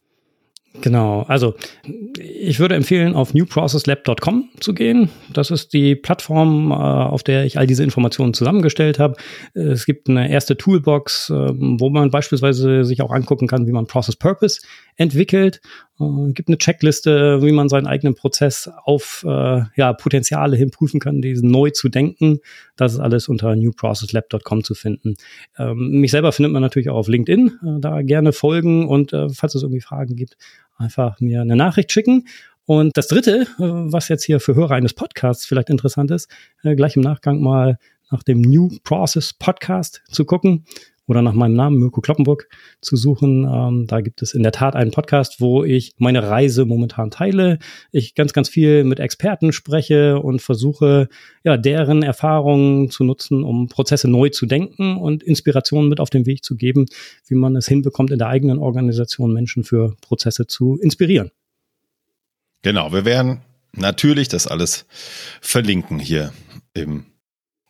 Genau, 0.82 1.24
also 1.24 1.56
ich 2.18 2.60
würde 2.60 2.76
empfehlen, 2.76 3.16
auf 3.16 3.34
newprocesslab.com 3.34 4.50
zu 4.60 4.74
gehen. 4.74 5.10
Das 5.34 5.50
ist 5.50 5.74
die 5.74 5.96
Plattform, 5.96 6.72
äh, 6.72 6.76
auf 6.76 7.24
der 7.24 7.46
ich 7.46 7.58
all 7.58 7.66
diese 7.66 7.84
Informationen 7.84 8.34
zusammengestellt 8.34 9.00
habe. 9.00 9.16
Es 9.54 9.86
gibt 9.86 10.08
eine 10.08 10.30
erste 10.30 10.56
Toolbox, 10.56 11.30
ähm, 11.30 11.80
wo 11.80 11.90
man 11.90 12.12
beispielsweise 12.12 12.84
sich 12.84 13.02
auch 13.02 13.12
angucken 13.12 13.48
kann, 13.48 13.66
wie 13.66 13.72
man 13.72 13.88
Process 13.88 14.16
Purpose 14.16 14.62
entwickelt. 14.98 15.62
Äh, 16.00 16.32
gibt 16.34 16.50
eine 16.50 16.58
Checkliste, 16.58 17.42
wie 17.42 17.52
man 17.52 17.70
seinen 17.70 17.88
eigenen 17.88 18.16
Prozess 18.16 18.70
auf 18.84 19.26
äh, 19.28 19.62
ja, 19.76 19.94
Potenziale 19.94 20.58
hin 20.58 20.72
prüfen 20.72 21.00
kann, 21.00 21.22
diesen 21.22 21.50
neu 21.50 21.70
zu 21.72 21.90
denken. 21.90 22.40
Das 22.76 22.94
ist 22.94 23.00
alles 23.00 23.28
unter 23.28 23.56
newprocesslab.com 23.56 24.64
zu 24.64 24.76
finden. 24.76 25.16
Ähm, 25.58 26.00
mich 26.00 26.12
selber 26.12 26.32
findet 26.32 26.54
man 26.54 26.62
natürlich 26.62 26.90
auch 26.90 26.98
auf 26.98 27.08
LinkedIn. 27.08 27.80
da 27.80 28.02
gerne 28.02 28.34
folgen 28.34 28.88
und 28.88 29.12
falls 29.12 29.56
es 29.56 29.64
irgendwie 29.64 29.82
Fragen 29.82 30.16
gibt, 30.16 30.38
einfach 30.78 31.20
mir 31.20 31.42
eine 31.42 31.56
Nachricht 31.56 31.92
schicken. 31.92 32.26
Und 32.68 32.98
das 32.98 33.08
Dritte, 33.08 33.48
äh, 33.60 33.64
was 33.64 34.10
jetzt 34.10 34.26
hier 34.26 34.42
für 34.42 34.54
Hörer 34.54 34.72
eines 34.72 34.94
Podcasts 34.94 35.46
vielleicht 35.46 35.70
interessant 35.70 36.12
ist, 36.12 36.30
äh, 36.64 36.76
gleich 36.76 36.98
im 36.98 37.02
Nachgang 37.02 37.42
mal 37.42 37.80
nach 38.12 38.24
dem 38.24 38.42
New 38.42 38.70
Process 38.84 39.34
Podcast 39.34 40.02
zu 40.10 40.26
gucken 40.26 40.66
oder 41.08 41.22
nach 41.22 41.34
meinem 41.34 41.56
Namen 41.56 41.80
Mirko 41.80 42.02
Kloppenburg 42.02 42.50
zu 42.82 42.96
suchen. 42.96 43.46
Ähm, 43.50 43.88
da 43.88 44.02
gibt 44.02 44.22
es 44.22 44.34
in 44.34 44.44
der 44.44 44.52
Tat 44.52 44.76
einen 44.76 44.92
Podcast, 44.92 45.40
wo 45.40 45.64
ich 45.64 45.94
meine 45.98 46.30
Reise 46.30 46.66
momentan 46.66 47.12
teile. 47.12 47.60
Ich 47.92 48.14
ganz, 48.14 48.34
ganz 48.34 48.50
viel 48.50 48.84
mit 48.84 49.00
Experten 49.00 49.54
spreche 49.54 50.20
und 50.20 50.42
versuche, 50.42 51.08
ja, 51.44 51.58
deren 51.58 52.04
Erfahrungen 52.04 52.90
zu 52.92 53.04
nutzen, 53.04 53.44
um 53.44 53.70
Prozesse 53.70 54.10
neu 54.10 54.30
zu 54.30 54.46
denken 54.46 54.98
und 54.98 55.24
Inspirationen 55.24 55.90
mit 55.90 56.00
auf 56.00 56.10
den 56.10 56.26
Weg 56.26 56.44
zu 56.44 56.56
geben, 56.56 56.86
wie 57.28 57.36
man 57.36 57.56
es 57.56 57.68
hinbekommt, 57.68 58.12
in 58.12 58.20
der 58.20 58.28
eigenen 58.28 58.60
Organisation 58.60 59.34
Menschen 59.34 59.64
für 59.64 59.96
Prozesse 60.02 60.48
zu 60.48 60.78
inspirieren. 60.82 61.32
Genau, 62.64 62.92
wir 62.92 63.06
werden 63.06 63.42
natürlich 63.72 64.28
das 64.28 64.48
alles 64.48 64.86
verlinken 65.42 66.00
hier 66.00 66.34
im 66.74 67.06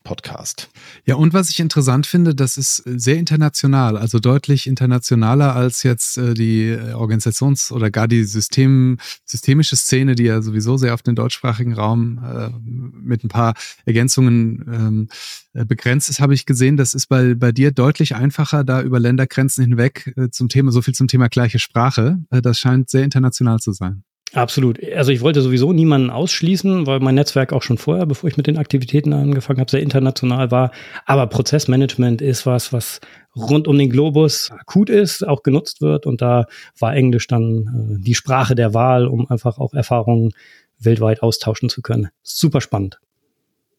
Podcast. 0.08 0.70
Ja, 1.06 1.16
und 1.16 1.34
was 1.34 1.50
ich 1.50 1.60
interessant 1.60 2.08
finde, 2.08 2.34
das 2.34 2.56
ist 2.56 2.78
sehr 2.86 3.18
international, 3.18 3.98
also 3.98 4.20
deutlich 4.20 4.66
internationaler 4.66 5.54
als 5.54 5.84
jetzt 5.84 6.18
äh, 6.18 6.34
die 6.34 6.70
äh, 6.70 6.94
Organisations- 6.94 7.74
oder 7.74 7.92
gar 7.92 8.08
die 8.08 8.24
System, 8.24 9.00
systemische 9.26 9.76
Szene, 9.76 10.16
die 10.16 10.24
ja 10.24 10.42
sowieso 10.42 10.78
sehr 10.78 10.94
auf 10.94 11.02
den 11.02 11.16
deutschsprachigen 11.16 11.74
Raum 11.74 12.24
äh, 12.24 12.50
mit 12.64 13.26
ein 13.26 13.28
paar 13.28 13.54
Ergänzungen 13.86 14.64
ähm, 14.72 15.08
äh, 15.54 15.66
begrenzt 15.66 16.10
ist, 16.10 16.22
habe 16.22 16.34
ich 16.34 16.46
gesehen, 16.46 16.78
das 16.78 16.94
ist 16.94 17.08
bei, 17.08 17.36
bei 17.36 17.52
dir 17.52 17.72
deutlich 17.72 18.16
einfacher, 18.16 18.64
da 18.64 18.82
über 18.82 19.02
Ländergrenzen 19.02 19.66
hinweg 19.66 20.14
äh, 20.16 20.30
zum 20.30 20.48
Thema, 20.48 20.72
so 20.72 20.82
viel 20.82 20.94
zum 20.94 21.10
Thema 21.10 21.28
gleiche 21.28 21.60
Sprache. 21.60 22.20
Äh, 22.30 22.42
das 22.42 22.58
scheint 22.60 22.90
sehr 22.90 23.04
international 23.04 23.60
zu 23.60 23.74
sein. 23.74 24.04
Absolut. 24.34 24.80
Also 24.94 25.12
ich 25.12 25.22
wollte 25.22 25.42
sowieso 25.42 25.72
niemanden 25.72 26.10
ausschließen, 26.10 26.86
weil 26.86 27.00
mein 27.00 27.16
Netzwerk 27.16 27.54
auch 27.54 27.64
schon 27.64 27.78
vorher, 27.78 28.06
bevor 28.06 28.30
ich 28.30 28.36
mit 28.36 28.48
den 28.48 28.58
Aktivitäten 28.58 29.14
angefangen 29.14 29.60
habe, 29.60 29.72
sehr 29.72 29.82
international 29.82 30.52
war. 30.52 30.72
Aber 31.06 31.28
Prozessmanagement 31.28 32.22
ist 32.22 32.46
was, 32.46 32.74
was 32.74 33.00
rund 33.36 33.68
um 33.68 33.78
den 33.78 33.90
Globus 33.90 34.52
akut 34.52 34.90
ist, 34.90 35.26
auch 35.26 35.44
genutzt 35.44 35.82
wird. 35.82 36.06
Und 36.06 36.22
da 36.22 36.46
war 36.78 36.94
Englisch 36.94 37.28
dann 37.28 37.98
äh, 38.00 38.04
die 38.04 38.16
Sprache 38.16 38.56
der 38.56 38.74
Wahl, 38.74 39.08
um 39.08 39.30
einfach 39.30 39.60
auch 39.60 39.74
Erfahrungen 39.74 40.34
weltweit 40.80 41.24
austauschen 41.24 41.70
zu 41.70 41.82
können. 41.82 42.10
Super 42.22 42.62
spannend. 42.62 43.00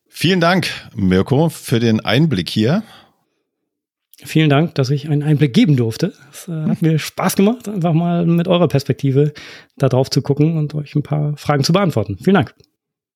Vielen 0.09 0.41
Dank, 0.41 0.69
Mirko, 0.97 1.51
für 1.51 1.79
den 1.79 2.01
Einblick 2.01 2.49
hier. 2.49 2.83
Vielen 4.25 4.51
Dank, 4.51 4.75
dass 4.75 4.91
ich 4.91 5.09
einen 5.09 5.23
Einblick 5.23 5.55
geben 5.55 5.77
durfte. 5.77 6.13
Es 6.33 6.49
äh, 6.49 6.53
hat 6.53 6.83
mir 6.83 6.99
Spaß 6.99 7.37
gemacht, 7.37 7.69
einfach 7.69 7.93
mal 7.93 8.27
mit 8.27 8.49
eurer 8.49 8.67
Perspektive 8.67 9.33
da 9.77 9.89
drauf 9.89 10.11
zu 10.11 10.23
gucken 10.23 10.57
und 10.57 10.75
euch 10.75 10.95
ein 10.97 11.05
paar 11.05 11.37
Fragen 11.37 11.63
zu 11.63 11.73
beantworten. 11.73 12.19
Vielen 12.21 12.35
Dank. 12.35 12.55